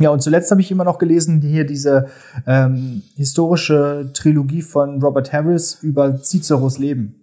Ja, 0.00 0.10
und 0.10 0.22
zuletzt 0.22 0.50
habe 0.50 0.60
ich 0.60 0.70
immer 0.70 0.84
noch 0.84 0.98
gelesen, 0.98 1.40
hier 1.42 1.64
diese 1.66 2.08
ähm, 2.46 3.02
historische 3.14 4.10
Trilogie 4.14 4.62
von 4.62 5.02
Robert 5.02 5.32
Harris 5.32 5.78
über 5.82 6.22
Ciceros 6.22 6.78
Leben. 6.78 7.16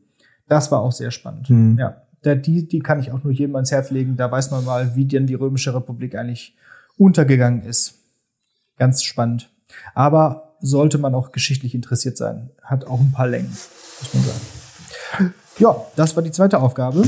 Das 0.47 0.71
war 0.71 0.81
auch 0.81 0.91
sehr 0.91 1.11
spannend. 1.11 1.49
Mhm. 1.49 1.77
Ja, 1.77 2.01
der, 2.23 2.35
die, 2.35 2.67
die 2.67 2.79
kann 2.79 2.99
ich 2.99 3.11
auch 3.11 3.23
nur 3.23 3.33
jedem 3.33 3.55
ans 3.55 3.71
Herz 3.71 3.91
legen. 3.91 4.17
Da 4.17 4.31
weiß 4.31 4.51
man 4.51 4.65
mal, 4.65 4.95
wie 4.95 5.05
denn 5.05 5.27
die 5.27 5.35
Römische 5.35 5.73
Republik 5.73 6.15
eigentlich 6.15 6.55
untergegangen 6.97 7.63
ist. 7.63 7.95
Ganz 8.77 9.03
spannend. 9.03 9.49
Aber 9.93 10.55
sollte 10.61 10.97
man 10.97 11.15
auch 11.15 11.31
geschichtlich 11.31 11.75
interessiert 11.75 12.17
sein. 12.17 12.49
Hat 12.61 12.85
auch 12.85 12.99
ein 12.99 13.11
paar 13.11 13.27
Längen, 13.27 13.49
muss 13.49 14.13
man 14.13 14.23
sagen. 14.23 15.33
Ja, 15.57 15.75
das 15.95 16.15
war 16.15 16.23
die 16.23 16.31
zweite 16.31 16.59
Aufgabe. 16.59 17.03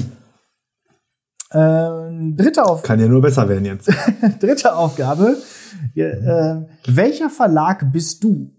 Ähm, 1.54 2.36
dritte 2.38 2.64
Aufgabe. 2.64 2.88
Kann 2.88 3.00
ja 3.00 3.08
nur 3.08 3.22
besser 3.22 3.48
werden 3.50 3.66
jetzt. 3.66 3.90
dritte 4.40 4.76
Aufgabe. 4.76 5.38
Ja, 5.94 6.08
äh, 6.08 6.66
welcher 6.86 7.30
Verlag 7.30 7.92
bist 7.92 8.24
du? 8.24 8.52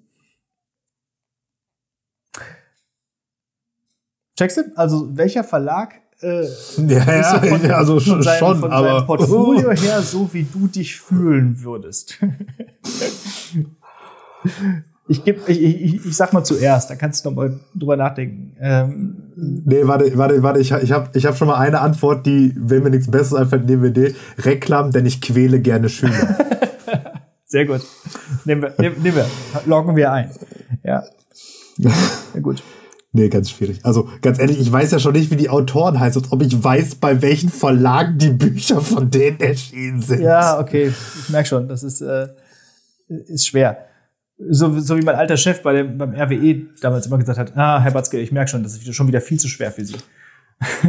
Checkst 4.38 4.57
du? 4.59 4.62
Also 4.76 5.16
welcher 5.16 5.45
Verlag 5.45 5.95
äh, 6.22 6.45
ja, 6.86 7.14
ja, 7.14 7.40
von, 7.40 7.64
ja, 7.64 7.76
also 7.76 7.99
von 7.99 8.22
seinem, 8.22 8.38
schon, 8.38 8.61
von 8.61 8.72
aber 8.72 9.03
Portfolio 9.03 9.70
her 9.72 10.03
so, 10.03 10.28
wie 10.32 10.45
du 10.45 10.68
dich 10.68 10.97
fühlen 10.97 11.62
würdest. 11.62 12.18
Ich, 15.09 15.24
geb, 15.24 15.48
ich, 15.48 15.61
ich, 15.61 16.07
ich 16.07 16.16
sag 16.16 16.32
mal 16.32 16.44
zuerst, 16.44 16.88
da 16.88 16.94
kannst 16.94 17.24
du 17.24 17.30
noch 17.30 17.36
mal 17.36 17.59
drüber 17.74 17.96
nachdenken. 17.96 18.57
Ähm, 18.61 19.16
nee, 19.64 19.80
warte, 19.82 20.16
warte, 20.16 20.42
warte, 20.44 20.61
ich, 20.61 20.70
ich 20.70 20.92
habe 20.92 21.11
ich 21.14 21.26
hab 21.26 21.36
schon 21.36 21.48
mal 21.48 21.57
eine 21.57 21.80
Antwort, 21.80 22.24
die, 22.24 22.55
wenn 22.57 22.84
mir 22.84 22.90
nichts 22.90 23.11
Besseres 23.11 23.42
einfällt, 23.42 23.66
nehmen 23.66 23.82
wir 23.82 23.90
die. 23.90 24.14
Reklam, 24.38 24.92
denn 24.92 25.05
ich 25.05 25.20
quäle 25.20 25.61
gerne 25.61 25.88
Schüler. 25.88 26.12
Sehr 27.46 27.66
gut. 27.66 27.80
Nehmen 28.44 28.62
wir, 28.62 28.74
nehmen, 28.78 29.03
nehmen 29.03 29.16
wir. 29.16 29.26
Loggen 29.66 29.96
wir 29.96 30.12
ein. 30.12 30.30
Ja. 30.84 31.03
Ja, 31.78 31.90
gut. 32.40 32.62
Nee, 33.11 33.28
ganz 33.28 33.50
schwierig. 33.50 33.80
Also 33.82 34.09
ganz 34.22 34.38
ehrlich, 34.38 34.61
ich 34.61 34.70
weiß 34.70 34.92
ja 34.92 34.98
schon 35.00 35.12
nicht, 35.12 35.30
wie 35.32 35.36
die 35.36 35.50
Autoren 35.50 35.98
heißen, 35.98 36.28
ob 36.30 36.42
ich 36.42 36.62
weiß, 36.62 36.94
bei 36.94 37.20
welchen 37.20 37.50
Verlagen 37.50 38.18
die 38.18 38.30
Bücher 38.30 38.80
von 38.80 39.11
denen 39.11 39.40
erschienen 39.40 40.00
sind. 40.00 40.22
Ja, 40.22 40.61
okay. 40.61 40.92
Ich 41.20 41.28
merke 41.28 41.48
schon, 41.48 41.68
das 41.68 41.82
ist, 41.82 42.00
äh, 42.00 42.28
ist 43.09 43.48
schwer 43.48 43.88
so, 44.51 44.78
so 44.80 44.97
wie 44.97 45.03
mein 45.03 45.14
alter 45.14 45.36
Chef 45.36 45.62
bei 45.62 45.72
dem, 45.74 45.99
beim 45.99 46.14
RWE 46.14 46.66
damals 46.80 47.07
immer 47.07 47.18
gesagt 47.18 47.38
hat, 47.38 47.57
ah, 47.57 47.80
Herr 47.80 47.93
Batzke, 47.93 48.18
ich 48.18 48.32
merke 48.32 48.51
schon, 48.51 48.62
das 48.62 48.76
ist 48.76 48.95
schon 48.95 49.09
wieder 49.09 49.20
viel 49.20 49.38
zu 49.38 49.49
schwer 49.49 49.70
für 49.72 49.84
Sie. 49.84 49.97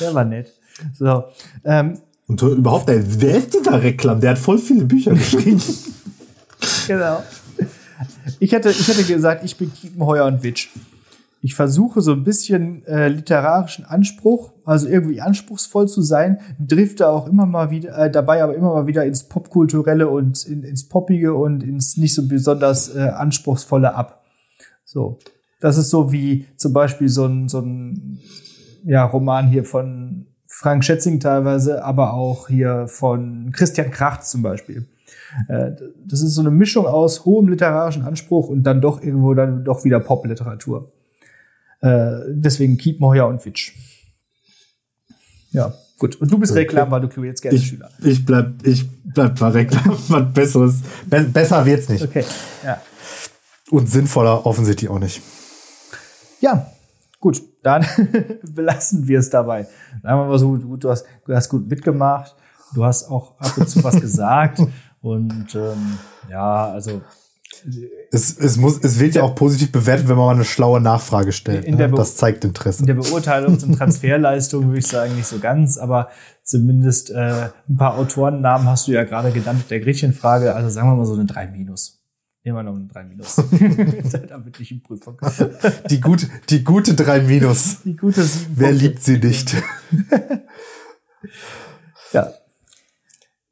Der 0.00 0.14
war 0.14 0.24
nett. 0.24 0.52
So, 0.94 1.24
ähm, 1.64 1.98
Und 2.26 2.40
überhaupt, 2.42 2.86
wer 2.88 3.36
ist 3.36 3.54
dieser 3.54 3.82
Reklam? 3.82 4.20
Der 4.20 4.30
hat 4.30 4.38
voll 4.38 4.58
viele 4.58 4.84
Bücher 4.84 5.12
geschrieben. 5.12 5.60
genau. 6.86 7.22
Ich 8.38 8.52
hätte, 8.52 8.70
ich 8.70 8.88
hätte 8.88 9.04
gesagt, 9.04 9.44
ich 9.44 9.56
bin 9.56 9.72
Kiepenheuer 9.72 10.24
und 10.26 10.42
Witsch 10.42 10.68
ich 11.42 11.54
versuche 11.54 12.02
so 12.02 12.12
ein 12.12 12.22
bisschen 12.22 12.84
äh, 12.84 13.08
literarischen 13.08 13.86
Anspruch, 13.86 14.52
also 14.64 14.88
irgendwie 14.88 15.22
anspruchsvoll 15.22 15.88
zu 15.88 16.02
sein, 16.02 16.40
drifte 16.58 17.08
auch 17.08 17.26
immer 17.26 17.46
mal 17.46 17.70
wieder 17.70 17.96
äh, 17.96 18.10
dabei, 18.10 18.42
aber 18.42 18.54
immer 18.54 18.74
mal 18.74 18.86
wieder 18.86 19.06
ins 19.06 19.24
Popkulturelle 19.24 20.08
und 20.08 20.44
in, 20.44 20.64
ins 20.64 20.88
Poppige 20.88 21.34
und 21.34 21.62
ins 21.62 21.96
nicht 21.96 22.14
so 22.14 22.28
besonders 22.28 22.94
äh, 22.94 23.00
anspruchsvolle 23.00 23.94
ab. 23.94 24.22
So, 24.84 25.18
das 25.60 25.78
ist 25.78 25.88
so 25.88 26.12
wie 26.12 26.46
zum 26.56 26.74
Beispiel 26.74 27.08
so 27.08 27.24
ein 27.24 27.48
so 27.48 27.60
ein 27.60 28.18
ja 28.84 29.04
Roman 29.04 29.48
hier 29.48 29.64
von 29.64 30.26
Frank 30.46 30.84
Schätzing 30.84 31.20
teilweise, 31.20 31.84
aber 31.84 32.12
auch 32.12 32.48
hier 32.48 32.86
von 32.86 33.50
Christian 33.52 33.90
Kracht 33.90 34.26
zum 34.26 34.42
Beispiel. 34.42 34.86
Äh, 35.48 35.70
das 36.04 36.20
ist 36.20 36.34
so 36.34 36.42
eine 36.42 36.50
Mischung 36.50 36.86
aus 36.86 37.24
hohem 37.24 37.48
literarischen 37.48 38.02
Anspruch 38.02 38.48
und 38.48 38.64
dann 38.64 38.82
doch 38.82 39.02
irgendwo 39.02 39.32
dann 39.32 39.64
doch 39.64 39.84
wieder 39.84 40.00
Popliteratur. 40.00 40.92
Äh, 41.80 42.20
deswegen 42.28 42.76
Keep 42.76 43.00
Moya 43.00 43.24
und 43.24 43.44
Witch. 43.44 43.74
Ja, 45.50 45.74
gut. 45.98 46.16
Und 46.16 46.30
du 46.30 46.38
bist 46.38 46.52
okay. 46.52 46.60
Reklam, 46.60 46.90
weil 46.90 47.00
du 47.00 47.24
jetzt 47.24 47.40
gerne 47.40 47.56
ich, 47.56 47.66
Schüler. 47.66 47.90
Ich 48.02 48.24
bleib, 48.24 48.54
ich 48.64 48.88
bleib 49.04 49.38
bei 49.38 49.48
Reklam. 49.48 49.96
Was 50.08 50.32
Besseres. 50.32 50.74
Be 51.06 51.22
besser 51.22 51.64
wird's 51.64 51.88
nicht. 51.88 52.04
Okay, 52.04 52.24
ja. 52.64 52.80
Und 53.70 53.88
sinnvoller 53.88 54.46
offensichtlich 54.46 54.90
auch 54.90 54.98
nicht. 54.98 55.22
Ja, 56.40 56.70
gut. 57.20 57.42
Dann 57.62 57.84
belassen 58.54 59.06
wir 59.06 59.18
es 59.18 59.30
dabei. 59.30 59.64
Sagen 60.02 60.20
wir 60.20 60.26
mal 60.26 60.38
so, 60.38 60.56
du, 60.56 60.76
du, 60.76 60.90
hast, 60.90 61.04
du 61.26 61.34
hast 61.34 61.48
gut 61.48 61.68
mitgemacht. 61.68 62.34
Du 62.74 62.84
hast 62.84 63.04
auch 63.10 63.38
ab 63.38 63.56
und 63.58 63.68
zu 63.68 63.84
was 63.84 64.00
gesagt. 64.00 64.60
Und 65.02 65.54
ähm, 65.54 65.98
ja, 66.28 66.70
also 66.70 67.02
es, 68.10 68.38
es, 68.38 68.56
muss, 68.56 68.78
es 68.82 68.98
wird 68.98 69.14
ja 69.14 69.22
auch 69.22 69.34
positiv 69.34 69.72
bewertet, 69.72 70.08
wenn 70.08 70.16
man 70.16 70.26
mal 70.26 70.34
eine 70.34 70.44
schlaue 70.44 70.80
Nachfrage 70.80 71.32
stellt. 71.32 71.64
In 71.64 71.76
der 71.76 71.88
ne? 71.88 71.94
das 71.94 72.16
zeigt 72.16 72.44
Interesse. 72.44 72.80
In 72.80 72.86
der 72.86 72.94
Beurteilung 72.94 73.58
zum 73.58 73.76
Transferleistung 73.76 74.66
würde 74.66 74.78
ich 74.78 74.86
sagen, 74.86 75.14
nicht 75.16 75.26
so 75.26 75.38
ganz, 75.38 75.78
aber 75.78 76.08
zumindest 76.42 77.10
äh, 77.10 77.50
ein 77.68 77.76
paar 77.76 77.96
Autorennamen 77.98 78.68
hast 78.68 78.88
du 78.88 78.92
ja 78.92 79.04
gerade 79.04 79.30
genannt, 79.30 79.64
der 79.70 79.80
Gretchenfrage, 79.80 80.54
also 80.54 80.68
sagen 80.68 80.88
wir 80.88 80.96
mal 80.96 81.04
so 81.04 81.14
eine 81.14 81.26
3 81.26 81.48
minus. 81.48 82.00
Immer 82.42 82.62
noch 82.62 82.74
eine 82.74 82.86
3 82.86 83.04
minus. 83.04 83.36
Damit 84.28 84.58
ich 84.60 84.72
in 84.72 84.82
Prüfung. 84.82 85.18
Die 85.90 86.00
gute, 86.00 86.26
die 86.48 86.64
gute 86.64 86.94
3 86.94 87.20
minus. 87.22 87.82
Die 87.84 87.96
gute 87.96 88.22
7 88.22 88.52
Wer 88.56 88.72
liebt 88.72 89.02
sie 89.02 89.18
nicht? 89.18 89.54
Ja. 92.12 92.32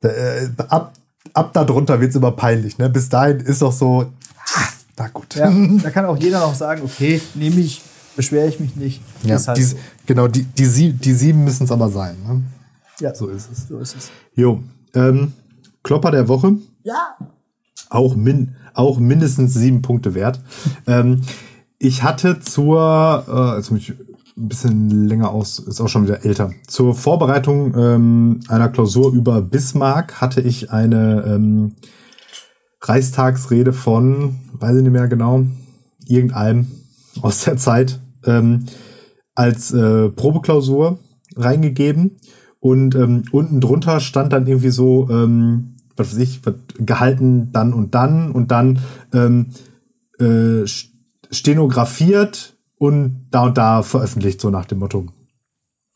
Äh, 0.03 0.49
ab, 0.69 0.95
ab 1.35 1.53
da 1.53 1.65
drunter 1.65 2.01
wird's 2.01 2.17
immer 2.17 2.33
peinlich. 2.33 2.79
Ne? 2.79 2.89
Bis 2.91 3.09
dahin 3.09 3.39
ist 3.41 3.63
doch 3.63 3.73
so, 3.73 4.13
na 4.97 5.09
gut. 5.09 5.35
ja. 5.35 5.51
Da 5.83 5.91
kann 5.91 6.05
auch 6.07 6.17
jeder 6.17 6.41
noch 6.41 6.55
sagen, 6.55 6.83
okay, 6.85 7.21
nehme 7.35 7.61
ich, 7.61 7.83
beschwere 8.17 8.49
ich 8.49 8.59
mich 8.61 8.77
nicht. 8.77 9.01
Ja, 9.23 9.39
halt 9.47 9.59
die, 9.59 9.63
so. 9.63 9.77
Genau, 10.07 10.29
die, 10.29 10.43
die, 10.45 10.65
sie, 10.67 10.93
die 10.93 11.13
sieben 11.13 11.45
müssen 11.45 11.65
es 11.65 11.71
aber 11.71 11.89
sein. 11.89 12.17
Ne? 12.27 12.43
Ja, 13.01 13.15
So 13.15 13.29
ist 13.29 13.49
es. 13.53 13.69
so 13.69 13.79
ist 13.79 13.97
es. 13.97 14.11
Jo, 14.35 14.63
ähm, 14.95 15.33
Klopper 15.85 16.11
der 16.11 16.27
Woche. 16.29 16.57
Ja. 16.83 17.17
Auch, 17.91 18.17
min, 18.17 18.57
auch 18.75 18.99
mindestens 18.99 19.55
sieben 19.55 19.83
Punkte 19.83 20.15
wert. 20.15 20.41
ähm, 20.87 21.23
ich 21.79 22.03
hatte 22.03 22.41
zur, 22.41 23.25
äh, 23.29 23.57
jetzt 23.57 23.71
muss 23.71 23.81
ich 23.81 23.93
ein 24.39 24.49
bisschen 24.49 25.09
länger 25.09 25.31
aus, 25.31 25.59
ist 25.59 25.81
auch 25.81 25.89
schon 25.89 26.05
wieder 26.05 26.25
älter. 26.25 26.53
Zur 26.67 26.95
Vorbereitung 26.95 27.75
ähm, 27.77 28.41
einer 28.49 28.69
Klausur 28.69 29.13
über 29.13 29.43
Bismarck 29.43 30.21
hatte 30.21 30.41
ich 30.41 30.71
eine 30.71 31.25
ähm, 31.27 31.75
Reichstagsrede 32.81 33.73
von, 33.73 34.37
weiß 34.53 34.77
ich 34.77 34.83
nicht 34.83 34.93
mehr 34.93 35.09
genau, 35.09 35.45
irgendeinem 36.07 36.69
aus 37.21 37.45
der 37.45 37.57
Zeit 37.57 38.01
ähm, 38.25 38.67
als 39.35 39.73
äh, 39.73 40.09
Probeklausur 40.11 40.99
reingegeben. 41.37 42.19
Und 42.61 42.95
ähm, 42.95 43.25
unten 43.31 43.61
drunter 43.61 44.01
stand 44.01 44.33
dann 44.33 44.47
irgendwie 44.47 44.71
so, 44.71 45.09
ähm, 45.11 45.77
was 45.97 46.13
weiß 46.13 46.19
ich, 46.19 46.41
gehalten 46.79 47.51
dann 47.53 47.73
und 47.73 47.95
dann 47.95 48.33
und 48.33 48.51
dann 48.51 48.81
ähm, 49.13 49.51
äh, 50.19 50.65
st- 50.65 50.91
stenografiert 51.31 52.58
und 52.79 53.27
da 53.31 53.45
und 53.47 53.59
da 53.59 53.83
veröffentlicht, 53.83 54.41
so 54.41 54.51
nach 54.51 54.65
dem 54.67 54.79
Motto. 54.79 55.07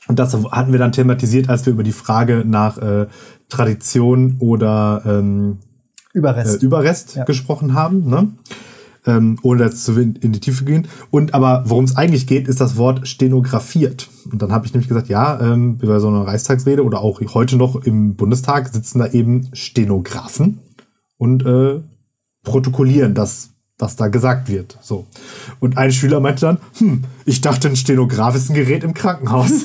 Und 0.09 0.19
das 0.19 0.35
hatten 0.51 0.73
wir 0.73 0.79
dann 0.79 0.93
thematisiert, 0.93 1.49
als 1.49 1.65
wir 1.65 1.73
über 1.73 1.85
die 1.85 1.93
Frage 1.93 2.45
nach 2.47 2.79
äh, 2.79 3.07
Tradition 3.49 4.37
oder 4.41 5.03
ähm, 5.07 5.59
Überrest. 6.13 6.63
äh, 6.63 6.67
Überrest 6.67 7.15
Ja. 7.17 7.25
gesprochen 7.25 7.75
haben, 7.75 8.09
ne? 8.09 8.33
Ähm, 9.05 9.37
ohne 9.43 9.65
jetzt 9.65 9.85
zu 9.85 9.99
in, 10.01 10.15
in 10.17 10.31
die 10.33 10.39
Tiefe 10.39 10.65
gehen. 10.65 10.87
Und 11.11 11.35
aber 11.35 11.65
worum 11.67 11.85
es 11.85 11.97
eigentlich 11.97 12.29
geht, 12.29 12.47
ist 12.47 12.61
das 12.61 12.77
Wort 12.77 13.09
stenografiert. 13.09 14.09
Und 14.31 14.43
dann 14.43 14.53
habe 14.53 14.65
ich 14.65 14.73
nämlich 14.75 14.87
gesagt, 14.87 15.09
ja, 15.09 15.41
ähm, 15.41 15.79
bei 15.79 15.99
so 15.99 16.07
einer 16.07 16.25
Reichstagsrede 16.25 16.85
oder 16.85 17.01
auch 17.01 17.21
heute 17.35 17.57
noch 17.57 17.75
im 17.85 18.15
Bundestag 18.15 18.69
sitzen 18.73 19.01
da 19.01 19.09
eben 19.09 19.49
Stenografen 19.55 20.61
und 21.19 21.45
äh, 21.45 21.81
protokollieren 22.45 23.15
das, 23.15 23.52
was 23.79 23.97
da 23.97 24.09
gesagt 24.09 24.49
wird. 24.49 24.79
So. 24.81 25.07
Und 25.61 25.77
ein 25.79 25.93
Schüler 25.93 26.21
meinte 26.21 26.43
dann, 26.47 26.59
hm, 26.79 27.05
ich 27.25 27.41
dachte, 27.41 27.69
ein 27.69 27.77
Stenograf 27.77 28.35
ist 28.37 28.51
ein 28.51 28.55
Gerät 28.55 28.85
im 28.85 28.95
Krankenhaus. 28.95 29.51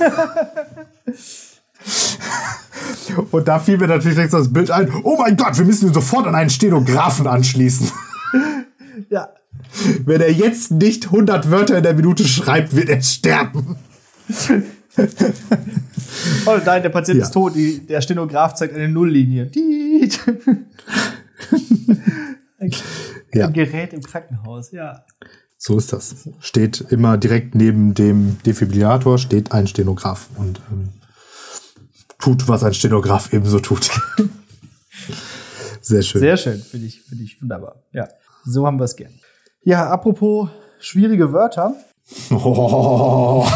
Und 3.31 3.47
da 3.47 3.59
fiel 3.59 3.77
mir 3.77 3.87
natürlich 3.87 4.15
direkt 4.15 4.33
das 4.33 4.51
Bild 4.51 4.69
ein, 4.71 4.91
oh 5.03 5.17
mein 5.17 5.37
Gott, 5.37 5.57
wir 5.57 5.65
müssen 5.65 5.87
ihn 5.87 5.93
sofort 5.93 6.27
an 6.27 6.35
einen 6.35 6.49
Stenografen 6.49 7.25
anschließen. 7.27 7.89
ja. 9.09 9.29
Wenn 10.05 10.21
er 10.21 10.31
jetzt 10.31 10.71
nicht 10.71 11.05
100 11.05 11.49
Wörter 11.51 11.77
in 11.77 11.83
der 11.83 11.93
Minute 11.93 12.25
schreibt, 12.27 12.75
wird 12.75 12.89
er 12.89 13.01
sterben. 13.01 13.77
Oh 16.45 16.57
nein, 16.65 16.81
der 16.81 16.89
Patient 16.89 17.19
Ja. 17.19 17.25
ist 17.25 17.31
tot. 17.31 17.53
Der 17.55 18.01
Stenograf 18.01 18.55
zeigt 18.55 18.75
eine 18.75 18.89
Nulllinie. 18.89 19.49
Ein, 22.59 22.71
Ja. 23.37 23.47
ein 23.47 23.53
Gerät 23.53 23.93
im 23.93 24.01
Krankenhaus, 24.01 24.71
ja. 24.71 25.05
So 25.57 25.77
ist 25.77 25.91
das. 25.91 26.29
Steht 26.39 26.81
immer 26.81 27.17
direkt 27.17 27.55
neben 27.55 27.93
dem 27.93 28.37
Defibrillator 28.43 29.17
steht 29.17 29.51
ein 29.51 29.67
Stenograf 29.67 30.29
und 30.35 30.61
ähm, 30.71 30.89
tut, 32.19 32.47
was 32.47 32.63
ein 32.63 32.73
Stenograf 32.73 33.33
ebenso 33.33 33.59
tut. 33.59 33.89
Sehr 35.81 36.01
schön. 36.01 36.21
Sehr 36.21 36.37
schön, 36.37 36.59
finde 36.59 36.87
ich, 36.87 37.01
finde 37.01 37.23
ich 37.23 37.41
wunderbar. 37.41 37.81
Ja, 37.91 38.07
so 38.43 38.65
haben 38.65 38.77
wir 38.79 38.85
es 38.85 38.95
gern. 38.95 39.13
Ja, 39.63 39.89
apropos 39.89 40.49
schwierige 40.79 41.31
Wörter. 41.33 41.75
Oh. 42.29 43.47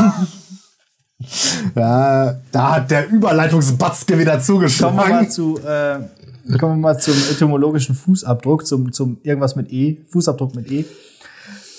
ja, 1.76 2.42
da 2.52 2.76
hat 2.76 2.92
der 2.92 3.10
Überleitungsbatzke 3.10 4.18
wieder 4.18 4.40
Kommen 4.40 4.72
wir 4.72 4.92
mal 4.92 5.30
zugeschlagen. 5.30 5.30
zu, 5.30 5.60
äh, 5.60 6.00
kommen 6.60 6.74
wir 6.78 6.82
mal 6.94 6.98
zum 7.00 7.14
etymologischen 7.32 7.96
Fußabdruck, 7.96 8.66
zum, 8.66 8.92
zum 8.92 9.20
irgendwas 9.24 9.56
mit 9.56 9.72
E, 9.72 10.04
Fußabdruck 10.10 10.56
mit 10.56 10.72
E. 10.72 10.86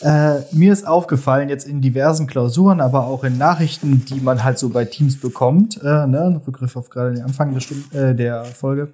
Äh, 0.03 0.41
mir 0.53 0.73
ist 0.73 0.87
aufgefallen, 0.87 1.49
jetzt 1.49 1.67
in 1.67 1.81
diversen 1.81 2.27
Klausuren, 2.27 2.81
aber 2.81 3.07
auch 3.07 3.23
in 3.23 3.39
Nachrichten, 3.39 4.05
die 4.05 4.21
man 4.21 4.43
halt 4.43 4.59
so 4.59 4.69
bei 4.71 4.85
Teams 4.85 5.21
bekommt, 5.21 5.81
äh, 5.83 6.07
ne, 6.07 6.23
ein 6.25 6.37
Rückgriff 6.37 6.75
auf 6.77 6.91
gerade 6.91 7.15
den 7.15 7.23
Anfang 7.25 7.53
der, 7.53 7.61
Stunde, 7.61 8.11
äh, 8.11 8.15
der 8.15 8.45
Folge. 8.45 8.93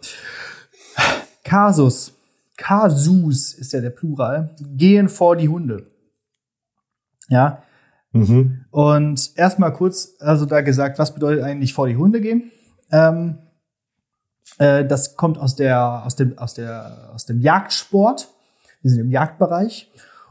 Kasus, 1.45 2.13
Kasus 2.57 3.55
ist 3.55 3.73
ja 3.73 3.81
der 3.81 3.91
Plural, 3.91 4.51
gehen 4.77 5.09
vor 5.09 5.37
die 5.37 5.49
Hunde. 5.49 5.87
Ja, 7.29 7.63
Mhm. 8.13 8.65
und 8.71 9.31
erstmal 9.37 9.73
kurz, 9.75 10.15
also 10.19 10.47
da 10.47 10.63
gesagt, 10.63 10.99
was 10.99 11.13
bedeutet 11.15 11.45
eigentlich 11.45 11.75
vor 11.75 11.87
die 11.89 11.97
Hunde 11.97 12.23
gehen? 12.23 12.51
Ähm, 12.91 13.39
äh, 14.59 14.85
das 14.85 15.17
kommt 15.17 15.39
aus 15.39 15.57
der, 15.57 16.03
aus 16.05 16.17
dem, 16.17 16.39
aus 16.39 16.55
der, 16.55 17.11
aus 17.15 17.27
dem 17.27 17.41
Jagdsport. 17.41 18.29
Wir 18.83 18.91
sind 18.91 19.01
im 19.01 19.11
Jagdbereich. 19.11 19.91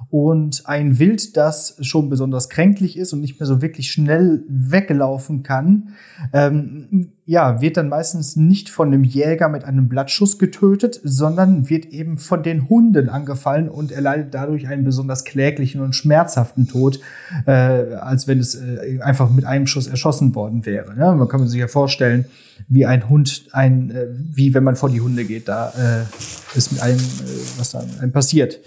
Und 0.10 0.64
ein 0.66 1.00
Wild, 1.00 1.36
das 1.36 1.78
schon 1.82 2.10
besonders 2.10 2.50
kränklich 2.50 2.98
ist 2.98 3.14
und 3.14 3.22
nicht 3.22 3.39
mehr 3.39 3.48
so 3.48 3.62
wirklich 3.62 3.91
schnell 3.91 4.43
weglaufen 4.48 5.43
kann, 5.43 5.89
ähm, 6.32 7.10
ja, 7.26 7.60
wird 7.60 7.76
dann 7.76 7.89
meistens 7.89 8.38
nicht 8.38 8.70
von 8.70 8.89
dem 8.89 9.04
Jäger 9.04 9.50
mit 9.50 9.66
einem 9.66 9.89
Blattschuss 9.89 10.39
getötet, 10.39 11.02
sondern 11.04 11.70
wird 11.70 11.88
eben 11.88 12.18
von 12.18 12.41
den 12.41 12.70
Hunden 12.70 13.10
angefallen 13.10 13.68
und 13.68 13.91
erleidet 13.91 14.34
dadurch 14.34 14.68
einen 14.68 14.86
besonders 14.86 15.26
kläglichen 15.26 15.82
und 15.82 15.93
schmerzhaften 15.93 16.68
Tod, 16.68 17.02
äh, 17.45 17.52
als 17.52 18.30
wenn 18.30 18.39
es 18.39 18.56
äh, 18.56 19.02
einfach 19.02 19.30
mit 19.30 19.43
einem 19.43 19.68
Schuss 19.68 19.88
erschossen 19.88 20.36
worden 20.36 20.66
wäre. 20.66 20.95
Ja, 20.98 21.14
man 21.14 21.28
kann 21.28 21.45
sich 21.48 21.60
ja 21.60 21.68
vorstellen, 21.68 22.26
wie 22.70 22.86
ein 22.86 23.10
Hund, 23.10 23.48
ein, 23.52 23.91
äh, 23.91 24.08
wie 24.10 24.54
wenn 24.54 24.64
man 24.64 24.78
vor 24.78 24.89
die 24.89 25.02
Hunde 25.02 25.26
geht, 25.26 25.50
da 25.50 25.74
äh, 25.78 26.58
ist 26.58 26.72
mit 26.72 26.82
einem, 26.82 26.98
äh, 26.98 27.58
was 27.58 27.72
da 27.72 27.84
einem 28.00 28.14
passiert. 28.14 28.60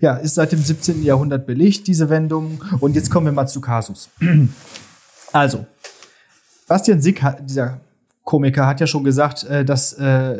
Ja, 0.00 0.14
ist 0.16 0.34
seit 0.34 0.52
dem 0.52 0.60
17. 0.60 1.02
Jahrhundert 1.02 1.46
belegt, 1.46 1.86
diese 1.86 2.08
Wendung. 2.08 2.62
Und 2.80 2.94
jetzt 2.96 3.10
kommen 3.10 3.26
wir 3.26 3.32
mal 3.32 3.46
zu 3.46 3.60
Kasus. 3.60 4.10
Also, 5.30 5.66
Bastian 6.66 7.02
Sick, 7.02 7.22
hat, 7.22 7.40
dieser 7.48 7.80
Komiker, 8.24 8.66
hat 8.66 8.80
ja 8.80 8.86
schon 8.86 9.04
gesagt, 9.04 9.44
äh, 9.44 9.62
dass 9.62 9.92
äh, 9.94 10.38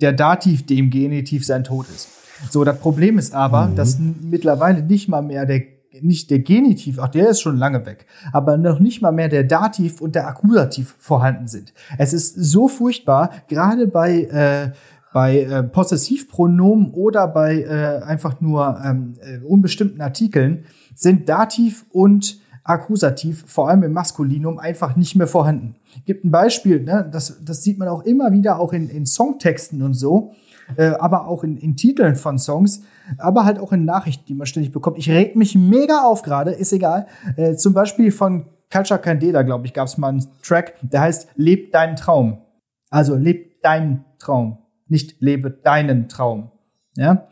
der 0.00 0.12
Dativ 0.12 0.64
dem 0.64 0.90
Genitiv 0.90 1.44
sein 1.44 1.64
Tod 1.64 1.86
ist. 1.94 2.08
So, 2.50 2.62
das 2.62 2.78
Problem 2.78 3.18
ist 3.18 3.34
aber, 3.34 3.68
dass 3.74 3.98
n- 3.98 4.14
mittlerweile 4.22 4.82
nicht 4.82 5.08
mal 5.08 5.22
mehr 5.22 5.44
der 5.44 5.62
nicht 6.00 6.30
der 6.30 6.38
Genitiv, 6.38 6.98
auch 7.00 7.08
der 7.08 7.30
ist 7.30 7.40
schon 7.40 7.56
lange 7.56 7.84
weg, 7.84 8.06
aber 8.32 8.56
noch 8.56 8.78
nicht 8.78 9.02
mal 9.02 9.10
mehr 9.10 9.28
der 9.28 9.42
Dativ 9.42 10.00
und 10.00 10.14
der 10.14 10.28
Akkusativ 10.28 10.94
vorhanden 11.00 11.48
sind. 11.48 11.72
Es 11.96 12.12
ist 12.12 12.34
so 12.36 12.68
furchtbar, 12.68 13.30
gerade 13.48 13.88
bei 13.88 14.22
äh, 14.24 14.70
bei 15.12 15.42
äh, 15.42 15.62
Possessivpronomen 15.62 16.92
oder 16.92 17.28
bei 17.28 17.62
äh, 17.62 18.02
einfach 18.02 18.40
nur 18.40 18.80
ähm, 18.84 19.14
äh, 19.20 19.38
unbestimmten 19.44 20.00
Artikeln 20.00 20.64
sind 20.94 21.28
Dativ 21.28 21.86
und 21.90 22.40
Akkusativ, 22.64 23.44
vor 23.46 23.70
allem 23.70 23.82
im 23.82 23.92
Maskulinum, 23.92 24.58
einfach 24.58 24.94
nicht 24.94 25.16
mehr 25.16 25.26
vorhanden. 25.26 25.76
Gibt 26.04 26.24
ein 26.24 26.30
Beispiel, 26.30 26.82
ne? 26.82 27.08
das, 27.10 27.42
das 27.42 27.62
sieht 27.62 27.78
man 27.78 27.88
auch 27.88 28.02
immer 28.02 28.30
wieder, 28.30 28.60
auch 28.60 28.74
in, 28.74 28.90
in 28.90 29.06
Songtexten 29.06 29.80
und 29.82 29.94
so, 29.94 30.32
äh, 30.76 30.88
aber 30.88 31.28
auch 31.28 31.44
in, 31.44 31.56
in 31.56 31.76
Titeln 31.76 32.14
von 32.14 32.38
Songs, 32.38 32.82
aber 33.16 33.46
halt 33.46 33.58
auch 33.58 33.72
in 33.72 33.86
Nachrichten, 33.86 34.26
die 34.26 34.34
man 34.34 34.46
ständig 34.46 34.70
bekommt. 34.70 34.98
Ich 34.98 35.08
reg 35.08 35.34
mich 35.34 35.54
mega 35.54 36.02
auf 36.02 36.20
gerade, 36.20 36.50
ist 36.50 36.74
egal. 36.74 37.06
Äh, 37.36 37.54
zum 37.54 37.72
Beispiel 37.72 38.12
von 38.12 38.44
Culture 38.70 39.00
Candela, 39.00 39.42
glaube 39.42 39.66
ich, 39.66 39.72
gab 39.72 39.86
es 39.86 39.96
mal 39.96 40.08
einen 40.08 40.26
Track, 40.42 40.74
der 40.82 41.00
heißt 41.00 41.28
Leb 41.36 41.72
deinen 41.72 41.96
Traum. 41.96 42.42
Also 42.90 43.16
leb 43.16 43.62
deinen 43.62 44.04
Traum, 44.18 44.58
nicht 44.90 45.20
lebe 45.20 45.50
deinen 45.50 46.08
Traum. 46.08 46.50
Ja? 46.96 47.28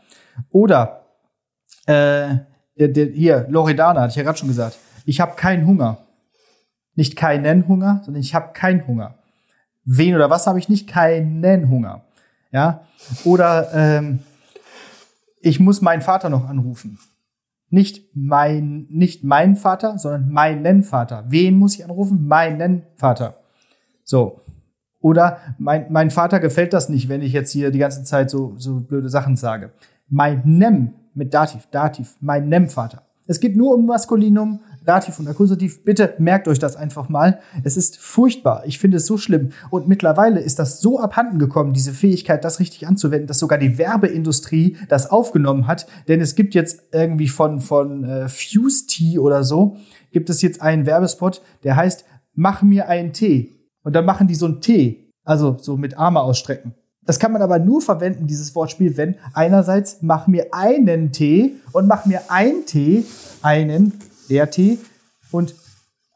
Oder 0.51 1.07
äh, 1.87 2.37
der, 2.79 2.89
der, 2.89 3.07
hier, 3.07 3.47
Loredana, 3.49 4.03
hatte 4.03 4.11
ich 4.11 4.17
ja 4.17 4.23
gerade 4.23 4.39
schon 4.39 4.49
gesagt. 4.49 4.79
Ich 5.05 5.21
habe 5.21 5.37
keinen 5.37 5.67
Hunger. 5.67 5.99
Nicht 6.95 7.17
keinen 7.17 7.69
Hunger, 7.69 8.01
sondern 8.05 8.23
ich 8.23 8.35
habe 8.35 8.53
keinen 8.53 8.87
Hunger. 8.87 9.19
Wen 9.85 10.15
oder 10.15 10.31
was 10.31 10.47
habe 10.47 10.59
ich 10.59 10.69
nicht? 10.69 10.89
Keinen 10.89 11.69
Hunger. 11.69 12.05
Ja? 12.51 12.87
Oder 13.25 13.73
ähm, 13.73 14.21
ich 15.41 15.61
muss 15.61 15.81
meinen 15.81 16.03
Vater 16.03 16.29
noch 16.29 16.49
anrufen. 16.49 16.99
Nicht 17.69 18.05
mein, 18.15 18.87
nicht 18.91 19.25
mein 19.25 19.57
Vater, 19.57 19.99
sondern 19.99 20.31
meinen 20.31 20.83
Vater. 20.83 21.25
Wen 21.29 21.59
muss 21.59 21.75
ich 21.77 21.85
anrufen? 21.85 22.27
Meinen 22.27 22.85
Vater. 22.97 23.37
So. 24.05 24.41
Oder 25.07 25.39
mein, 25.57 25.87
mein 25.91 26.11
Vater 26.11 26.41
gefällt 26.41 26.73
das 26.73 26.89
nicht, 26.89 27.09
wenn 27.09 27.23
ich 27.23 27.33
jetzt 27.33 27.53
hier 27.53 27.71
die 27.71 27.79
ganze 27.79 28.03
Zeit 28.03 28.29
so, 28.29 28.55
so 28.57 28.81
blöde 28.81 29.09
Sachen 29.09 29.37
sage. 29.37 29.71
Meinem 30.09 30.95
mit 31.15 31.33
Dativ, 31.33 31.69
Dativ, 31.71 32.17
mein 32.19 32.49
Nennvater. 32.49 33.03
Es 33.29 33.39
geht 33.39 33.55
nur 33.55 33.73
um 33.73 33.87
Maskulinum, 33.87 34.59
Dativ 34.85 35.21
und 35.21 35.29
Akkusativ. 35.29 35.85
Bitte 35.85 36.15
merkt 36.19 36.49
euch 36.49 36.59
das 36.59 36.75
einfach 36.75 37.09
mal. 37.09 37.39
Es 37.63 37.77
ist 37.77 37.99
furchtbar. 37.99 38.65
Ich 38.67 38.81
finde 38.81 38.97
es 38.97 39.07
so 39.07 39.17
schlimm. 39.17 39.51
Und 39.71 39.87
mittlerweile 39.87 40.41
ist 40.41 40.59
das 40.59 40.81
so 40.81 40.99
abhanden 40.99 41.39
gekommen, 41.39 41.73
diese 41.73 41.93
Fähigkeit, 41.93 42.45
das 42.45 42.59
richtig 42.59 42.89
anzuwenden, 42.89 43.29
dass 43.29 43.39
sogar 43.39 43.59
die 43.59 43.79
Werbeindustrie 43.79 44.77
das 44.89 45.09
aufgenommen 45.09 45.69
hat. 45.69 45.87
Denn 46.09 46.21
es 46.21 46.35
gibt 46.35 46.53
jetzt 46.57 46.83
irgendwie 46.91 47.29
von, 47.29 47.61
von 47.61 48.03
äh, 48.03 48.29
Fuse 48.29 48.89
Tea 48.89 49.21
oder 49.21 49.45
so, 49.45 49.77
gibt 50.11 50.31
es 50.31 50.43
jetzt 50.43 50.61
einen 50.61 50.85
Werbespot, 50.85 51.43
der 51.63 51.77
heißt, 51.77 52.05
mach 52.35 52.63
mir 52.63 52.89
einen 52.89 53.13
Tee. 53.13 53.56
Und 53.87 53.93
dann 53.93 54.05
machen 54.05 54.27
die 54.27 54.35
so 54.35 54.47
einen 54.47 54.61
Tee. 54.61 55.13
Also 55.23 55.59
so 55.61 55.77
mit 55.77 55.97
Arme 55.97 56.21
ausstrecken. 56.21 56.75
Das 57.05 57.21
kann 57.21 57.31
man 57.31 57.41
aber 57.41 57.61
nur 57.61 57.81
verwenden, 57.81 58.27
dieses 58.27 58.53
Wortspiel, 58.57 58.97
wenn 58.97 59.15
einerseits 59.33 59.99
mach 60.03 60.27
mir 60.27 60.53
einen 60.53 61.13
Tee 61.13 61.55
und 61.71 61.87
mach 61.87 62.05
mir 62.05 62.23
ein 62.29 62.67
Tee, 62.67 63.05
einen, 63.43 63.93
der 64.29 64.51
Tee 64.51 64.81
und 65.31 65.55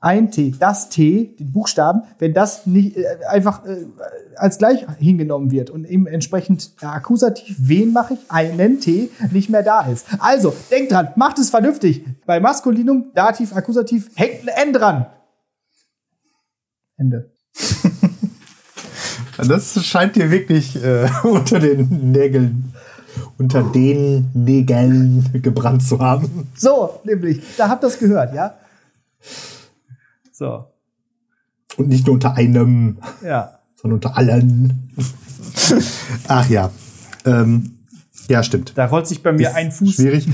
ein 0.01 0.33
T, 0.33 0.53
das 0.59 0.89
T, 0.89 1.37
den 1.39 1.53
Buchstaben, 1.53 2.03
wenn 2.19 2.35
das 2.35 2.67
nicht 2.67 2.97
äh, 2.97 3.05
einfach 3.29 3.65
äh, 3.65 3.87
als 4.35 4.59
gleich 4.59 4.85
hingenommen 4.99 5.53
wird 5.53 5.71
und 5.71 5.85
eben 5.85 6.09
entsprechend 6.09 6.83
der 6.83 6.93
Akkusativ, 6.93 7.57
wen 7.61 7.93
mache 7.93 8.15
ich, 8.15 8.21
einen 8.31 8.81
T, 8.81 9.11
nicht 9.31 9.49
mehr 9.49 9.63
da 9.63 9.83
ist. 9.83 10.07
Also, 10.19 10.55
denkt 10.73 10.91
dran, 10.91 11.11
macht 11.15 11.39
es 11.39 11.51
vernünftig. 11.51 12.05
Bei 12.27 12.41
Maskulinum, 12.41 13.13
Dativ, 13.15 13.55
Akkusativ, 13.55 14.11
hängt 14.17 14.49
ein 14.49 14.69
N 14.69 14.73
dran. 14.73 15.07
Ende. 16.97 17.31
Das 19.49 19.85
scheint 19.87 20.17
dir 20.17 20.31
wirklich 20.31 20.77
äh, 20.83 21.09
unter 21.23 21.59
den 21.61 22.13
Nägeln, 22.13 22.75
unter 23.39 23.63
den 23.63 24.31
Nägeln 24.35 25.31
gebrannt 25.43 25.83
zu 25.83 25.99
haben. 25.99 26.49
So, 26.55 27.01
nämlich, 27.05 27.41
da 27.57 27.69
habt 27.71 27.83
ihr 27.83 27.89
das 27.89 27.99
gehört, 27.99 28.35
ja? 28.35 28.55
So. 30.31 30.67
Und 31.77 31.89
nicht 31.89 32.07
nur 32.07 32.15
unter 32.15 32.35
einem, 32.35 32.99
Ja. 33.25 33.61
sondern 33.81 33.97
unter 33.97 34.17
allen. 34.19 34.91
Ach 36.29 36.49
ja. 36.51 36.71
Ähm, 37.25 37.79
ja, 38.29 38.43
stimmt. 38.43 38.73
Da 38.77 38.87
rollt 38.87 39.07
sich 39.07 39.23
bei 39.23 39.33
mir 39.33 39.49
Ist 39.49 39.57
ein 39.57 39.73
Fuß. 39.73 39.95
Schwierig. 39.95 40.29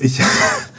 Ich, 0.00 0.20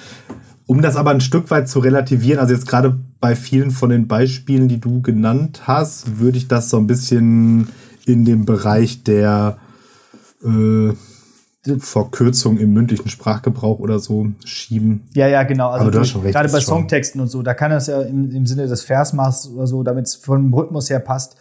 um 0.65 0.81
das 0.81 0.97
aber 0.97 1.11
ein 1.11 1.21
Stück 1.21 1.49
weit 1.49 1.69
zu 1.69 1.79
relativieren, 1.79 2.39
also 2.39 2.53
jetzt 2.53 2.67
gerade 2.67 2.99
bei 3.21 3.35
vielen 3.35 3.71
von 3.71 3.91
den 3.91 4.07
Beispielen, 4.07 4.67
die 4.67 4.79
du 4.79 5.01
genannt 5.01 5.61
hast, 5.65 6.19
würde 6.19 6.37
ich 6.37 6.47
das 6.47 6.69
so 6.69 6.77
ein 6.77 6.87
bisschen 6.87 7.69
in 8.05 8.25
den 8.25 8.45
Bereich 8.45 9.03
der 9.03 9.57
äh, 10.43 10.93
Verkürzung 11.77 12.57
im 12.57 12.73
mündlichen 12.73 13.09
Sprachgebrauch 13.09 13.77
oder 13.79 13.99
so 13.99 14.27
schieben. 14.43 15.03
Ja, 15.13 15.27
ja, 15.27 15.43
genau. 15.43 15.69
Also 15.69 15.83
Aber 15.83 15.91
du 15.91 15.99
hast 15.99 16.09
schon 16.09 16.21
recht, 16.21 16.33
gerade 16.33 16.49
bei 16.49 16.59
Songtexten 16.59 17.21
und 17.21 17.27
so, 17.27 17.43
da 17.43 17.53
kann 17.53 17.69
das 17.69 17.85
ja 17.85 18.01
im, 18.01 18.31
im 18.31 18.47
Sinne 18.47 18.67
des 18.67 18.81
Versmaßes 18.81 19.51
oder 19.51 19.67
so, 19.67 19.83
damit 19.83 20.07
es 20.07 20.15
vom 20.15 20.51
Rhythmus 20.51 20.89
her 20.89 20.99
passt, 20.99 21.35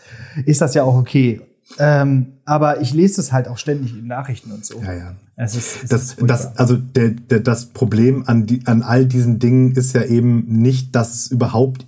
ist 0.45 0.61
das 0.61 0.75
ja 0.75 0.83
auch 0.83 0.97
okay. 0.97 1.41
Ähm, 1.79 2.33
aber 2.45 2.81
ich 2.81 2.93
lese 2.93 3.21
es 3.21 3.33
halt 3.33 3.49
auch 3.49 3.59
ständig 3.59 3.97
in 3.97 4.07
Nachrichten 4.07 4.53
und 4.53 4.65
so. 4.65 4.81
Ja, 4.81 4.93
ja. 4.93 5.17
Es 5.37 5.55
ist, 5.55 5.85
es 5.85 5.89
Das, 5.89 6.17
das, 6.17 6.57
also 6.59 6.77
der, 6.77 7.11
der, 7.11 7.41
das 7.41 7.67
Problem 7.67 8.25
an, 8.27 8.47
die, 8.47 8.67
an 8.67 8.83
all 8.83 9.07
diesen 9.07 9.39
Dingen 9.39 9.73
ist 9.73 9.95
ja 9.95 10.05
eben 10.05 10.45
nicht, 10.47 10.95
dass 10.95 11.15
es 11.15 11.31
überhaupt 11.31 11.87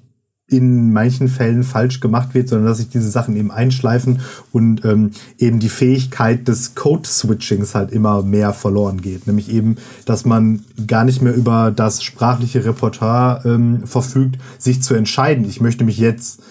in 0.53 0.93
manchen 0.93 1.29
Fällen 1.29 1.63
falsch 1.65 2.01
gemacht 2.01 2.35
wird, 2.35 2.49
sondern 2.49 2.69
dass 2.69 2.79
sich 2.79 2.91
diese 2.91 3.11
Sachen 3.11 3.37
eben 3.37 3.51
einschleifen 3.51 4.21
und 4.53 4.85
ähm, 4.85 5.13
eben 5.39 5.59
die 5.59 5.69
Fähigkeit 5.69 6.47
des 6.47 6.75
Code-Switchings 6.75 7.75
halt 7.75 7.91
immer 7.91 8.23
mehr 8.23 8.53
verloren 8.53 9.01
geht. 9.01 9.27
Nämlich 9.27 9.51
eben, 9.51 9.77
dass 10.05 10.25
man 10.25 10.65
gar 10.87 11.05
nicht 11.05 11.23
mehr 11.23 11.35
über 11.35 11.73
das 11.75 12.03
sprachliche 12.03 12.65
Repertoire 12.65 13.43
ähm, 13.47 13.87
verfügt, 13.87 14.39
sich 14.59 14.83
zu 14.83 14.95
entscheiden. 14.95 15.47
Ich 15.47 15.61
möchte 15.61 15.85
mich 15.85 15.99
jetzt 15.99 16.43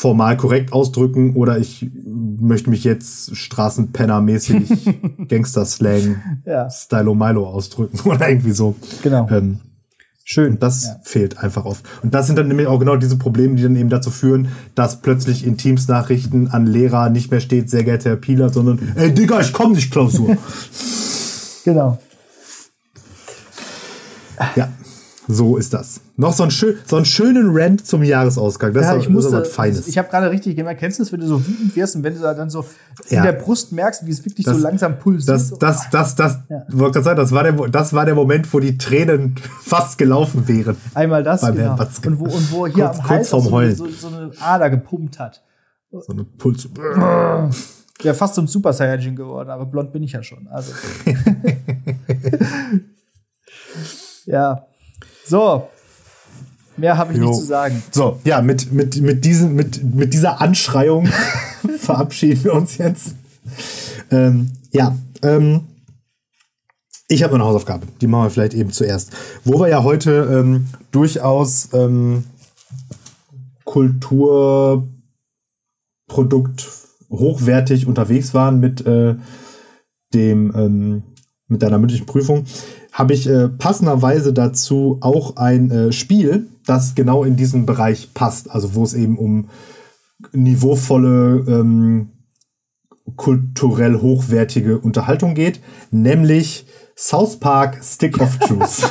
formal 0.00 0.36
korrekt 0.36 0.72
ausdrücken 0.72 1.34
oder 1.34 1.58
ich 1.58 1.84
möchte 2.06 2.70
mich 2.70 2.84
jetzt 2.84 3.34
Straßenpenner-mäßig 3.34 5.26
Gangster-Slang 5.28 6.22
Ja. 6.46 6.70
Stylo 6.70 7.16
Milo 7.16 7.48
ausdrücken 7.48 7.98
oder 8.08 8.28
irgendwie 8.28 8.52
so. 8.52 8.76
Genau. 9.02 9.26
Ähm, 9.28 9.58
Schön. 10.22 10.52
und 10.52 10.62
das 10.62 10.84
Ja. 10.84 11.00
fehlt 11.02 11.38
einfach 11.38 11.64
oft. 11.64 11.84
Und 12.04 12.14
das 12.14 12.28
sind 12.28 12.36
dann 12.38 12.46
nämlich 12.46 12.68
auch 12.68 12.78
genau 12.78 12.94
diese 12.94 13.16
Probleme, 13.18 13.56
die 13.56 13.64
dann 13.64 13.74
eben 13.74 13.88
dazu 13.88 14.12
führen, 14.12 14.48
dass 14.76 15.00
plötzlich 15.00 15.44
in 15.44 15.56
Teams-Nachrichten 15.56 16.46
an 16.46 16.66
Lehrer 16.66 17.10
nicht 17.10 17.32
mehr 17.32 17.40
steht, 17.40 17.68
sehr 17.68 17.82
geehrter 17.82 18.10
Herr 18.10 18.16
Pieler, 18.16 18.50
sondern, 18.50 18.78
ey 18.94 19.12
Digga, 19.12 19.40
ich 19.40 19.52
komm 19.52 19.72
nicht, 19.72 19.90
Klausur. 19.90 20.36
Genau. 21.64 21.98
ja, 24.54 24.68
so 25.30 25.56
ist 25.58 25.74
das. 25.74 26.00
Noch 26.16 26.32
so, 26.32 26.42
ein 26.42 26.50
schön, 26.50 26.76
so 26.86 26.96
einen 26.96 27.04
schönen 27.04 27.50
Rant 27.56 27.86
zum 27.86 28.02
Jahresausgang. 28.02 28.72
Das 28.72 28.84
Ja, 28.84 28.92
ist 28.94 28.98
ich 29.00 29.04
das 29.04 29.12
musste, 29.12 29.32
was 29.40 29.48
Feines. 29.50 29.86
ich 29.86 29.98
habe 29.98 30.08
gerade 30.08 30.30
richtig 30.30 30.56
gemerkt, 30.56 30.80
kennst 30.80 30.98
du 30.98 31.02
das, 31.04 31.12
wenn 31.12 31.20
du 31.20 31.26
so 31.26 31.46
wütend 31.46 31.76
wirst 31.76 31.94
und 31.96 32.02
wenn 32.02 32.14
du 32.14 32.20
da 32.20 32.32
dann 32.34 32.48
so 32.50 32.64
Ja. 33.10 33.18
in 33.18 33.22
der 33.24 33.32
Brust 33.34 33.70
merkst, 33.72 34.06
wie 34.06 34.10
es 34.10 34.24
wirklich 34.24 34.46
so 34.46 34.52
Das- 34.52 34.60
langsam 34.62 34.98
pulsiert. 34.98 35.28
Das, 35.36 35.48
so, 35.48 35.56
das, 35.56 35.90
das, 35.90 36.14
das, 36.16 36.38
Ja. 36.48 36.62
wollte 36.70 36.94
gerade 36.94 37.04
sagen, 37.04 37.16
das 37.18 37.30
war, 37.32 37.42
der, 37.44 37.52
das 37.68 37.92
war 37.92 38.04
der 38.06 38.14
Moment, 38.14 38.52
wo 38.52 38.58
die 38.58 38.78
Tränen 38.78 39.34
fast 39.62 39.98
gelaufen 39.98 40.48
wären. 40.48 40.76
Einmal 40.94 41.22
das, 41.22 41.42
beim 41.42 41.54
genau. 41.56 41.72
Und 41.72 42.18
wo, 42.20 42.24
und 42.24 42.50
wo 42.52 42.66
hier 42.66 42.84
Kurz- 42.86 42.98
am 43.00 43.08
Hals 43.08 43.30
so, 43.30 43.40
so, 43.40 43.86
so 43.88 44.06
eine 44.08 44.30
Ader 44.40 44.70
gepumpt 44.70 45.18
hat. 45.18 45.42
So 45.90 46.12
eine 46.12 46.24
Puls. 46.24 46.68
Ja, 48.00 48.14
fast 48.14 48.36
zum 48.36 48.46
Super 48.46 48.72
Saiyajin 48.72 49.16
geworden, 49.16 49.50
aber 49.50 49.66
blond 49.66 49.90
bin 49.92 50.04
ich 50.04 50.12
ja 50.12 50.22
schon. 50.22 50.46
Also. 50.46 50.70
ja. 54.26 54.67
So. 55.28 55.68
Mehr 56.76 56.96
habe 56.96 57.12
ich 57.12 57.18
Jo. 57.18 57.26
nicht 57.26 57.38
zu 57.40 57.44
sagen. 57.44 57.82
So, 57.90 58.20
ja, 58.24 58.40
mit, 58.40 58.72
mit, 58.72 59.00
mit, 59.00 59.24
diesen, 59.24 59.54
mit, 59.54 59.82
mit 59.82 60.14
dieser 60.14 60.40
Anschreiung 60.40 61.06
verabschieden 61.78 62.44
wir 62.44 62.54
uns 62.54 62.78
jetzt. 62.78 63.14
Ähm, 64.10 64.52
ja, 64.70 64.96
ähm, 65.22 65.62
ich 67.08 67.22
habe 67.24 67.34
eine 67.34 67.44
Hausaufgabe, 67.44 67.86
die 68.00 68.06
machen 68.06 68.24
wir 68.24 68.30
vielleicht 68.30 68.54
eben 68.54 68.70
zuerst. 68.70 69.10
Wo 69.44 69.58
wir 69.58 69.68
ja 69.68 69.82
heute 69.82 70.28
ähm, 70.30 70.66
durchaus 70.92 71.70
ähm, 71.72 72.24
Kulturprodukt 73.64 74.88
hochwertig 77.10 77.86
unterwegs 77.86 78.34
waren 78.34 78.60
mit 78.60 78.86
äh, 78.86 79.16
dem 80.14 80.52
ähm, 80.54 81.02
mit 81.48 81.62
deiner 81.62 81.78
mündlichen 81.78 82.06
Prüfung, 82.06 82.44
habe 82.92 83.14
ich 83.14 83.28
äh, 83.28 83.48
passenderweise 83.48 84.32
dazu 84.32 84.98
auch 85.00 85.36
ein 85.36 85.70
äh, 85.70 85.92
Spiel, 85.92 86.48
das 86.66 86.94
genau 86.94 87.24
in 87.24 87.36
diesen 87.36 87.66
Bereich 87.66 88.12
passt. 88.14 88.50
Also 88.50 88.74
wo 88.74 88.84
es 88.84 88.94
eben 88.94 89.18
um 89.18 89.48
niveauvolle, 90.32 91.44
ähm, 91.48 92.10
kulturell 93.16 94.00
hochwertige 94.00 94.78
Unterhaltung 94.78 95.34
geht, 95.34 95.60
nämlich 95.90 96.66
South 96.96 97.40
Park 97.40 97.82
Stick 97.82 98.20
of 98.20 98.36
Truth. 98.38 98.90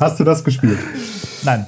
Hast 0.00 0.18
du 0.20 0.24
das 0.24 0.42
gespielt? 0.44 0.78
Nein. 1.42 1.66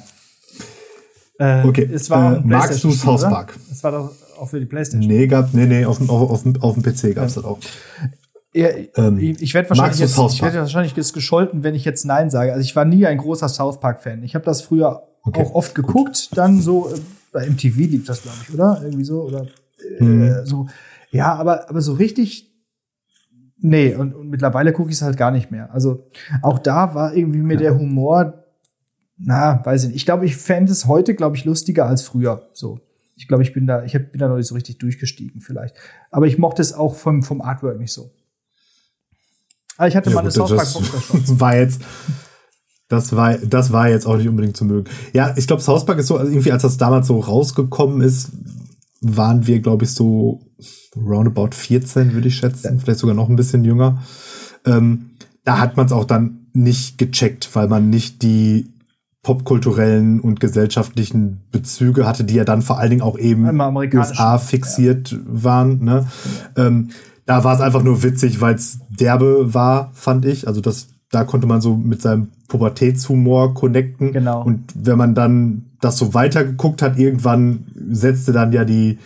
Äh, 1.38 1.66
Okay, 1.66 1.88
Es 1.92 2.08
war 2.08 2.36
äh, 2.36 2.40
magst 2.44 2.82
du 2.82 2.90
South? 2.92 3.22
Park? 3.22 3.58
Es 3.70 3.84
war 3.84 3.92
doch 3.92 4.10
auch 4.38 4.48
für 4.50 4.60
die 4.60 4.66
PlayStation. 4.66 5.08
Nee, 5.10 5.26
gab, 5.26 5.52
nee, 5.54 5.66
nee, 5.66 5.84
auf, 5.84 5.98
dem- 5.98 6.10
auf, 6.10 6.30
auf, 6.30 6.44
auf 6.60 6.74
dem 6.74 6.82
PC 6.82 7.14
gab 7.14 7.26
es 7.28 7.34
das 7.34 7.44
auch. 7.44 7.58
Ja, 8.54 8.68
Ähm, 8.96 9.18
ich 9.18 9.52
werde 9.52 9.68
wahrscheinlich, 9.68 9.98
jetzt, 10.00 10.18
ich 10.18 10.40
werd 10.42 10.54
wahrscheinlich 10.54 10.96
jetzt 10.96 11.12
gescholten, 11.12 11.62
wenn 11.62 11.74
ich 11.74 11.84
jetzt 11.84 12.04
Nein 12.06 12.30
sage. 12.30 12.52
Also 12.52 12.62
ich 12.64 12.74
war 12.74 12.84
nie 12.86 13.04
ein 13.06 13.18
großer 13.18 13.48
South 13.50 13.80
Park-Fan. 13.80 14.22
Ich 14.22 14.34
habe 14.34 14.44
das 14.46 14.62
früher 14.62 15.02
Okay, 15.24 15.42
auch 15.42 15.54
oft 15.54 15.74
geguckt, 15.74 16.30
dann 16.36 16.60
so 16.62 16.88
äh, 16.88 16.98
bei 17.32 17.46
MTV 17.50 17.76
lief 17.76 18.06
das, 18.06 18.22
glaube 18.22 18.38
ich, 18.48 18.54
oder? 18.54 18.80
Irgendwie 18.82 19.04
so. 19.04 19.22
Oder 19.22 19.46
äh, 19.98 20.02
Mhm. 20.04 20.34
so. 20.46 20.66
Ja, 21.10 21.34
aber, 21.34 21.68
aber 21.68 21.80
so 21.82 21.92
richtig. 21.94 22.50
Nee, 23.58 23.94
und, 23.94 24.14
und 24.14 24.28
mittlerweile 24.30 24.72
gucke 24.72 24.90
ich 24.90 24.96
es 24.96 25.02
halt 25.02 25.16
gar 25.16 25.30
nicht 25.30 25.50
mehr. 25.50 25.72
Also 25.74 26.06
auch 26.42 26.58
da 26.58 26.94
war 26.94 27.14
irgendwie 27.14 27.38
mir 27.42 27.56
der 27.56 27.76
Humor, 27.78 28.44
na, 29.18 29.60
weiß 29.64 29.82
ich 29.82 29.88
nicht. 29.88 29.96
Ich 29.96 30.04
glaube, 30.06 30.24
ich 30.26 30.36
fände 30.36 30.72
es 30.72 30.86
heute, 30.86 31.14
glaube 31.14 31.36
ich, 31.36 31.44
lustiger 31.44 31.86
als 31.86 32.02
früher. 32.02 32.48
So. 32.52 32.78
Ich 33.16 33.28
glaube, 33.28 33.42
ich 33.42 33.52
bin 33.52 33.66
da, 33.66 33.84
ich 33.84 33.92
bin 33.92 34.18
da 34.18 34.28
noch 34.28 34.36
nicht 34.36 34.46
so 34.46 34.54
richtig 34.54 34.78
durchgestiegen, 34.78 35.40
vielleicht. 35.40 35.74
Aber 36.10 36.26
ich 36.26 36.38
mochte 36.38 36.62
es 36.62 36.72
auch 36.72 36.96
vom, 36.96 37.22
vom 37.22 37.40
Artwork 37.40 37.78
nicht 37.78 37.92
so. 37.92 38.12
Aber 39.78 39.88
ich 39.88 39.96
hatte 39.96 40.10
mal 40.10 40.20
eine 40.20 40.30
South 40.30 40.54
Park 40.54 40.68
schon. 40.68 40.84
war 41.40 41.56
jetzt, 41.56 41.82
das 42.88 43.14
war, 43.14 43.36
das 43.38 43.72
war 43.72 43.88
jetzt 43.88 44.06
auch 44.06 44.16
nicht 44.16 44.28
unbedingt 44.28 44.56
zu 44.56 44.64
mögen. 44.64 44.90
Ja, 45.12 45.34
ich 45.36 45.46
glaube, 45.46 45.62
South 45.62 45.86
Park 45.86 45.98
ist 45.98 46.06
so, 46.06 46.16
also 46.16 46.30
irgendwie 46.30 46.52
als 46.52 46.62
das 46.62 46.76
damals 46.76 47.06
so 47.06 47.18
rausgekommen 47.20 48.00
ist, 48.00 48.30
waren 49.00 49.46
wir, 49.46 49.60
glaube 49.60 49.84
ich, 49.84 49.92
so 49.92 50.40
roundabout 50.96 51.50
14, 51.52 52.14
würde 52.14 52.28
ich 52.28 52.36
schätzen, 52.36 52.80
vielleicht 52.80 53.00
sogar 53.00 53.14
noch 53.14 53.28
ein 53.28 53.36
bisschen 53.36 53.64
jünger. 53.64 54.02
Ähm, 54.64 55.10
da 55.44 55.58
hat 55.58 55.76
man 55.76 55.86
es 55.86 55.92
auch 55.92 56.04
dann 56.04 56.46
nicht 56.52 56.98
gecheckt, 56.98 57.54
weil 57.54 57.68
man 57.68 57.90
nicht 57.90 58.22
die 58.22 58.72
popkulturellen 59.26 60.20
und 60.20 60.38
gesellschaftlichen 60.38 61.40
Bezüge 61.50 62.06
hatte, 62.06 62.22
die 62.22 62.36
ja 62.36 62.44
dann 62.44 62.62
vor 62.62 62.78
allen 62.78 62.90
Dingen 62.90 63.02
auch 63.02 63.18
eben. 63.18 63.44
USA 63.98 64.38
fixiert 64.38 65.18
waren. 65.26 65.82
Ne? 65.82 66.06
Ähm, 66.56 66.90
da 67.24 67.42
war 67.42 67.56
es 67.56 67.60
einfach 67.60 67.82
nur 67.82 68.04
witzig, 68.04 68.40
weil 68.40 68.54
es 68.54 68.78
derbe 68.88 69.52
war, 69.52 69.90
fand 69.94 70.26
ich. 70.26 70.46
Also 70.46 70.60
das, 70.60 70.90
da 71.10 71.24
konnte 71.24 71.48
man 71.48 71.60
so 71.60 71.74
mit 71.76 72.02
seinem 72.02 72.28
Pubertätshumor 72.46 73.52
connecten. 73.54 74.12
Genau. 74.12 74.44
Und 74.44 74.62
wenn 74.76 74.96
man 74.96 75.16
dann 75.16 75.72
das 75.80 75.98
so 75.98 76.14
weitergeguckt 76.14 76.80
hat, 76.80 76.96
irgendwann 76.96 77.64
setzte 77.90 78.30
dann 78.30 78.52
ja 78.52 78.64
die, 78.64 79.00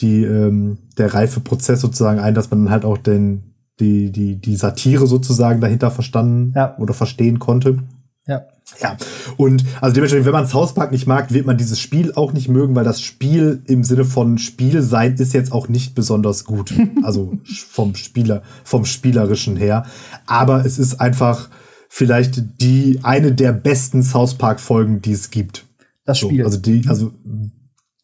die, 0.00 0.24
ähm, 0.24 0.78
der 0.96 1.12
reife 1.12 1.40
Prozess 1.40 1.82
sozusagen 1.82 2.20
ein, 2.20 2.34
dass 2.34 2.50
man 2.50 2.64
dann 2.64 2.72
halt 2.72 2.86
auch 2.86 2.96
den, 2.96 3.52
die, 3.80 4.12
die, 4.12 4.36
die 4.36 4.56
Satire 4.56 5.06
sozusagen 5.06 5.60
dahinter 5.60 5.90
verstanden 5.90 6.54
Ja. 6.56 6.74
oder 6.78 6.94
verstehen 6.94 7.38
konnte. 7.38 7.80
Ja. 8.26 8.44
Ja, 8.80 8.96
und 9.36 9.64
also 9.80 9.94
dementsprechend, 9.94 10.26
wenn 10.26 10.32
man 10.32 10.46
South 10.46 10.74
Park 10.74 10.92
nicht 10.92 11.06
mag, 11.06 11.32
wird 11.32 11.46
man 11.46 11.56
dieses 11.56 11.80
Spiel 11.80 12.12
auch 12.14 12.32
nicht 12.32 12.48
mögen, 12.48 12.74
weil 12.76 12.84
das 12.84 13.00
Spiel 13.00 13.62
im 13.66 13.82
Sinne 13.82 14.04
von 14.04 14.38
Spiel 14.38 14.82
sein 14.82 15.14
ist 15.14 15.32
jetzt 15.34 15.52
auch 15.52 15.68
nicht 15.68 15.94
besonders 15.94 16.44
gut. 16.44 16.72
Also 17.02 17.38
vom 17.70 17.94
Spieler, 17.94 18.42
vom 18.64 18.84
Spielerischen 18.84 19.56
her. 19.56 19.86
Aber 20.26 20.66
es 20.66 20.78
ist 20.78 21.00
einfach 21.00 21.48
vielleicht 21.88 22.60
die 22.60 23.00
eine 23.02 23.32
der 23.32 23.52
besten 23.52 24.02
South 24.02 24.34
Park 24.34 24.60
Folgen, 24.60 25.00
die 25.00 25.12
es 25.12 25.30
gibt. 25.30 25.64
Das 26.04 26.18
So, 26.18 26.28
Spiel. 26.28 26.44
also 26.44 26.58
die, 26.58 26.86
also 26.88 27.12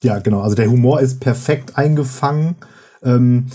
ja, 0.03 0.19
genau. 0.21 0.41
Also 0.41 0.55
der 0.55 0.71
Humor 0.71 1.01
ist 1.01 1.21
perfekt 1.21 1.77
eingefangen, 1.77 2.57
ähm, 3.03 3.47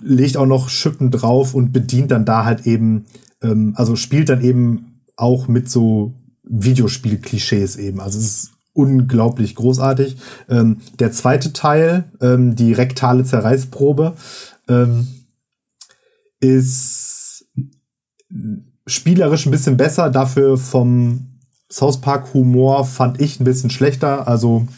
legt 0.00 0.36
auch 0.36 0.46
noch 0.46 0.68
Schippen 0.68 1.10
drauf 1.10 1.54
und 1.54 1.72
bedient 1.72 2.10
dann 2.10 2.24
da 2.24 2.44
halt 2.44 2.66
eben, 2.66 3.06
ähm, 3.42 3.74
also 3.76 3.96
spielt 3.96 4.28
dann 4.28 4.42
eben 4.42 4.95
auch 5.16 5.48
mit 5.48 5.70
so 5.70 6.14
Videospiel-Klischees 6.44 7.76
eben. 7.76 8.00
Also 8.00 8.18
es 8.18 8.24
ist 8.24 8.50
unglaublich 8.72 9.54
großartig. 9.54 10.16
Ähm, 10.48 10.78
der 10.98 11.10
zweite 11.12 11.52
Teil, 11.52 12.04
ähm, 12.20 12.56
die 12.56 12.72
rektale 12.72 13.24
Zerreißprobe, 13.24 14.14
ähm, 14.68 15.08
ist 16.40 17.46
spielerisch 18.86 19.46
ein 19.46 19.50
bisschen 19.50 19.76
besser, 19.76 20.10
dafür 20.10 20.58
vom 20.58 21.26
South 21.72 22.00
Park 22.00 22.34
Humor 22.34 22.84
fand 22.84 23.20
ich 23.20 23.40
ein 23.40 23.44
bisschen 23.44 23.70
schlechter. 23.70 24.28
Also 24.28 24.68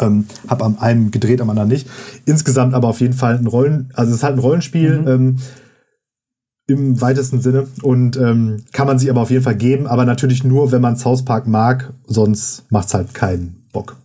ähm, 0.00 0.26
hab 0.48 0.62
am 0.62 0.78
einen 0.78 1.10
gedreht, 1.10 1.40
am 1.40 1.50
anderen 1.50 1.68
nicht. 1.68 1.88
Insgesamt 2.26 2.74
aber 2.74 2.88
auf 2.88 3.00
jeden 3.00 3.14
Fall 3.14 3.38
ein 3.38 3.46
Rollen, 3.46 3.90
also 3.94 4.10
es 4.10 4.18
ist 4.18 4.24
halt 4.24 4.36
ein 4.36 4.40
Rollenspiel 4.40 5.00
Mhm. 5.00 5.08
ähm, 5.08 5.36
im 6.66 7.00
weitesten 7.00 7.40
Sinne 7.40 7.66
und 7.82 8.16
ähm, 8.16 8.64
kann 8.72 8.86
man 8.86 8.98
sich 8.98 9.10
aber 9.10 9.20
auf 9.20 9.30
jeden 9.30 9.44
Fall 9.44 9.56
geben, 9.56 9.86
aber 9.86 10.04
natürlich 10.04 10.44
nur, 10.44 10.72
wenn 10.72 10.80
man 10.80 10.96
South 10.96 11.24
Park 11.24 11.46
mag, 11.46 11.92
sonst 12.06 12.70
macht's 12.70 12.94
halt 12.94 13.12
keinen 13.12 13.66
Bock. 13.72 13.96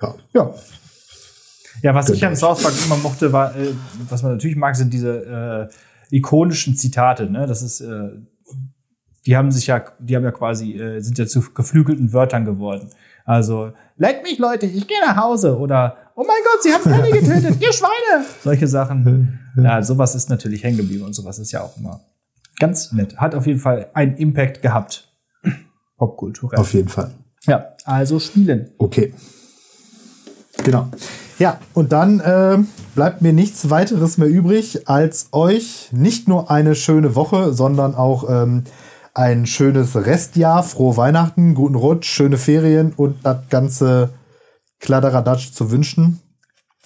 Ja, 0.00 0.14
Ja. 0.34 0.54
Ja, 1.82 1.94
was 1.96 2.08
ich 2.10 2.20
Gönnt 2.20 2.24
am 2.24 2.32
euch. 2.34 2.38
South 2.38 2.62
Park 2.62 2.74
immer 2.86 2.96
mochte, 2.96 3.32
war, 3.32 3.56
äh, 3.56 3.74
was 4.08 4.22
man 4.22 4.32
natürlich 4.32 4.56
mag, 4.56 4.76
sind 4.76 4.92
diese 4.92 5.68
äh, 6.10 6.16
ikonischen 6.16 6.76
Zitate. 6.76 7.28
Ne? 7.28 7.46
Das 7.46 7.60
ist, 7.60 7.80
äh, 7.80 8.10
die 9.26 9.36
haben 9.36 9.50
sich 9.50 9.66
ja, 9.66 9.82
die 9.98 10.14
haben 10.14 10.22
ja 10.22 10.30
quasi, 10.30 10.74
äh, 10.74 11.00
sind 11.00 11.18
ja 11.18 11.26
zu 11.26 11.42
geflügelten 11.52 12.12
Wörtern 12.12 12.44
geworden. 12.44 12.88
Also, 13.24 13.72
leck 13.96 14.22
mich, 14.22 14.38
Leute, 14.38 14.66
ich 14.66 14.86
gehe 14.86 15.00
nach 15.04 15.16
Hause. 15.16 15.58
Oder, 15.58 15.96
oh 16.14 16.24
mein 16.24 16.36
Gott, 16.44 16.62
sie 16.62 16.72
haben 16.72 16.84
Penny 16.84 17.10
getötet, 17.18 17.60
ihr 17.60 17.72
Schweine. 17.72 18.24
Solche 18.42 18.68
Sachen. 18.68 19.40
Ja, 19.56 19.82
sowas 19.82 20.14
ist 20.14 20.30
natürlich 20.30 20.62
hängen 20.62 20.78
geblieben 20.78 21.04
und 21.04 21.14
sowas 21.14 21.38
ist 21.38 21.52
ja 21.52 21.62
auch 21.62 21.76
immer 21.76 22.00
ganz 22.58 22.92
nett. 22.92 23.16
Hat 23.16 23.34
auf 23.34 23.46
jeden 23.46 23.58
Fall 23.58 23.90
einen 23.94 24.16
Impact 24.16 24.62
gehabt. 24.62 25.08
Popkulturell. 25.96 26.58
auf 26.58 26.72
jeden 26.74 26.88
Fall. 26.88 27.12
Ja, 27.44 27.74
also 27.84 28.18
spielen. 28.18 28.70
Okay. 28.78 29.14
Genau. 30.64 30.88
Ja, 31.38 31.58
und 31.74 31.92
dann 31.92 32.20
äh, 32.20 32.58
bleibt 32.94 33.22
mir 33.22 33.32
nichts 33.32 33.68
weiteres 33.70 34.18
mehr 34.18 34.28
übrig, 34.28 34.88
als 34.88 35.28
euch 35.32 35.88
nicht 35.92 36.28
nur 36.28 36.50
eine 36.50 36.74
schöne 36.74 37.14
Woche, 37.16 37.52
sondern 37.52 37.94
auch 37.94 38.28
ähm, 38.28 38.64
ein 39.14 39.46
schönes 39.46 39.96
Restjahr, 39.96 40.62
frohe 40.62 40.96
Weihnachten, 40.96 41.54
guten 41.54 41.74
Rutsch, 41.74 42.06
schöne 42.08 42.38
Ferien 42.38 42.92
und 42.96 43.24
das 43.24 43.48
ganze 43.50 44.10
Kladderadatsch 44.78 45.52
zu 45.52 45.70
wünschen. 45.70 46.20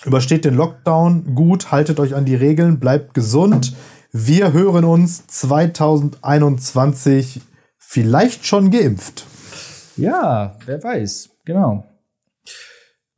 Übersteht 0.04 0.44
den 0.44 0.54
Lockdown 0.54 1.34
gut, 1.34 1.72
haltet 1.72 1.98
euch 2.00 2.14
an 2.14 2.26
die 2.26 2.34
Regeln, 2.34 2.78
bleibt 2.78 3.14
gesund. 3.14 3.74
Wir 4.12 4.52
hören 4.52 4.84
uns 4.84 5.26
2021 5.26 7.40
vielleicht 7.78 8.44
schon 8.46 8.70
geimpft. 8.70 9.24
Ja, 9.96 10.56
wer 10.66 10.84
weiß. 10.84 11.30
Genau. 11.44 11.84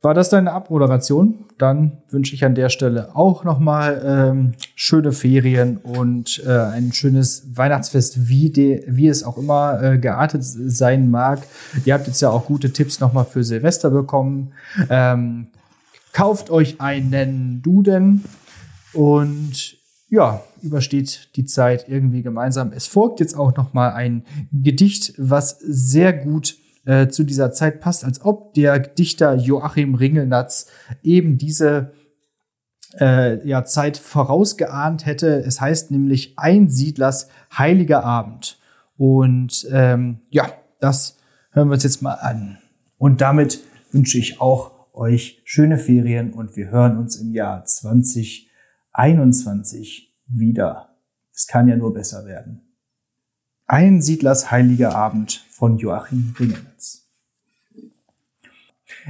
War 0.01 0.13
das 0.13 0.29
deine 0.29 0.53
Abmoderation? 0.53 1.43
Dann 1.57 2.03
wünsche 2.09 2.33
ich 2.33 2.45
an 2.45 2.55
der 2.55 2.69
Stelle 2.69 3.13
auch 3.17 3.43
nochmal 3.43 4.01
ähm, 4.05 4.53
schöne 4.75 5.11
Ferien 5.11 5.75
und 5.75 6.41
äh, 6.47 6.51
ein 6.51 6.93
schönes 6.93 7.57
Weihnachtsfest, 7.57 8.29
wie, 8.29 8.49
de, 8.49 8.85
wie 8.87 9.09
es 9.09 9.25
auch 9.25 9.37
immer 9.37 9.83
äh, 9.83 9.97
geartet 9.97 10.43
sein 10.43 11.11
mag. 11.11 11.41
Ihr 11.83 11.93
habt 11.93 12.07
jetzt 12.07 12.21
ja 12.21 12.29
auch 12.29 12.45
gute 12.45 12.71
Tipps 12.71 13.01
nochmal 13.01 13.25
für 13.25 13.43
Silvester 13.43 13.89
bekommen. 13.89 14.53
Ähm, 14.89 15.47
kauft 16.13 16.49
euch 16.49 16.81
einen 16.81 17.61
Duden 17.61 18.25
und 18.93 19.77
ja, 20.09 20.43
übersteht 20.61 21.29
die 21.35 21.45
Zeit 21.45 21.87
irgendwie 21.87 22.23
gemeinsam. 22.23 22.71
Es 22.73 22.87
folgt 22.87 23.19
jetzt 23.19 23.37
auch 23.37 23.55
noch 23.55 23.73
mal 23.73 23.91
ein 23.91 24.23
Gedicht, 24.51 25.13
was 25.17 25.59
sehr 25.59 26.13
gut 26.13 26.57
äh, 26.85 27.07
zu 27.07 27.23
dieser 27.23 27.51
Zeit 27.51 27.79
passt, 27.81 28.03
als 28.03 28.21
ob 28.25 28.53
der 28.55 28.79
Dichter 28.79 29.35
Joachim 29.35 29.93
Ringelnatz 29.93 30.67
eben 31.03 31.37
diese 31.37 31.91
äh, 32.99 33.47
ja, 33.47 33.63
Zeit 33.63 33.97
vorausgeahnt 33.97 35.05
hätte. 35.05 35.43
Es 35.45 35.61
heißt 35.61 35.91
nämlich 35.91 36.33
Einsiedlers 36.37 37.29
heiliger 37.55 38.03
Abend. 38.03 38.57
Und 38.97 39.67
ähm, 39.71 40.21
ja, 40.29 40.51
das 40.79 41.17
hören 41.51 41.69
wir 41.69 41.73
uns 41.75 41.83
jetzt 41.83 42.01
mal 42.01 42.15
an. 42.15 42.57
Und 42.97 43.21
damit 43.21 43.59
wünsche 43.91 44.17
ich 44.17 44.41
auch 44.41 44.78
euch 44.99 45.41
schöne 45.45 45.79
Ferien 45.79 46.33
und 46.33 46.57
wir 46.57 46.69
hören 46.69 46.97
uns 46.97 47.15
im 47.15 47.31
Jahr 47.31 47.63
2021 47.63 50.13
wieder. 50.27 50.97
Es 51.33 51.47
kann 51.47 51.69
ja 51.69 51.77
nur 51.77 51.93
besser 51.93 52.25
werden. 52.25 52.75
Einsiedlers 53.65 54.51
heiliger 54.51 54.93
Abend 54.95 55.45
von 55.49 55.77
Joachim 55.77 56.35
Ringelnatz. 56.37 57.07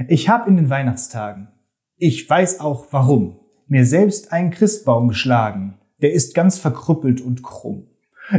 Ich 0.08 0.28
habe 0.28 0.48
in 0.48 0.56
den 0.56 0.70
Weihnachtstagen, 0.70 1.48
ich 1.96 2.30
weiß 2.30 2.60
auch 2.60 2.92
warum, 2.92 3.40
mir 3.66 3.84
selbst 3.84 4.32
einen 4.32 4.52
Christbaum 4.52 5.08
geschlagen. 5.08 5.74
Der 6.00 6.12
ist 6.12 6.34
ganz 6.34 6.58
verkrüppelt 6.58 7.20
und 7.20 7.42
krumm. 7.42 7.88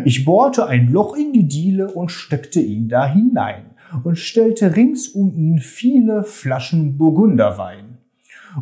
Ich 0.05 0.23
bohrte 0.23 0.67
ein 0.67 0.89
Loch 0.89 1.15
in 1.15 1.33
die 1.33 1.47
Diele 1.47 1.91
und 1.91 2.11
steckte 2.11 2.61
ihn 2.61 2.87
da 2.87 3.05
hinein 3.05 3.70
und 4.03 4.17
stellte 4.17 4.75
rings 4.75 5.09
um 5.09 5.35
ihn 5.35 5.59
viele 5.59 6.23
Flaschen 6.23 6.97
Burgunderwein 6.97 7.97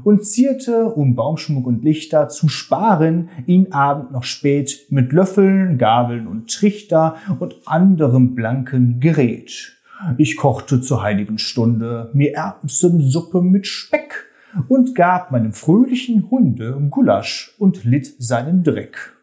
und 0.03 0.25
zierte, 0.25 0.85
um 0.85 1.15
Baumschmuck 1.15 1.65
und 1.65 1.83
Lichter 1.83 2.29
zu 2.29 2.47
sparen, 2.47 3.29
ihn 3.47 3.71
Abend 3.71 4.11
noch 4.11 4.23
spät 4.23 4.85
mit 4.89 5.11
Löffeln, 5.11 5.77
Gabeln 5.77 6.27
und 6.27 6.51
Trichter 6.51 7.15
und 7.39 7.55
anderem 7.65 8.35
blanken 8.35 8.99
Gerät. 8.99 9.75
Ich 10.17 10.37
kochte 10.37 10.79
zur 10.81 11.03
heiligen 11.03 11.39
Stunde 11.39 12.09
mir 12.13 12.33
Erbsensuppe 12.33 13.41
mit 13.41 13.67
Speck 13.67 14.27
und 14.67 14.95
gab 14.95 15.31
meinem 15.31 15.53
fröhlichen 15.53 16.29
Hunde 16.31 16.79
Gulasch 16.89 17.53
und 17.59 17.83
litt 17.83 18.13
seinen 18.17 18.63
Dreck 18.63 19.13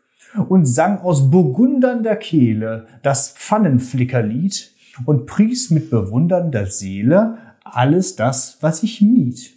und 0.48 0.66
sang 0.66 0.98
aus 0.98 1.30
burgundernder 1.30 2.16
Kehle 2.16 2.86
das 3.02 3.30
Pfannenflickerlied 3.30 4.75
und 5.04 5.26
pries 5.26 5.70
mit 5.70 5.90
bewundernder 5.90 6.66
Seele 6.66 7.38
alles 7.64 8.16
das, 8.16 8.58
was 8.60 8.82
ich 8.82 9.00
mied. 9.00 9.56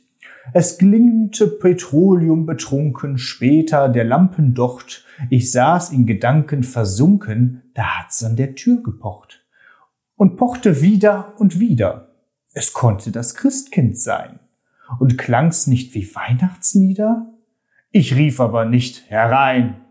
Es 0.54 0.78
glingte 0.78 1.48
Petroleum 1.48 2.46
betrunken, 2.46 3.18
später 3.18 3.88
der 3.88 4.04
Lampendocht. 4.04 5.06
Ich 5.30 5.52
saß 5.52 5.92
in 5.92 6.06
Gedanken 6.06 6.64
versunken, 6.64 7.62
da 7.76 8.00
hat's 8.00 8.24
an 8.24 8.36
der 8.36 8.56
Tür 8.56 8.82
gepocht. 8.82 9.46
Und 10.16 10.38
pochte 10.38 10.82
wieder 10.82 11.34
und 11.38 11.60
wieder. 11.60 12.16
Es 12.54 12.74
konnte 12.74 13.12
das 13.12 13.36
Christkind 13.36 13.98
sein. 13.98 14.40
Und 15.00 15.18
klang's 15.18 15.68
nicht 15.68 15.94
wie 15.94 16.14
Weihnachtslieder? 16.16 17.32
Ich 17.92 18.16
rief 18.16 18.40
aber 18.40 18.66
nicht 18.66 19.10
herein. 19.10 19.82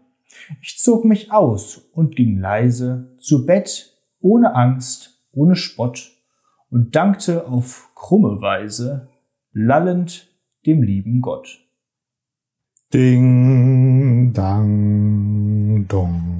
Ich 0.60 0.78
zog 0.78 1.04
mich 1.04 1.32
aus 1.32 1.88
und 1.92 2.16
ging 2.16 2.38
leise 2.38 3.16
zu 3.18 3.46
Bett, 3.46 3.96
ohne 4.20 4.54
Angst, 4.54 5.17
ohne 5.32 5.56
Spott 5.56 6.10
und 6.70 6.94
dankte 6.94 7.46
auf 7.46 7.90
krumme 7.94 8.40
Weise, 8.40 9.08
lallend 9.52 10.28
dem 10.66 10.82
lieben 10.82 11.20
Gott. 11.20 11.60
Ding, 12.92 14.32
dang, 14.32 15.86
dong. 15.88 16.37